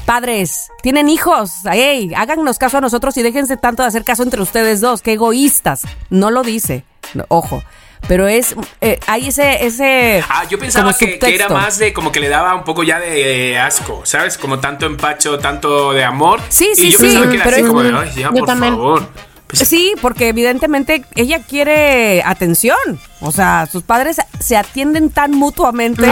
[0.07, 4.43] padres, tienen hijos, ey, háganos caso a nosotros y déjense tanto de hacer caso entre
[4.43, 5.83] ustedes dos, qué egoístas.
[6.11, 6.85] No lo dice,
[7.15, 7.63] no, ojo.
[8.09, 10.25] Pero es, eh, hay ese, ese.
[10.29, 12.99] Ah, yo pensaba que, que era más de como que le daba un poco ya
[12.99, 14.37] de eh, asco, ¿sabes?
[14.39, 16.41] Como tanto empacho, tanto de amor.
[16.49, 18.23] Sí, sí, y yo sí, pensaba que era pero así es- como de, ay, ya,
[18.23, 18.75] Yo por también.
[18.75, 19.09] favor.
[19.47, 22.77] Pues, Sí, porque evidentemente ella quiere atención.
[23.25, 26.07] O sea, sus padres se atienden tan mutuamente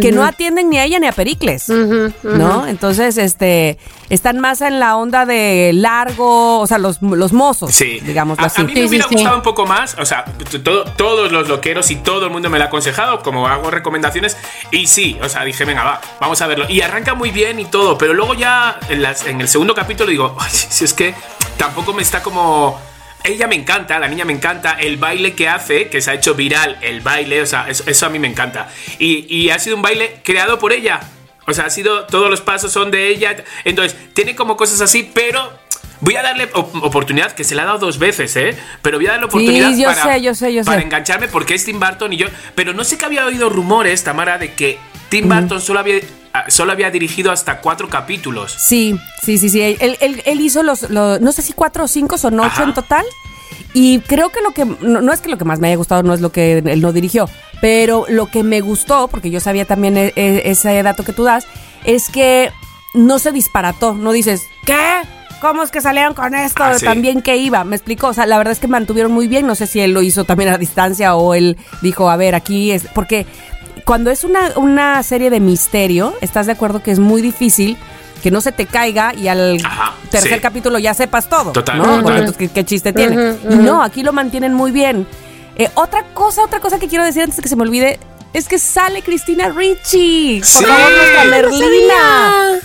[0.00, 1.68] que no atienden ni a ella ni a Pericles.
[1.68, 2.66] ¿No?
[2.66, 3.78] Entonces, este,
[4.08, 8.46] están más en la onda de largo, o sea, los, los mozos, Sí, digamos a,
[8.46, 8.60] así.
[8.60, 9.14] a mí me Sí, hubiera sí.
[9.14, 10.24] gustado un poco más, o sea,
[10.64, 14.36] todo- todos los loqueros y todo el mundo me lo ha aconsejado, como hago recomendaciones,
[14.70, 16.66] y sí, o sea, dije, venga, va, vamos a verlo.
[16.68, 20.10] Y arranca muy bien y todo, pero luego ya en, las- en el segundo capítulo
[20.10, 21.14] digo, "Ay, si es que
[21.56, 22.78] tampoco me está como...
[23.24, 26.34] Ella me encanta, la niña me encanta, el baile que hace, que se ha hecho
[26.34, 28.68] viral, el baile, o sea, eso, eso a mí me encanta.
[28.98, 31.00] Y, y ha sido un baile creado por ella.
[31.46, 33.36] O sea, ha sido, todos los pasos son de ella.
[33.64, 35.52] Entonces, tiene como cosas así, pero
[36.00, 38.56] voy a darle op- oportunidad, que se la ha dado dos veces, ¿eh?
[38.80, 41.64] Pero voy a darle oportunidad yo para, sé, yo sé, yo para engancharme porque es
[41.64, 42.26] Tim Burton y yo...
[42.54, 44.78] Pero no sé que había oído rumores, Tamara, de que
[45.12, 45.96] Tim Burton solo había,
[46.32, 48.52] ah, solo había dirigido hasta cuatro capítulos.
[48.58, 49.60] Sí, sí, sí, sí.
[49.60, 52.64] Él, él- él hizo los, los- no sé si cuatro o cinco, son ocho Ajá.
[52.64, 53.04] en total.
[53.74, 56.02] Y creo que lo que, no, no es que lo que más me haya gustado,
[56.02, 57.28] no es lo que él no dirigió,
[57.60, 61.24] pero lo que me gustó, porque yo sabía también e- e- ese dato que tú
[61.24, 61.46] das,
[61.84, 62.50] es que
[62.94, 64.76] no se disparató, no dices, ¿qué?
[65.40, 66.62] ¿Cómo es que salieron con esto?
[66.62, 66.84] Ah, sí.
[66.84, 68.08] También que iba, me explicó.
[68.08, 69.44] O sea, la verdad es que mantuvieron muy bien.
[69.46, 72.70] No sé si él lo hizo también a distancia o él dijo, a ver, aquí
[72.70, 72.84] es.
[72.94, 73.26] Porque
[73.84, 77.76] cuando es una, una serie de misterio, ¿estás de acuerdo que es muy difícil
[78.22, 80.40] que no se te caiga y al Ajá, tercer sí.
[80.40, 81.52] capítulo ya sepas todo?
[81.52, 81.84] Total, ¿no?
[81.84, 82.18] total.
[82.18, 83.36] Entonces, ¿qué, qué chiste tiene?
[83.50, 85.06] Y no, aquí lo mantienen muy bien.
[85.56, 87.98] Eh, otra cosa, otra cosa que quiero decir antes de que se me olvide.
[88.32, 90.38] Es que sale Cristina Ricci.
[90.40, 90.64] Por Sí.
[90.64, 92.60] favor, nuestra Merlina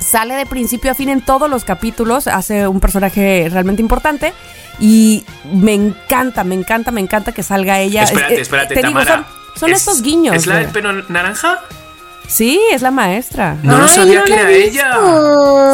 [0.00, 4.32] sale de principio a fin en todos los capítulos, hace un personaje realmente importante
[4.78, 8.02] y me encanta, me encanta, me encanta que salga ella.
[8.04, 9.26] espérate, Es- eh, espérate, te digo, Tamara.
[9.58, 10.36] Son, son Es- estos guiños.
[10.36, 11.60] ¿Es la de- del pelo naranja?
[12.26, 13.56] Sí, es la maestra.
[13.62, 14.92] No Ay, sabía no que era ella.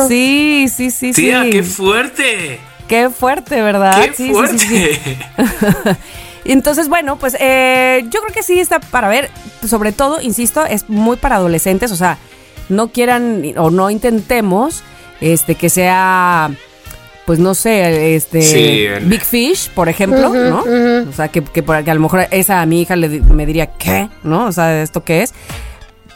[0.09, 1.51] Sí, sí, sí, Tía, sí.
[1.51, 2.61] qué fuerte.
[2.89, 4.05] Qué fuerte, ¿verdad?
[4.05, 4.59] Qué Sí, sí, fuerte.
[4.59, 5.19] sí, sí.
[6.45, 9.31] Entonces, bueno, pues eh, yo creo que sí está para ver,
[9.67, 12.19] sobre todo, insisto, es muy para adolescentes, o sea,
[12.69, 14.83] no quieran o no intentemos
[15.21, 16.51] este que sea
[17.27, 20.61] pues no sé, este Sí, el- Big Fish, por ejemplo, ¿no?
[21.09, 23.47] O sea, que, que, por- que a lo mejor esa a mi hija le, me
[23.47, 24.09] diría, ¿qué?
[24.23, 24.47] ¿No?
[24.47, 25.33] O sea, ¿esto qué es?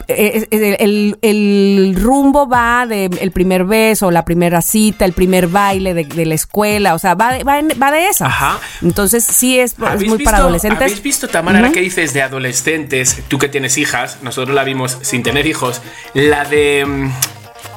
[0.07, 5.47] Eh, eh, el, el rumbo va de el primer beso, la primera cita, el primer
[5.47, 8.25] baile de, de la escuela, o sea, va de, va en- va de esa.
[8.25, 8.59] Ajá.
[8.81, 10.81] Entonces sí es, es ¿Habéis muy para visto- adolescentes.
[10.81, 11.75] ¿Habéis visto, Tamara, la Ujú.
[11.75, 13.21] que dices de adolescentes?
[13.27, 15.81] Tú que tienes hijas, nosotros la vimos sin tener hijos.
[16.15, 17.09] La de.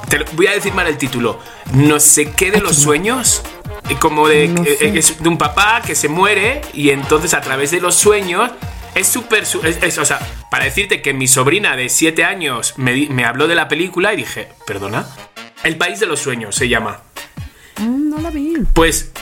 [0.08, 1.38] Te lo- voy a decir mal el título.
[1.74, 3.42] No sé qué de los sueños.
[3.88, 4.48] eh, Como de.
[4.48, 4.98] No eh, sé.
[4.98, 8.50] Es de un papá que se muere y entonces a través de los sueños.
[8.94, 9.44] Es súper.
[9.44, 10.18] o sea,
[10.50, 14.48] para decirte que mi sobrina de 7 años me habló de la película y dije,
[14.66, 15.06] ¿perdona?
[15.64, 17.00] El país de los sueños se llama.
[17.78, 18.54] Mm, no la vi.
[18.74, 19.12] Pues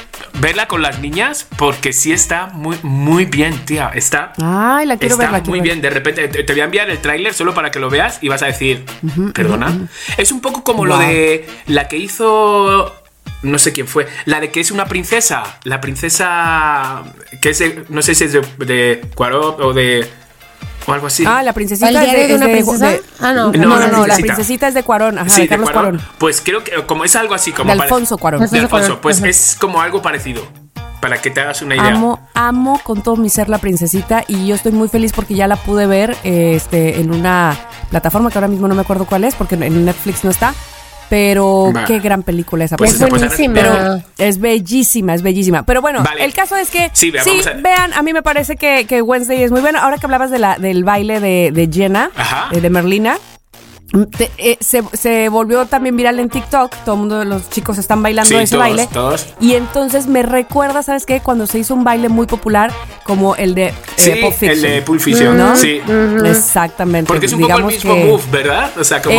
[0.40, 3.90] verla con las niñas porque sí está muy, muy bien, tía.
[3.94, 5.64] Está, Ay, la quiero está ver, la quiero muy ver.
[5.68, 5.80] bien.
[5.82, 8.28] De repente te, te voy a enviar el tráiler solo para que lo veas y
[8.28, 8.84] vas a decir,
[9.34, 9.88] perdona.
[10.16, 12.96] Es un poco como lo de la que hizo...
[13.42, 14.06] No sé quién fue.
[14.26, 15.42] La de que es una princesa.
[15.64, 17.04] La princesa.
[17.40, 20.06] Que es de- No sé si es de, de Cuarón o de.
[20.86, 21.24] O algo así.
[21.26, 22.86] Ah, la princesita ¿El es diario de, de una de- princesa?
[22.88, 23.52] de- Ah, no.
[23.52, 24.68] no, No, no, la no, la princesita.
[24.68, 25.96] es de Cuarón, ajá, Sí, de Carlos Cuarón.
[25.98, 26.14] Cuarón.
[26.18, 28.46] Pues creo que como es algo así como De Alfonso Cuarón.
[28.48, 29.28] De Alfonso pues ajá.
[29.28, 30.42] es como algo parecido.
[31.00, 31.86] Para que te hagas una idea.
[31.94, 35.46] Amo, amo con todo mi ser la princesita y yo estoy muy feliz porque ya
[35.46, 37.56] la pude ver eh, este, en una
[37.88, 40.52] plataforma que ahora mismo no me acuerdo cuál es porque en Netflix no está.
[41.10, 42.76] Pero qué gran película esa.
[42.76, 43.54] Pues es pues, buenísima.
[43.54, 45.64] Pero es bellísima, es bellísima.
[45.64, 46.24] Pero bueno, Vale.
[46.24, 48.86] el caso es que Sí, sí, vea, vamos a- vean, a mí me parece que,
[48.86, 49.80] que Wednesday es muy bueno.
[49.80, 52.48] Ahora que hablabas de la, del baile de, de Jenna, Ajá.
[52.52, 53.18] eh, de Merlina,
[54.16, 56.72] te- eh, se, se volvió también viral en TikTok.
[56.84, 58.88] Todo el mundo, los chicos están bailando Sí, ese todos, baile.
[58.92, 59.26] todos.
[59.40, 61.18] Y entonces me recuerda, ¿sabes qué?
[61.18, 62.72] Cuando se hizo un baile muy popular
[63.02, 64.50] como el de eh, Sí, Pulp Fiction.
[64.52, 65.56] el de Pulp Fiction, ¿no?
[65.56, 65.80] sí.
[66.24, 67.08] Exactamente.
[67.08, 68.70] Porque es un poco el Digamos mismo que- move, ¿verdad?
[68.78, 69.18] O sea, como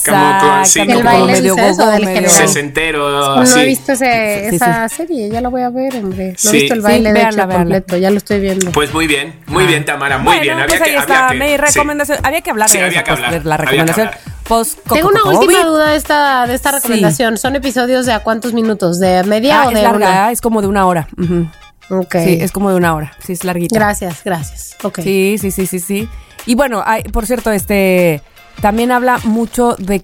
[0.00, 3.60] Exactamente, sí, ¿El como baile medio dices, o gogo, del medio- sesentero, No así.
[3.60, 6.28] he visto ese, Sí, esa serie, ya la voy a ver, hombre.
[6.32, 6.48] No Sí.
[6.48, 7.56] he visto el Sí, baile de véanla, hecho véanla.
[7.76, 8.72] completo, ya lo estoy viendo.
[8.72, 10.54] Pues muy bien, muy bien, Tamara, muy bueno, bien.
[10.54, 11.56] Había pues que, ahí había está, que- mi sí.
[11.56, 12.18] recomendación.
[12.22, 14.06] Había que hablar Sí, de, había eso, que pues, hablar, de la había que recomendación
[14.08, 14.20] hablar.
[14.44, 17.36] post Tengo una última duda de esta, de esta recomendación.
[17.38, 18.98] ¿Son episodios de a cuántos minutos?
[18.98, 21.06] ¿De media Ah, o es de larga, es como de una hora.
[21.22, 21.34] Ujú.
[21.34, 21.52] una?
[21.90, 22.16] Ok.
[22.24, 23.12] Sí, es como de una hora.
[23.24, 23.74] Sí, es larguita.
[23.78, 24.76] Gracias, gracias.
[24.82, 25.00] Ok.
[25.02, 26.08] Sí, sí, sí, sí, sí.
[26.46, 28.22] Y bueno, hay- por cierto, este
[28.60, 30.02] también habla mucho de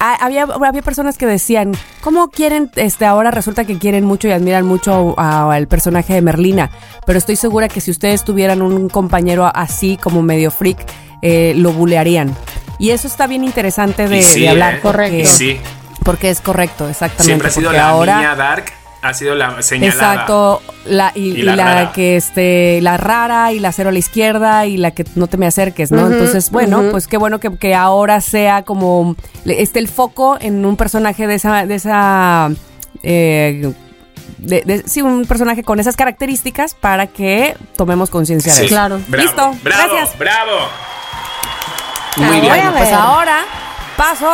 [0.00, 1.72] había, había personas que decían,
[2.02, 6.22] ¿cómo quieren, este, ahora resulta que quieren mucho y admiran mucho a- al personaje de
[6.22, 6.70] Merlina?
[7.04, 10.78] Pero estoy segura que si ustedes tuvieran un compañero así como medio freak,
[11.20, 12.32] eh, lo bulearían.
[12.78, 14.74] Y eso está bien interesante de, Y sí, de hablar.
[14.74, 14.80] ¿eh?
[14.80, 15.16] Correcto.
[15.18, 15.58] Y sí,
[16.04, 17.24] Porque es correcto, exactamente.
[17.24, 18.66] siempre ha sido la ahora, niña Dark,
[19.02, 20.12] ha sido la señalada.
[20.12, 23.98] Exacto, la, y, Y y la que este, la rara y la cero a la
[23.98, 26.06] izquierda y la que no te me acerques, ¿no?
[26.06, 29.14] Entonces, bueno, pues qué bueno que, que ahora sea como
[29.44, 32.50] esté el foco en un personaje de esa, de esa
[33.02, 33.72] eh,
[34.38, 38.74] de- de- sí, un personaje con esas características para que tomemos conciencia de Sí, eso.
[38.74, 39.00] Claro.
[39.08, 40.18] bravo, Listo, bravo, gracias.
[40.18, 40.52] bravo.
[42.16, 42.48] Muy bien.
[42.54, 43.44] Bueno, pues ahora
[43.96, 44.32] paso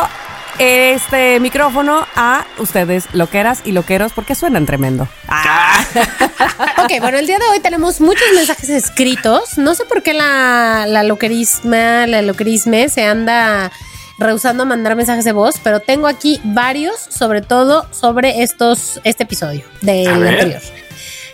[0.59, 5.07] este micrófono a ustedes, loqueras y loqueros, porque suenan tremendo.
[5.27, 5.83] Ah,
[6.83, 9.57] Ok, bueno, el día de hoy tenemos muchos mensajes escritos.
[9.57, 13.71] No sé por qué la, la loquerisma, la loquerisme se anda
[14.17, 19.23] rehusando a mandar mensajes de voz, pero tengo aquí varios, sobre todo sobre estos, este
[19.23, 20.61] episodio del anterior.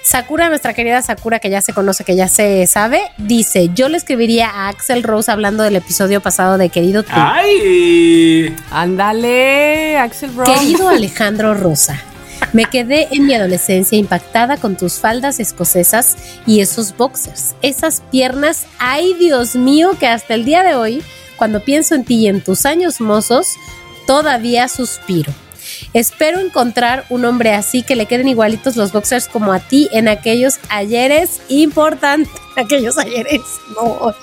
[0.03, 3.97] Sakura, nuestra querida Sakura, que ya se conoce, que ya se sabe, dice: Yo le
[3.97, 7.11] escribiría a Axel Rose hablando del episodio pasado de Querido tú.
[7.13, 8.55] Ay.
[8.71, 10.51] Ándale, Axel Rose.
[10.53, 12.01] Querido Alejandro Rosa,
[12.53, 18.65] me quedé en mi adolescencia impactada con tus faldas escocesas y esos boxers, esas piernas,
[18.79, 21.03] ay Dios mío, que hasta el día de hoy,
[21.37, 23.55] cuando pienso en ti y en tus años mozos,
[24.05, 25.31] todavía suspiro.
[25.93, 30.07] Espero encontrar un hombre así que le queden igualitos los boxers como a ti en
[30.07, 32.31] aquellos ayeres importantes.
[32.57, 33.41] Aquellos ayeres.
[33.75, 34.13] No.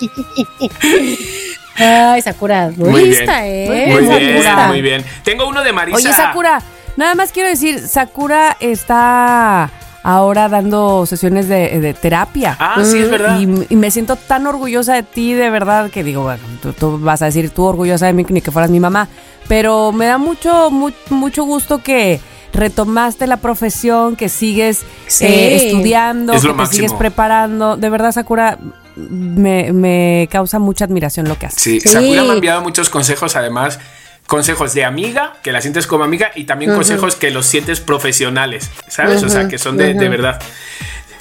[1.75, 3.71] Ay, Sakura, muy, Muy lista, bien.
[3.73, 3.87] ¿eh?
[3.91, 4.55] Muy Sakura.
[4.55, 5.05] bien, muy bien.
[5.23, 5.97] Tengo uno de Marisa.
[5.97, 6.61] Oye, Sakura,
[6.97, 9.69] nada más quiero decir, Sakura está
[10.03, 12.57] ahora dando sesiones de, de terapia.
[12.59, 13.39] Ah, sí, es verdad.
[13.39, 16.99] Y, y me siento tan orgullosa de ti, de verdad, que digo, bueno, tú, tú
[16.99, 19.07] vas a decir tú orgullosa de mí ni que fueras mi mamá,
[19.49, 22.21] pero me da mucho, mu- mucho gusto que
[22.53, 25.25] retomaste la profesión, que sigues Sí.
[25.25, 26.75] eh, estudiando, Es que te máximo.
[26.75, 27.75] sigues preparando.
[27.75, 28.57] De verdad, Sakura,
[28.95, 31.61] me, me causa mucha admiración lo que haces.
[31.61, 31.89] Sí, Sí.
[31.89, 33.79] Sakura me ha enviado muchos consejos, además,
[34.27, 38.69] consejos de amiga, que la sientes como amiga, y también consejos que los sientes profesionales,
[38.87, 39.23] ¿sabes?
[39.23, 40.39] O sea, que son de, de verdad.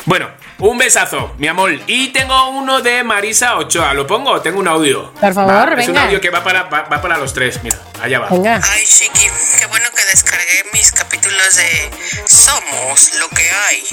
[0.09, 0.31] Bueno,
[0.61, 1.71] un besazo, mi amor.
[1.87, 3.93] Y tengo uno de Marisa Ochoa.
[3.93, 5.13] ¿Lo pongo o tengo un audio?
[5.13, 6.05] Por favor, Va, Es un venga.
[6.07, 7.63] audio que va para, va, va para los tres.
[7.63, 8.29] Mira, allá va.
[8.31, 8.59] Venga.
[8.73, 9.29] Ay, Chiqui,
[9.59, 11.91] qué bueno que descargué mis capítulos de
[12.27, 13.85] Somos lo que hay.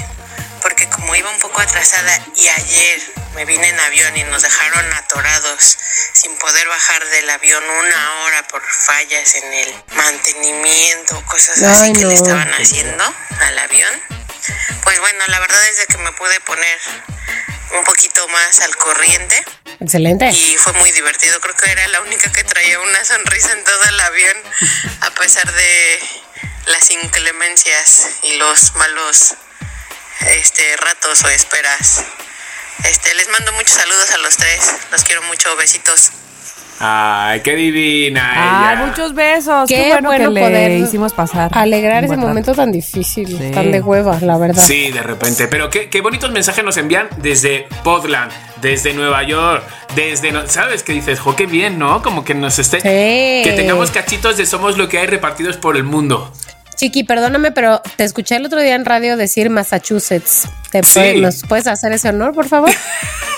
[0.62, 3.02] Porque como iba un poco atrasada y ayer
[3.36, 5.78] me vine en avión y nos dejaron atorados
[6.14, 11.94] sin poder bajar del avión una hora por fallas en el mantenimiento, cosas así Ay,
[11.94, 12.08] que no.
[12.08, 13.04] le estaban haciendo
[13.42, 13.92] al avión.
[14.84, 16.80] Pues bueno, la verdad es de que me pude poner
[17.78, 19.44] un poquito más al corriente
[19.80, 20.30] Excelente.
[20.30, 21.40] y fue muy divertido.
[21.40, 24.38] Creo que era la única que traía una sonrisa en todo el avión,
[25.02, 26.00] a pesar de
[26.68, 29.36] las inclemencias y los malos
[30.28, 32.04] este, ratos o esperas.
[32.84, 34.72] Este, les mando muchos saludos a los tres.
[34.92, 35.56] Los quiero mucho.
[35.56, 36.12] Besitos.
[36.80, 38.32] Ay, qué divina.
[38.34, 38.86] Ay, ella.
[38.88, 39.68] muchos besos.
[39.70, 41.50] Qué, Qué bueno, bueno que le poder hicimos pasar.
[41.54, 42.28] Alegrar ese rato.
[42.28, 43.52] momento tan difícil, Sí.
[43.54, 44.62] tan de hueva, la verdad.
[44.62, 45.48] Sí, de repente.
[45.48, 48.32] Pero qué, qué bonitos mensajes nos envían desde Portland,
[48.62, 49.64] desde Nueva York,
[49.96, 50.32] desde...
[50.34, 50.84] no- ¿Sabes?
[50.84, 52.02] Que dices, jo, qué bien, ¿no?
[52.02, 52.82] Como que nos esté...
[52.82, 52.88] Sí.
[53.50, 56.32] Que tengamos cachitos de Somos lo que hay repartidos por el mundo.
[56.76, 60.50] Chiqui, perdóname, pero te escuché el otro día en radio decir Massachusetts.
[60.72, 60.94] ¿Te Sí.
[61.00, 62.70] puede- ¿Nos puedes hacer ese honor, por favor?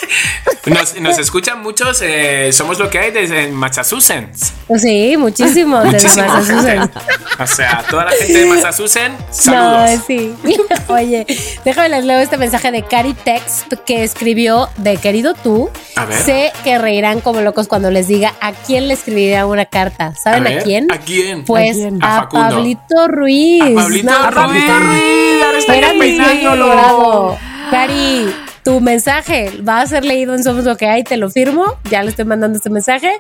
[0.66, 4.54] Nos, nos escuchan muchos, eh, somos lo que hay desde Massachusetts.
[4.78, 6.90] Sí, muchísimo, desde Muchísima Massachusetts.
[7.40, 9.14] O sea, toda la gente de Massachusetts,
[9.46, 10.02] No, saludos.
[10.08, 10.34] sí.
[10.88, 11.26] Oye,
[11.64, 15.70] déjame les leo este mensaje de Cari Text que escribió de querido tú.
[15.96, 16.18] A ver.
[16.20, 20.16] Sé que reirán como locos cuando les diga a quién le escribiría una carta.
[20.16, 20.92] ¿Saben a, quién?
[20.92, 21.46] ¿a quién?
[21.46, 22.04] Pues ¿A quién?
[22.04, 22.28] A.
[22.30, 23.62] Pablito Ruiz.
[23.62, 25.66] A Pablito No, Ruiz.
[26.00, 26.56] Peinándolo.
[26.68, 27.38] logrado.
[27.70, 28.34] Cari,
[28.68, 31.80] tu mensaje va a ser leído en Somos lo que hay, te lo firmo.
[31.90, 33.14] Ya le estoy mandando este mensaje.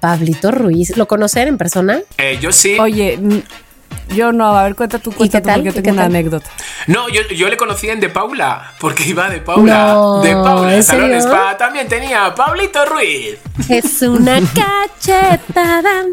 [0.00, 2.02] Pablito Ruiz, ¿lo conocen en persona?
[2.18, 2.78] Eh, yo sí.
[2.78, 3.18] Oye,
[4.14, 5.60] yo no, a ver, cuenta tú, cuenta qué tú, tal?
[5.60, 6.12] porque ¿Y yo tengo una tal?
[6.14, 6.50] anécdota.
[6.86, 9.92] No, yo, yo le conocí en De Paula, porque iba de Paula.
[9.92, 11.18] No, de Paula, ¿en el Salón serio?
[11.18, 13.36] Spa también tenía a Pablito Ruiz.
[13.68, 16.04] Es una cachetada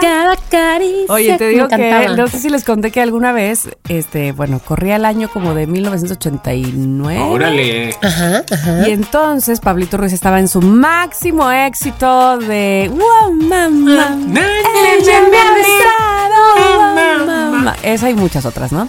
[0.00, 1.06] cada caricia.
[1.12, 4.96] Oye, te digo que no sé si les conté que alguna vez, este, bueno, corría
[4.96, 7.20] el año como de 1989.
[7.22, 7.94] Órale.
[8.02, 8.88] Ajá, ajá.
[8.88, 14.16] Y entonces Pablito Ruiz estaba en su máximo éxito de Wow, mamá.
[14.28, 17.76] Ella me ha besado, wow, mamá.
[17.82, 18.88] Esa y muchas otras, ¿no?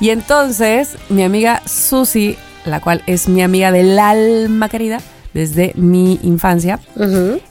[0.00, 5.00] Y entonces mi amiga Susi, la cual es mi amiga del alma querida
[5.34, 6.80] desde mi infancia,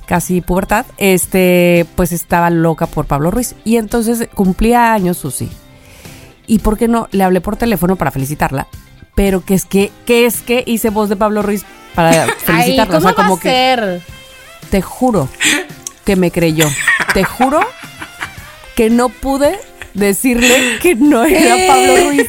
[0.05, 3.55] casi pubertad, este, pues estaba loca por Pablo Ruiz.
[3.63, 5.49] Y entonces cumplía años Susi.
[6.47, 8.67] Y por qué no, le hablé por teléfono para felicitarla.
[9.15, 11.63] Pero que es que, que es que hice voz de Pablo Ruiz
[11.95, 12.85] para Ay, felicitarla.
[12.85, 14.01] ¿cómo o sea, como va a que ser?
[14.69, 15.29] te juro
[16.05, 16.67] que me creyó.
[17.13, 17.59] Te juro
[18.75, 19.59] que no pude
[19.97, 22.27] decirle que no era Pablo Ruiz.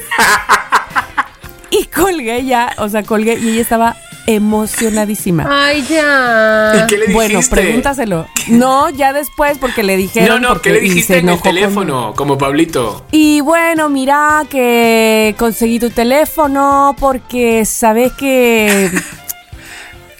[1.71, 3.97] Y colgué ya, o sea, colgué y ella estaba
[4.27, 5.47] emocionadísima.
[5.51, 6.73] Ay, ya.
[6.83, 7.13] ¿Y qué le dijiste?
[7.15, 8.27] Bueno, pregúntaselo.
[8.49, 10.43] No, ya después porque le No, dijeron.
[10.43, 12.15] no, porque- ¿qué le dijiste en el con- teléfono?
[12.17, 13.07] Como Pablito.
[13.11, 18.91] Y bueno, mira que conseguí tu teléfono porque sabes que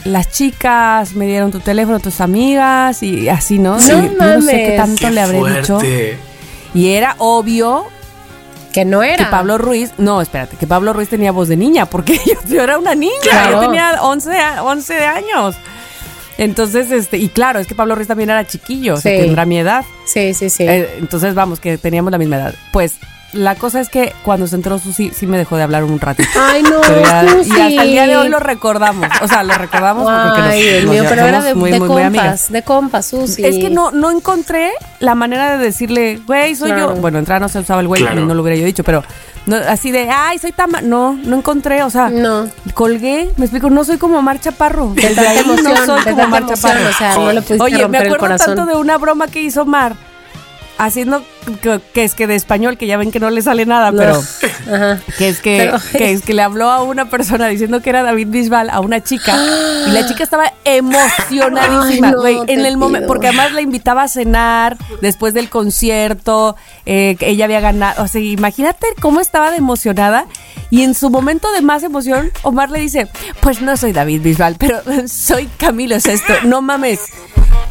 [0.05, 3.79] las chicas me dieron tu teléfono, tus amigas y así, ¿no?
[3.79, 4.55] No Y yo no sé mames.
[4.55, 5.79] qué tanto Qué le habré dicho.
[6.75, 7.87] Y era obvio
[8.73, 9.25] Que no era.
[9.25, 12.63] que Pablo Ruiz, no, espérate, que Pablo Ruiz tenía voz de niña, porque yo, yo
[12.63, 13.53] era una niña, Claro.
[13.53, 15.57] yo tenía 11, a- 11 de años.
[16.37, 19.23] Entonces, este, y claro, es que Pablo Ruiz también era chiquillo, o sea, Sí.
[19.25, 19.85] tendrá mi edad.
[20.05, 20.63] Sí, sí, sí.
[20.65, 22.55] Eh, entonces, vamos, que teníamos la misma edad.
[22.73, 22.95] Pues,
[23.33, 26.29] la cosa es que cuando se entró Susi, sí me dejó de hablar un ratito.
[26.41, 26.81] Ay, no.
[26.81, 27.51] Pero ya- Susi.
[27.51, 29.07] y hasta el día de hoy lo recordamos.
[29.23, 31.79] O sea, lo recordamos porque nos, Ay, Dios nos mío, pero era de, muy, de
[31.79, 32.25] muy, muy amigas.
[32.27, 33.45] compas, de compas, Susi.
[33.45, 36.95] Es que no, no encontré la manera de decirle, güey, soy Claro.
[36.95, 37.01] yo.
[37.01, 38.25] Bueno, entrar no se usaba el güey, Claro.
[38.25, 39.03] no lo hubiera yo dicho, pero
[39.45, 40.81] no, así de, ay, soy Tama.
[40.81, 42.49] No, no encontré, o sea, No.
[42.75, 44.89] colgué, me explico, no soy como Mar Chaparro.
[44.95, 46.89] De Desde tanta ahí emoción, no soy como Mar emoción, Chaparro.
[46.89, 48.57] o sea, no le pudiste Oye, me el acuerdo corazón.
[48.57, 49.95] tanto de una broma que hizo Mar,
[50.79, 51.23] haciendo
[51.63, 53.99] que, que es que de español, que ya ven que no le sale nada, No.
[53.99, 54.23] pero
[54.75, 55.01] Ajá.
[55.17, 58.03] que es que, Pero- que es que le habló a una persona diciendo que era
[58.03, 59.37] David Bisbal a una chica
[59.87, 64.09] y la chica estaba emocionadísima, no, güey, en el momento, porque además la invitaba a
[64.09, 66.57] cenar después del concierto,
[66.87, 70.27] eh, que ella había ganado, o sea, imagínate cómo estaba de emocionada
[70.71, 73.09] y en su momento de más emoción, Omar le dice,
[73.41, 77.01] pues no soy David Bisbal, pero soy Camilo Sesto, no mames.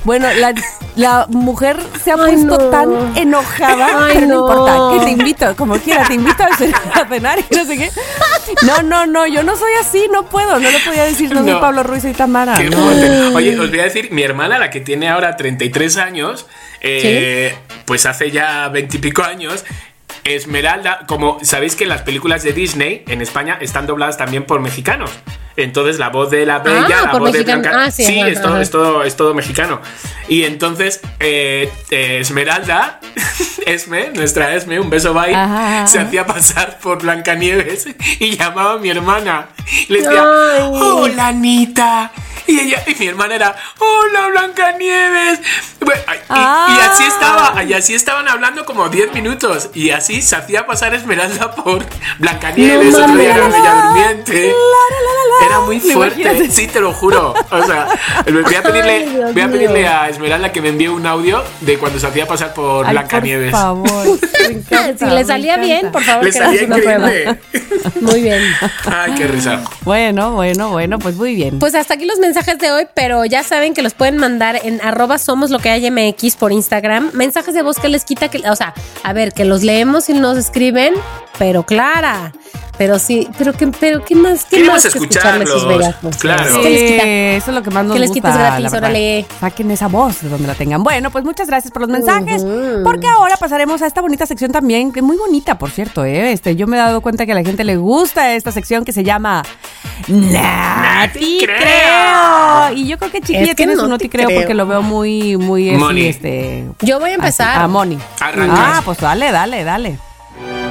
[0.03, 0.53] Bueno, la,
[0.95, 2.69] la mujer se ha Ay, puesto no.
[2.69, 4.47] tan enojada, Ay, pero no, no.
[4.47, 6.43] importa, que te invito, como quiera, te invito
[6.93, 7.91] a cenar, y no sé qué.
[8.63, 11.51] No, no, no, yo no soy así, no puedo, no le podía decir, no, soy
[11.51, 11.61] No.
[11.61, 12.53] Pablo Ruiz, soy Tamara.
[12.55, 13.35] Qué fuerte.
[13.35, 16.47] Oye, os voy a decir, mi hermana, la que tiene ahora 33 años,
[16.81, 17.55] eh,
[17.85, 19.65] pues hace ya 20 y pico años,
[20.23, 25.11] Esmeralda, como sabéis que las películas de Disney en España están dobladas también por mexicanos.
[25.57, 27.43] Entonces la voz de la bella, Ah, la voz de.
[27.43, 27.71] Blanca.
[27.73, 29.81] Ah, sí, ajá, es, todo, es, todo, es todo mexicano.
[30.29, 32.99] Y entonces eh, eh, Esmeralda,
[33.65, 35.87] Esme, nuestra Esme, un beso bye, Ajá.
[35.87, 37.87] se hacía pasar por Blancanieves
[38.19, 39.47] y llamaba a mi hermana.
[39.89, 40.69] Y le decía, Ay.
[40.73, 42.11] hola Anita.
[42.49, 45.39] Y ella, y mi hermana era, hola Blancanieves.
[45.81, 47.07] Bueno, y, y así Ah.
[47.07, 49.69] estaba, y así estaban hablando como 10 minutos.
[49.73, 51.83] Y así se hacía pasar Esmeralda por
[52.19, 53.47] Blancanieves, No otro día era.
[53.49, 54.55] Bella Durmiente.
[55.47, 57.33] Era muy fuerte, sí, te lo juro.
[57.51, 57.87] O sea,
[58.25, 61.77] voy a pedirle, Ay, voy a pedirle a Esmeralda que me envíe un audio de
[61.77, 63.51] cuando se hacía pasar por Ay, Blancanieves.
[63.51, 64.19] Por favor.
[64.49, 67.07] encanta, Si le salía bien, por favor, Le que salía una prueba.
[67.07, 67.39] increíble.
[68.01, 68.41] Muy bien.
[68.85, 69.61] Ay, qué risa.
[69.81, 71.59] Bueno, bueno, bueno, pues muy bien.
[71.59, 74.81] Pues hasta aquí los mensajes de hoy, pero ya saben que los pueden mandar en
[74.81, 77.11] arroba somos lo que hay MX por Instagram.
[77.13, 80.13] Mensajes de voz que les quita, que, o sea, a ver, que los leemos y
[80.13, 80.93] nos escriben,
[81.37, 82.31] pero clara.
[82.77, 86.01] Pero sí, pero que, pero qué más, qué Queremos más que escucharle sus escucharlos, bellas
[86.03, 86.21] voces?
[86.21, 86.45] claro.
[86.63, 88.29] Eso es lo que más nos ¿Qué les gusta.
[88.29, 88.73] quitas gratis?
[88.73, 89.25] Órale.
[89.39, 90.83] Saquen esa voz de donde la tengan.
[90.83, 92.45] Bueno, pues muchas gracias por los mensajes.
[92.83, 96.31] Porque ahora pasaremos a esta bonita sección también, que es muy bonita, por cierto, ¿eh?
[96.31, 98.93] Este, yo me he dado cuenta que a la gente le gusta esta sección que
[98.93, 99.41] se llama
[100.05, 102.73] te creo.
[102.75, 104.39] Y yo creo que chiquilla Es que tiene no su no te te creo, creo.
[104.41, 106.05] porque lo veo muy, muy así, Moni.
[106.05, 106.65] este.
[106.81, 107.49] Yo voy a empezar.
[107.55, 107.97] así, A Moni.
[108.19, 108.59] Arrancas.
[108.61, 109.97] Ah, pues dale, dale, dale.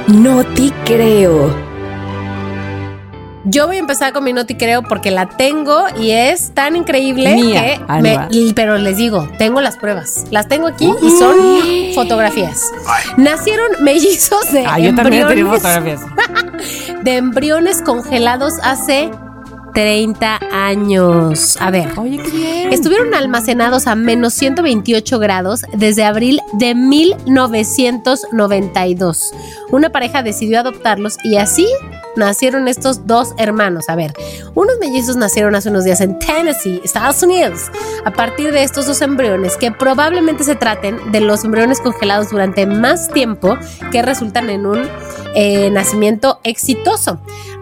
[0.07, 1.53] No te creo.
[3.49, 7.33] Yo voy a empezar con mi noti creo porque la tengo y es tan increíble
[7.35, 7.61] Mía.
[7.87, 10.25] que me- y- pero les digo, tengo las pruebas.
[10.31, 11.35] Las tengo aquí y son
[11.95, 12.61] fotografías.
[13.15, 16.01] Nacieron mellizos de Ah, yo también embriones, fotografías.
[17.03, 19.11] de embriones congelados hace
[19.77, 21.55] 30 años.
[21.61, 21.91] A ver.
[21.99, 22.73] Oye, qué bien.
[22.73, 29.31] Estuvieron almacenados a menos 128 grados desde abril de 1992.
[29.69, 31.67] Una pareja decidió adoptarlos y así
[32.15, 33.87] nacieron estos dos hermanos.
[33.87, 34.15] A ver,
[34.55, 37.69] unos mellizos nacieron hace unos días en Tennessee, Estados Unidos,
[38.03, 42.65] a partir de estos dos embriones que probablemente se traten de los embriones congelados durante
[42.65, 43.55] más tiempo
[43.91, 44.89] que resultan en un
[45.35, 47.21] eh, nacimiento exitoso.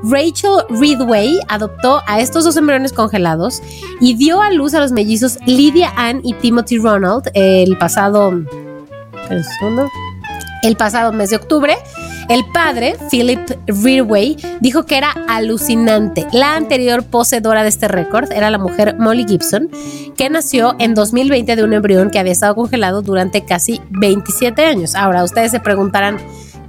[0.10, 3.62] Rachel Ridway adoptó a estos dos embriones congelados
[4.00, 8.32] y dio a luz a los mellizos Lydia Ann y Timothy Ronald el pasado.
[10.66, 11.76] ¿el pasado mes de octubre.
[12.28, 16.26] El padre, Philip Ridway, dijo que era alucinante.
[16.32, 19.70] La anterior poseedora de este récord era la mujer Molly Gibson,
[20.18, 24.96] que nació en 2020 de un embrión que había estado congelado durante casi 27 años.
[24.96, 26.18] Ahora, ustedes se preguntarán,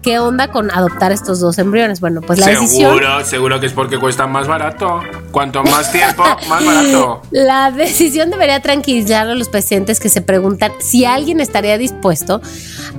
[0.07, 2.01] ¿qué onda con adoptar estos dos embriones?
[2.01, 2.93] Bueno, pues la decisión...
[2.93, 5.01] Seguro, seguro que es porque cuestan más barato.
[5.33, 7.23] Cuanto más tiempo, más barato.
[7.33, 12.41] La decisión debería tranquilizar a los pacientes que se preguntan si alguien estaría dispuesto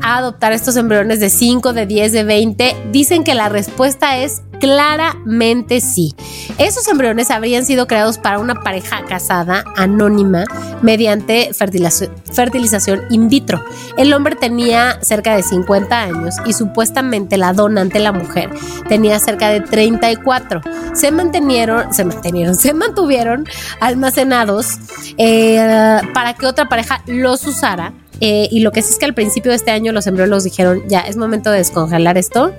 [0.01, 2.75] a adoptar estos embriones de 5, de 10, de 20.
[2.91, 6.15] Dicen que la respuesta es claramente sí.
[6.57, 10.45] Esos embriones habrían sido creados para una pareja casada anónima
[10.81, 13.63] mediante fertilización, in vitro.
[13.97, 18.49] El hombre tenía cerca de 50 años y supuestamente la donante, la mujer,
[18.87, 20.61] tenía cerca de 34.
[20.93, 23.45] Se mantenieron, se mantenieron, se mantuvieron
[23.79, 24.77] almacenados
[25.17, 27.93] eh, para que otra pareja los usara.
[28.19, 30.83] Eh, y lo que sí es que al principio de este año los embriones dijeron,
[30.87, 32.53] ya es momento de descongelar esto.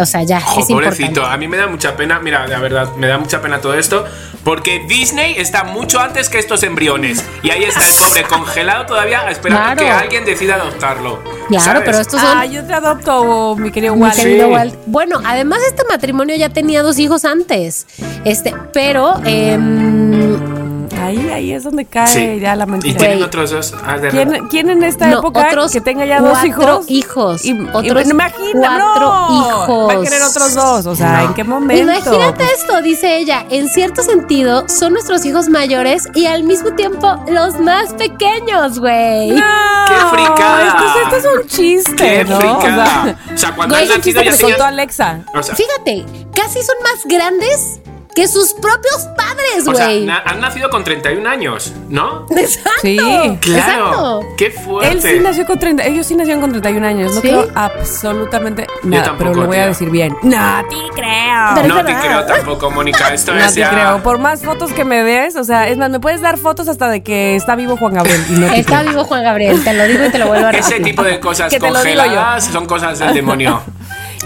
[0.00, 1.34] O sea, ya Jo, es pobrecito, importante.
[1.34, 4.04] a mí me da mucha pena, mira, la verdad, me da mucha pena todo esto,
[4.44, 7.24] porque Disney está mucho antes que estos embriones.
[7.42, 9.80] Y ahí está el pobre congelado todavía esperando Claro.
[9.80, 11.22] que alguien decida adoptarlo.
[11.48, 11.82] Claro, ¿sabes?
[11.84, 14.16] pero estos son Ah, yo te adopto, mi querido Mi Wally.
[14.16, 14.52] querido Sí.
[14.52, 14.74] Walt.
[14.86, 17.86] Bueno, además este matrimonio ya tenía dos hijos antes.
[18.24, 20.67] Este, pero em,
[21.02, 22.40] Ahí, ahí es donde cae Sí.
[22.40, 22.98] ya la Y mentira.
[22.98, 23.26] tienen Güey.
[23.28, 23.74] otros dos.
[23.86, 26.84] Ah, de ¿Quién, quién en esta no, época otros que tenga ya dos hijos?
[26.88, 27.44] hijos.
[27.44, 29.88] Y, otros y- imagina, cuatro no, hijos.
[29.88, 30.86] Va a querer otros dos.
[30.86, 31.24] O sea, No.
[31.28, 31.82] ¿en qué momento?
[31.82, 33.44] Imagínate esto, dice ella.
[33.50, 39.30] En cierto sentido, son nuestros hijos mayores y al mismo tiempo los más pequeños, güey.
[39.30, 39.42] No,
[39.88, 40.66] ¡Qué fricada!
[40.68, 42.38] Esto, es- esto es un chiste, ¡Qué ¿no?
[42.38, 42.84] fricada!
[42.84, 44.62] O sea, O sea, cuando han un nacido chiste ya tenían...
[44.62, 45.20] Alexa.
[45.34, 46.04] O sea, Fíjate,
[46.34, 47.80] casi son más grandes
[48.20, 50.04] que sus propios padres, o sea, güey.
[50.06, 52.26] na- han nacido con 31 años, ¿no?
[52.36, 52.70] Exacto.
[52.82, 52.96] Sí.
[52.96, 53.36] Claro.
[53.40, 54.20] Exacto.
[54.36, 54.92] ¡Qué fuerte!
[54.92, 57.28] Él sí nació con 30, ellos sí nacieron con 31 años, no ¿Sí?
[57.28, 59.66] creo absolutamente nada, tampoco, pero lo voy a tía.
[59.68, 60.16] decir bien.
[60.22, 61.48] No te creo.
[61.54, 63.08] Pero- No te creo tampoco, Mónica.
[63.14, 63.70] Esto no es te ya...
[63.70, 64.02] creo.
[64.02, 66.88] Por más fotos que me des, o sea, es más, me puedes dar fotos hasta
[66.88, 68.24] de que está vivo Juan Gabriel.
[68.28, 70.50] y no te Está vivo Juan Gabriel, te lo digo y te lo vuelvo a
[70.50, 70.84] Ese repetir.
[70.86, 72.02] tipo de cosas Que te lo digo yo.
[72.02, 73.60] congeladas son cosas del demonio.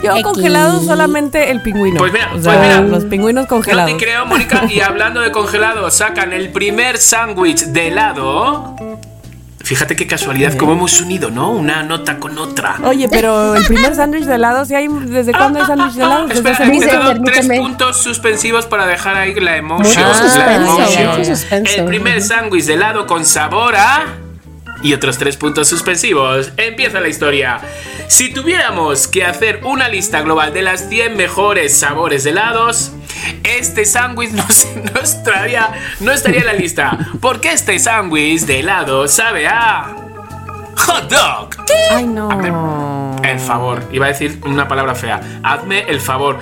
[0.02, 0.22] Yo X.
[0.22, 1.98] congelado solamente el pingüino.
[1.98, 2.80] Pues mira, O pues sea, mira.
[2.80, 3.96] los pingüinos No congelados.
[3.96, 4.64] te creo, Mónica.
[4.68, 8.76] Y hablando de congelado, sacan el primer sándwich de helado.
[9.64, 11.52] Fíjate qué casualidad, cómo hemos unido, ¿no?
[11.52, 12.78] Una nota con otra.
[12.84, 16.28] Oye, pero el primer sándwich de helado, ¿sí hay, ¿desde cuándo hay sándwich de helado?
[16.28, 16.80] Espera, hace mucho.
[16.80, 17.58] quitado tres permíteme.
[17.60, 20.04] puntos suspensivos para dejar ahí la emoción.
[20.36, 21.64] La emoción.
[21.78, 24.02] El primer sándwich de helado con sabor a.
[24.82, 26.50] Y otros tres puntos suspensivos.
[26.56, 27.60] Empieza la historia.
[28.08, 32.92] Si tuviéramos que hacer una lista global de las 100 mejores sabores de helados,
[33.44, 35.70] este sándwich no, estaría,
[36.00, 36.98] no estaría en la lista.
[37.20, 39.96] Porque este sándwich de helado sabe a.
[40.76, 41.50] Hot dog.
[41.90, 43.20] Ay, no.
[43.22, 43.82] El favor.
[43.92, 45.20] Iba a decir una palabra fea.
[45.42, 46.38] Hazme el favor.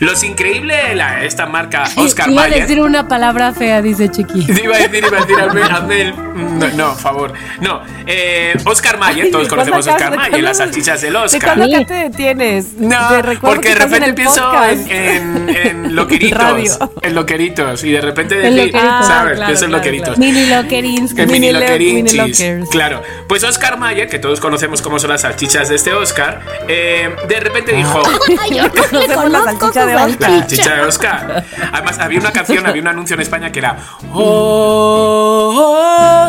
[0.00, 2.62] Los increíble, la, esta marca Oscar Iba a Mayer.
[2.62, 4.46] decir una palabra fea, dice Chiqui.
[4.64, 6.14] Iba a decir, iba a decir, hazme, hazme el.
[6.58, 7.32] No, no, favor.
[7.60, 11.12] No, eh, Oscar Mayer, todos ¿De conocemos a cuándo Oscar Mayer, las cuándo- salchichas del
[11.12, 11.54] ¿De Oscar.
[11.56, 12.66] cuándo acá te detienes?
[12.78, 16.38] No, Te porque que de en repente el pienso en, en, en loqueritos.
[16.38, 16.72] Radio.
[17.02, 17.84] En loqueritos.
[17.84, 19.06] Y de repente En decir, loqueritos.
[19.06, 19.32] ¿sabes?
[19.32, 20.18] Ah, claro, son claro, loqueritos.
[20.18, 21.16] Mini Lockerinsky.
[21.16, 22.40] Que mini Mini lo- loquerinchis.
[22.40, 22.66] mini.
[22.68, 23.02] Claro.
[23.28, 27.40] Pues Oscar Mayer, que todos conocemos cómo son las salchichas de este Oscar, eh, de
[27.40, 28.02] repente dijo.
[28.40, 30.30] Ay, yo no conozco salchicha su de Oscar.
[30.30, 31.44] La chicha de Oscar.
[31.72, 33.76] Además, había una canción, había un anuncio en España que era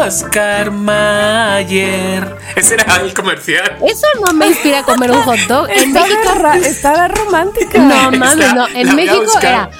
[0.03, 2.37] Oscar Mayer.
[2.55, 3.77] Ese era el comercial.
[3.85, 5.69] Eso no me inspira a comer un hot dog.
[5.69, 6.69] En Estaba, México.
[6.69, 7.79] estaba romántica.
[7.79, 8.67] No mames, no.
[8.69, 9.69] En México era.
[9.69, 9.71] Oscar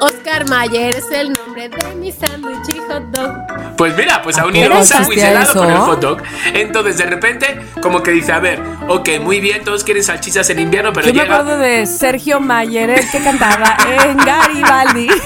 [0.00, 3.34] Oscar Mayer es el nombre de mi sándwich y hot dog.
[3.80, 6.22] Pues mira, pues unido hora un sándwich helado con el hot dog.
[6.52, 10.58] Entonces, de repente, como que dice, a ver, ok, muy bien, todos quieren salchichas en
[10.58, 11.36] invierno, pero Yo me llega...
[11.38, 15.08] acuerdo de Sergio Mayer, el que cantaba en Garibaldi.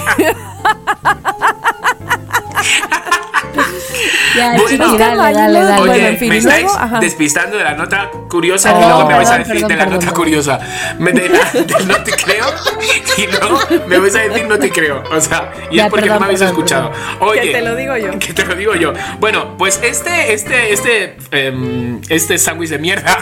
[4.35, 4.97] Ya, Bueno.
[4.97, 5.81] dale, dale, dale.
[5.81, 9.07] Oye, Bueno, en fin, me estáis luego, despistando de la nota curiosa y Perdón, luego
[9.07, 9.99] me vais a perdón, decir de la perdón.
[10.05, 10.59] nota curiosa.
[10.99, 11.39] Me de la,
[11.85, 12.45] no te creo
[13.17, 15.03] y luego me vais a decir no te creo.
[15.09, 16.91] O sea, y Ya, es porque perdón, no me habéis escuchado.
[17.21, 18.19] Oye, Que te lo digo yo.
[18.19, 18.93] Que te lo digo yo.
[19.19, 23.17] Bueno, pues este, este, este, em, este sándwich de mierda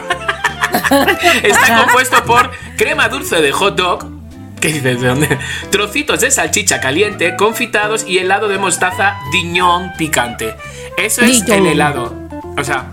[1.44, 4.23] está compuesto por crema dulce de hot dog.
[4.64, 5.02] ¿Qué dices?
[5.02, 5.38] ¿De dónde?
[5.72, 10.56] Trocitos de salchicha caliente, confitados y helado de mostaza diñón picante.
[10.98, 12.16] Eso es el helado.
[12.58, 12.86] O sea,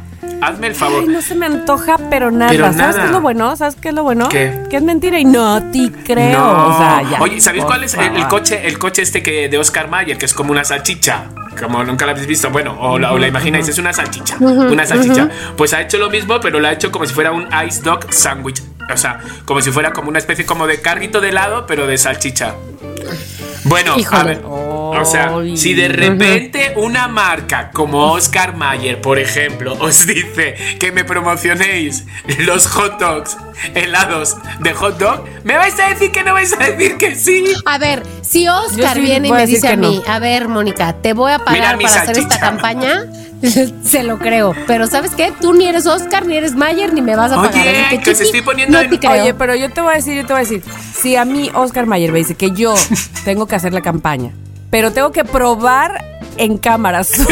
[0.43, 1.03] hazme el favor.
[1.03, 2.51] Ay, no se me antoja, pero nada.
[2.51, 2.99] Pero ¿Sabes nada.
[2.99, 3.55] qué es lo bueno?
[3.55, 4.29] ¿Sabes qué es lo bueno?
[4.29, 4.63] ¿Qué?
[4.69, 6.37] Que es mentira y no te creo.
[6.41, 6.75] No.
[6.75, 7.23] O sea, ya.
[7.23, 8.67] Oye, ¿sabéis cuál es el, el coche?
[8.67, 11.27] El coche este que de Oscar Mayer, que es como una salchicha.
[11.57, 12.51] Como nunca la habéis visto.
[12.51, 14.39] Bueno, o la, o la imagináis, es una salchicha.
[14.41, 15.29] Una salchicha.
[15.57, 18.13] Pues ha hecho lo mismo, pero lo ha hecho como si fuera un ice dog
[18.13, 18.61] sandwich.
[18.93, 21.99] O sea, como si fuera como una especie como de carrito de helado, pero de
[21.99, 22.55] salchicha.
[23.65, 24.43] Bueno, a ver.
[24.45, 30.93] O sea, si de repente una marca como Oscar Mayer, por ejemplo, os dice que
[30.93, 32.05] me promocionéis
[32.39, 33.37] los hot dogs,
[33.75, 37.45] helados de hot dog, ¿me vais a decir que no vais a decir que sí?
[37.67, 40.13] A ver, si Oscar sí viene y me dice que a mí, no.
[40.13, 43.05] a ver, Mónica, te voy a pagar para hacer esta campaña,
[43.85, 44.55] se lo creo.
[44.67, 45.33] Pero ¿sabes qué?
[45.41, 48.01] Tú ni eres Oscar, ni eres Mayer, ni me vas a Oye, pagar.
[48.03, 49.23] Que estoy poniendo no en- te creo.
[49.23, 50.63] Oye, pero yo te voy a decir, yo te voy a decir,
[51.01, 52.75] si a mí Oscar Mayer me dice que yo
[53.25, 54.33] tengo que hacer la campaña,
[54.71, 57.27] pero tengo que probar en cámara sus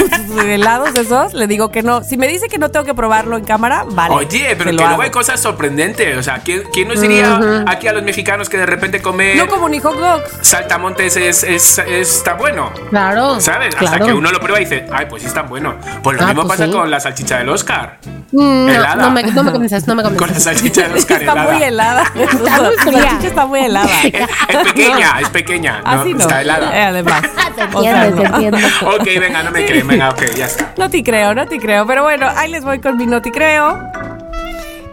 [0.44, 2.02] helados esos, le digo que no.
[2.02, 4.14] Si me dice que no tengo que probarlo en cámara, vale.
[4.14, 5.02] Oye, pero que luego hago.
[5.02, 6.16] hay cosas sorprendentes.
[6.16, 9.46] O sea, ¿quién, quién nos diría aquí a los mexicanos que de repente comer No
[9.48, 10.30] como ni hot dogs.
[10.42, 12.70] saltamontes es, es- está bueno?
[12.90, 13.40] Claro.
[13.40, 13.74] ¿Sabes?
[13.74, 14.06] Hasta claro.
[14.06, 15.76] que uno lo prueba y dice, ay, pues sí están bueno.
[16.02, 16.76] Pues lo Ah, mismo pues pasa sí.
[16.76, 17.98] con la salchicha del Oscar.
[18.32, 18.94] Mm, helada.
[18.96, 20.44] No, no me, no me convences, no me Con la convences.
[20.44, 21.52] salchicha del Oscar Está helada.
[21.52, 22.02] muy helada.
[22.14, 23.02] Está muy fría.
[23.02, 23.88] salchicha está muy helada.
[24.02, 25.80] Es, es pequeña, es pequeña.
[25.80, 26.20] No, Así no.
[26.20, 26.76] Está helada.
[26.78, 27.22] Eh, además.
[27.58, 28.87] Se O sea, entiende, no.
[28.94, 29.86] Ok, venga, no me creen.
[29.86, 30.72] Venga, ok, ya está.
[30.78, 31.86] No te creo, no te creo.
[31.86, 33.78] Pero bueno, ahí les voy con mi no te creo.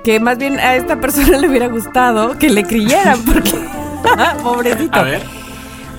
[0.03, 3.51] Que más bien a esta persona le hubiera gustado que le creyeran, porque.
[4.43, 4.97] Pobrecito.
[4.99, 5.23] A ver.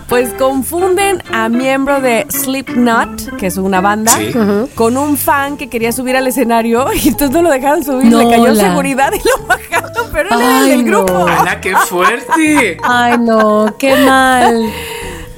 [0.09, 4.33] Pues confunden a miembro de Slipknot, que es una banda, Sí.
[4.77, 8.31] con un fan que quería subir al escenario y entonces no lo dejaron subir, le
[8.31, 11.05] cayó la- seguridad y lo bajaron, pero él era del no.
[11.05, 11.27] grupo.
[11.27, 12.77] ¡Hala, qué fuerte!
[12.85, 14.71] Ay, no, qué mal.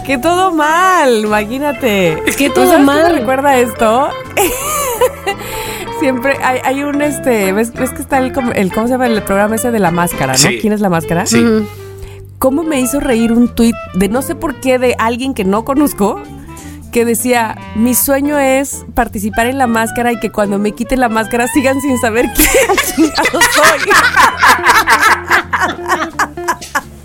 [0.08, 2.22] Que todo mal, imagínate.
[2.38, 3.12] Que ¿Tú todo sabes mal.
[3.12, 4.08] me recuerda esto?
[6.00, 9.22] Siempre hay, hay un este, ¿ves, ves que está el, el, ¿cómo se llama el
[9.22, 10.38] programa ese de la máscara, no?
[10.38, 10.60] Sí.
[10.62, 11.26] ¿Quién es la máscara?
[11.26, 11.44] Sí.
[12.38, 15.66] ¿Cómo me hizo reír un tuit de no sé por qué de alguien que no
[15.66, 16.22] conozco?
[16.90, 21.10] Que decía, mi sueño es participar en la máscara y que cuando me quiten la
[21.10, 22.48] máscara sigan sin saber quién
[23.52, 23.90] soy.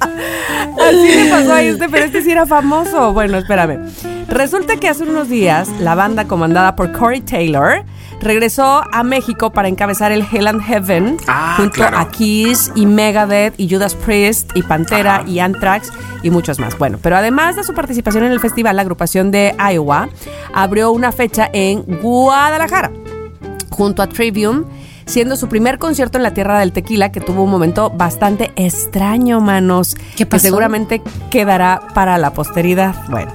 [0.04, 3.14] Así le pasó a este, pero este sí era famoso.
[3.14, 3.80] Bueno, espérame.
[4.28, 7.84] Resulta que hace unos días la banda comandada por Corey Taylor
[8.22, 11.98] regresó a México para encabezar el Hell and Heaven Ah, junto claro.
[11.98, 15.28] a Kiss y Megadeth y Judas Priest y Pantera Ajá.
[15.30, 15.92] y Anthrax
[16.24, 16.78] y muchos más.
[16.78, 20.08] Bueno, pero además de su participación en el festival, la agrupación de Iowa
[20.54, 22.92] abrió una fecha en Guadalajara
[23.70, 24.64] junto a Trivium,
[25.06, 29.42] siendo su primer concierto en la tierra del tequila, que tuvo un momento bastante extraño,
[29.42, 30.44] manos, ¿Qué que pasó?
[30.44, 32.96] seguramente quedará para la posteridad.
[33.10, 33.32] Bueno,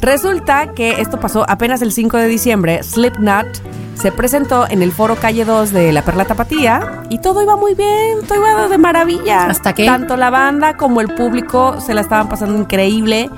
[0.00, 2.82] resulta que esto pasó apenas el 5 de diciembre.
[2.82, 3.46] Slipknot
[3.94, 7.74] se presentó en el foro Calle 2 de La Perla Tapatía y todo iba muy
[7.74, 9.46] bien, todo iba de maravilla.
[9.46, 9.84] ¿Hasta qué?
[9.84, 13.28] Tanto la banda como el público se la estaban pasando increíble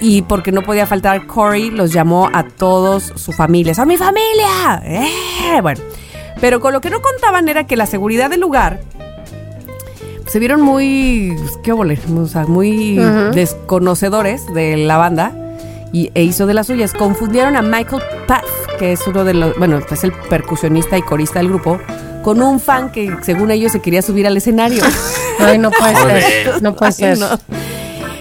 [0.00, 3.74] y porque no podía faltar Corey, los llamó a todos su familia.
[3.74, 4.80] ¡Son mi familia!
[4.84, 5.60] ¡Eh!
[5.62, 5.80] Bueno,
[6.40, 8.80] pero con lo que no contaban era que la seguridad del lugar
[10.28, 12.96] se vieron muy, pues, qué obole, o sea, muy
[13.32, 15.32] desconocedores de la banda
[15.92, 16.92] y, e hizo de las suyas.
[16.92, 18.44] Confundieron a Michael Path,
[18.78, 21.80] que es uno de los, bueno, es el percusionista y corista del grupo,
[22.22, 24.82] con un fan que según ellos se quería subir al escenario.
[25.38, 26.62] Ay, no puede ser.
[26.62, 27.18] No puede Ay, ser.
[27.18, 27.28] no.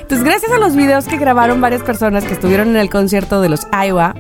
[0.02, 3.50] Entonces, gracias a los videos que grabaron varias personas que estuvieron en el concierto de
[3.50, 4.16] los Iowa,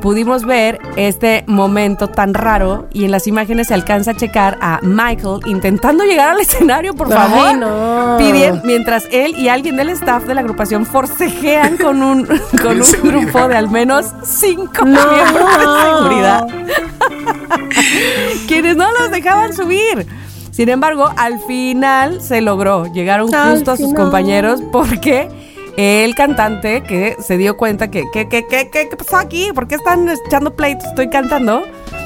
[0.00, 4.78] pudimos ver este momento tan raro y en las imágenes se alcanza a checar a
[4.82, 7.56] Michael intentando llegar al escenario, por Ay, favor.
[7.58, 8.18] no.
[8.18, 12.26] Pidien- mientras él y alguien del staff de la agrupación forcejean con un,
[12.62, 15.00] con un grupo de al menos cinco No.
[15.12, 16.46] miembros de seguridad
[18.48, 20.06] quienes no los dejaban subir.
[20.50, 22.86] Sin embargo, al final se logró.
[22.92, 25.28] Llegaron justo a sus compañeros porque
[25.76, 29.50] el cantante que se dio cuenta que, que, que, que, que- ¿qué pasó aquí?
[29.54, 30.84] ¿Por qué están echando pleitos?
[30.88, 31.64] Estoy cantando.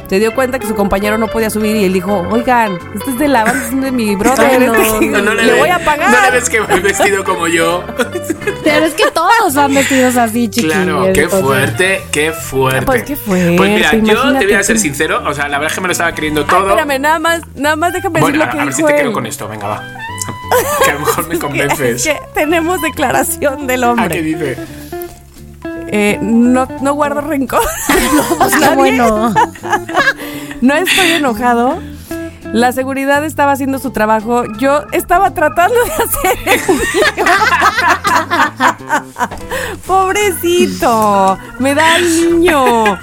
[0.08, 3.18] Se dio cuenta que su compañero no podía subir y él dijo, oigan, este es
[3.20, 4.58] de la banda, este es de mi brother, Ay,
[5.08, 6.10] no, no, No, no le, ve- voy a pagar.
[6.10, 7.84] No le ves que voy vestido como yo.
[8.64, 10.74] Pero es que todos van vestidos así, chiquillos.
[10.74, 12.86] Claro, qué entonces- fuerte, qué fuerte.
[12.86, 15.70] Pues qué fuerte, Pues mira, yo te voy a ser sincero, o sea, la verdad
[15.70, 16.70] es que me lo estaba creyendo Ay, todo.
[16.70, 18.88] espérame, nada más, nada más déjame bueno, decir a, lo que a ver si dijo
[18.88, 19.00] te él.
[19.02, 19.82] quedo con esto, venga, va.
[20.84, 22.04] que a lo mejor me Es convences.
[22.04, 24.22] que tenemos declaración del ¿A qué hombre.
[24.22, 24.56] dice?
[25.92, 27.62] Eh, no, no guardo rencor.
[28.38, 29.34] Pues qué bueno.
[30.60, 31.78] No estoy enojado.
[32.52, 34.44] La seguridad estaba haciendo su trabajo.
[34.58, 37.24] Yo estaba tratando de hacer el mío.
[39.86, 41.38] Pobrecito.
[41.58, 42.98] Me da el niño.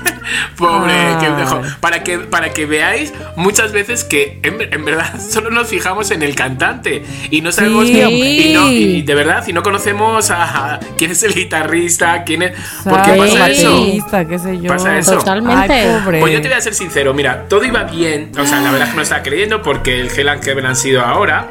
[0.58, 1.16] Pobre, Ay.
[1.20, 1.62] que dejó.
[1.80, 6.24] Para que, para que veáis muchas veces que en, en verdad solo nos fijamos en
[6.24, 7.94] el cantante y no sabemos Sí.
[7.94, 12.24] ni- y, no- y de verdad, si no conocemos a, a quién es el guitarrista,
[12.26, 12.52] quién es.
[12.84, 13.86] ¿Por qué pasa eso?
[14.28, 14.68] qué sé yo.
[14.68, 15.14] Pasa eso.
[15.18, 15.74] Totalmente.
[15.74, 16.20] Ay, pobre.
[16.20, 18.32] Pues yo te voy a ser sincero, mira, todo iba bien.
[18.38, 21.02] O sea, la verdad es que no estaba creyendo porque el and Heaven han sido
[21.02, 21.48] ahora.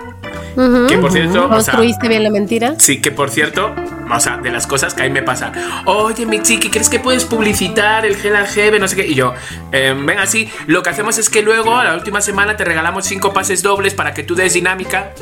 [0.56, 0.86] Ujú.
[0.88, 2.74] Que por cierto, o sea, ¿Construiste bien la mentira?
[2.78, 3.74] Sí, que por cierto,
[4.10, 5.52] o sea, de las cosas que a mí me pasan.
[5.84, 8.80] Oye, mi chiqui, ¿crees que puedes publicitar el Hell and Heaven?
[8.80, 9.06] No sé qué.
[9.06, 9.34] Y yo,
[9.72, 13.32] eh, venga, sí, lo que hacemos es que luego, la última semana, te regalamos cinco
[13.32, 15.12] pases dobles para que tú des dinámica.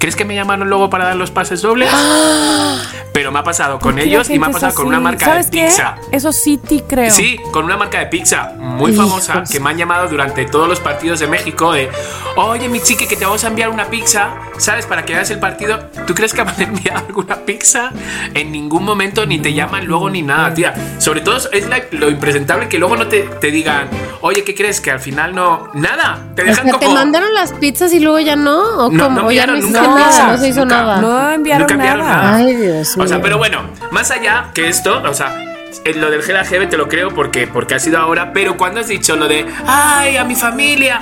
[0.00, 1.90] ¿Crees que me llamaron luego para dar los pases dobles?
[3.12, 5.26] Pero me ha pasado con ¿Por qué ellos y me ha pasado con una marca
[5.26, 5.66] ¿Sabes de qué?
[5.66, 5.96] pizza.
[6.10, 7.10] Eso sí te creo.
[7.12, 9.04] Sí, con una marca de pizza muy Hijos.
[9.06, 11.90] famosa que me han llamado durante todos los partidos de México de,
[12.36, 14.30] oye mi chiqui que te vamos a enviar una pizza,
[14.60, 14.86] ¿sabes?
[14.86, 15.78] Para que hagas el partido.
[16.06, 17.90] ¿Tú crees que me han enviado alguna pizza?
[18.34, 20.74] En ningún momento ni te llaman luego ni nada, tía.
[20.98, 23.88] Sobre todo es la- lo impresentable que luego no te, te digan,
[24.20, 24.80] oye, ¿qué crees?
[24.80, 25.68] Que al final no...
[25.74, 26.98] Nada, te O dejan sea, ¿te como...
[26.98, 28.58] mandaron las pizzas y luego ya no?
[28.86, 29.20] ¿O No, cómo?
[29.22, 30.06] no ¿O ya no hiciste nada?
[30.08, 30.76] pizzas, no se hizo nunca.
[30.82, 31.00] nada.
[31.00, 32.22] No enviaron Nunca enviaron nada.
[32.22, 32.36] nada.
[32.36, 33.04] Ay, Dios mío.
[33.04, 35.44] O sea, pero bueno, más allá que esto, o sea,
[35.84, 38.80] en lo del Gela GB te lo creo porque, porque ha sido ahora, pero cuando
[38.80, 41.00] has dicho lo de, ay, a mi familia,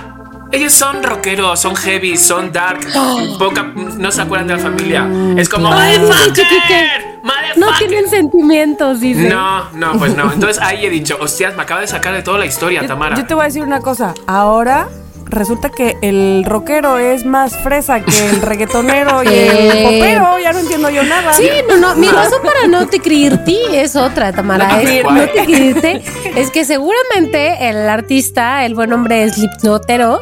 [0.53, 2.81] ellos son rockeros, son heavy, son dark,
[3.39, 5.07] poca, no se acuerdan de la familia.
[5.37, 7.09] Es como, Ay, ¡Motherfucker!
[7.57, 9.29] No tienen sentimientos, dice.
[9.29, 10.33] No, no, pues no.
[10.33, 13.17] Entonces ahí he dicho, hostias, me acaba de sacar de toda la historia, Yo, Tamara.
[13.17, 14.15] yo te voy a decir una cosa.
[14.27, 14.89] Ahora
[15.29, 20.39] resulta que el rockero es más fresa que el reggaetonero y el popero.
[20.43, 21.33] Ya no entiendo yo nada.
[21.35, 24.69] Sí, no, no, mi razón para no te creerte es otra, Tamara.
[24.69, 26.03] No, Es, no te creerte
[26.37, 30.21] es que seguramente el artista, el buen hombre Slipknotero,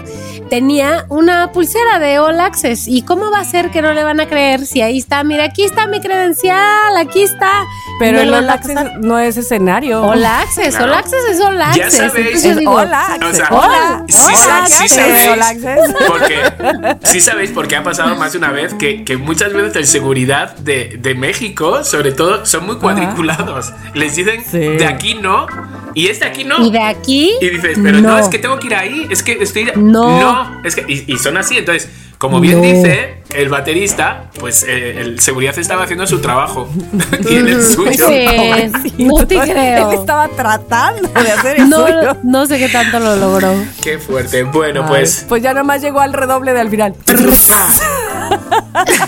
[0.51, 2.87] tenía una pulsera de All Access.
[2.89, 5.23] ¿Y cómo va a ser que no le van a creer si ahí está?
[5.25, 7.51] Mira, aquí está mi credencial, aquí está.
[7.99, 10.03] Pero No el All Access no es escenario.
[10.03, 10.79] All Access.
[10.79, 11.95] All Access es All Access.
[11.95, 12.43] sabéis.
[12.43, 13.23] Yo Es digo, All Access.
[13.31, 14.05] O sea, hola.
[14.09, 15.29] sí, hola, sa- ¿qué sí sabéis.
[15.29, 15.95] All Access.
[16.07, 19.87] Porque sí sabéis porque ha pasado más de una vez que, que muchas veces el
[19.87, 23.73] seguridad de, de México, sobre todo, son muy cuadriculados.
[23.95, 24.59] Les dicen Sí.
[24.59, 25.47] de aquí no
[25.95, 26.59] y este aquí no.
[26.65, 27.33] y de aquí.
[27.41, 28.19] Y dices, pero no.
[28.19, 29.71] es que tengo que ir ahí, es que estoy.
[29.77, 30.21] No.
[30.21, 30.26] No,
[30.65, 30.85] es que.
[30.89, 31.89] Y, y son así, entonces,
[32.19, 32.63] como bien No.
[32.67, 36.69] dice el baterista, pues eh, el seguridad estaba haciendo su trabajo
[37.31, 38.07] y en el suyo.
[38.09, 39.91] Sí, no te creo.
[39.91, 42.17] Él estaba tratando de hacer el No, suyo.
[42.23, 43.53] no sé qué tanto lo logró.
[43.83, 44.45] Qué fuerte.
[44.45, 45.27] Bueno, Ay, pues.
[45.29, 46.95] pues ya nomás llegó al redoble de al final.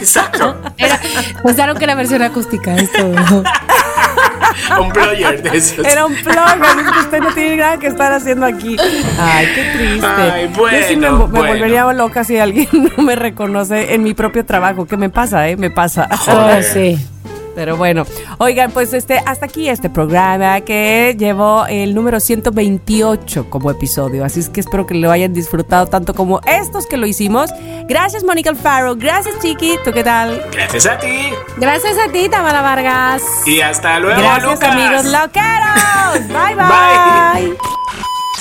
[0.01, 0.57] Exacto.
[0.77, 1.01] Era,
[1.43, 2.99] pensaron que era versión acústica esto.
[4.81, 5.85] Un player de esos.
[5.87, 8.77] Era un plug, así es que usted no tiene nada que estar haciendo aquí.
[9.19, 10.07] Ay, qué triste.
[10.07, 11.49] Ay, Yo sí me, bueno, me bueno.
[11.55, 14.87] volvería loca si alguien no me reconoce en mi propio trabajo.
[14.87, 15.57] ¿Qué me pasa, eh?
[15.57, 16.09] Me pasa.
[16.17, 16.61] Joder.
[16.61, 16.99] Oh, sí.
[17.59, 18.07] Pero bueno,
[18.39, 24.25] oigan, pues este, hasta aquí este programa que llevó el número 128 como episodio.
[24.25, 27.51] Así es que espero que lo hayan disfrutado tanto como estos que lo hicimos.
[27.89, 28.95] Gracias, Mónica Alfaro.
[28.95, 29.77] Gracias, Chiqui.
[29.85, 30.41] ¿Tú qué tal?
[30.53, 31.31] Gracias a ti.
[31.57, 33.23] Gracias a ti, Tamara Vargas.
[33.45, 34.71] Y hasta luego, Gracias, Lucas.
[34.71, 36.29] amigos loqueros.
[36.29, 37.49] Bye, bye.
[37.49, 38.08] Bye.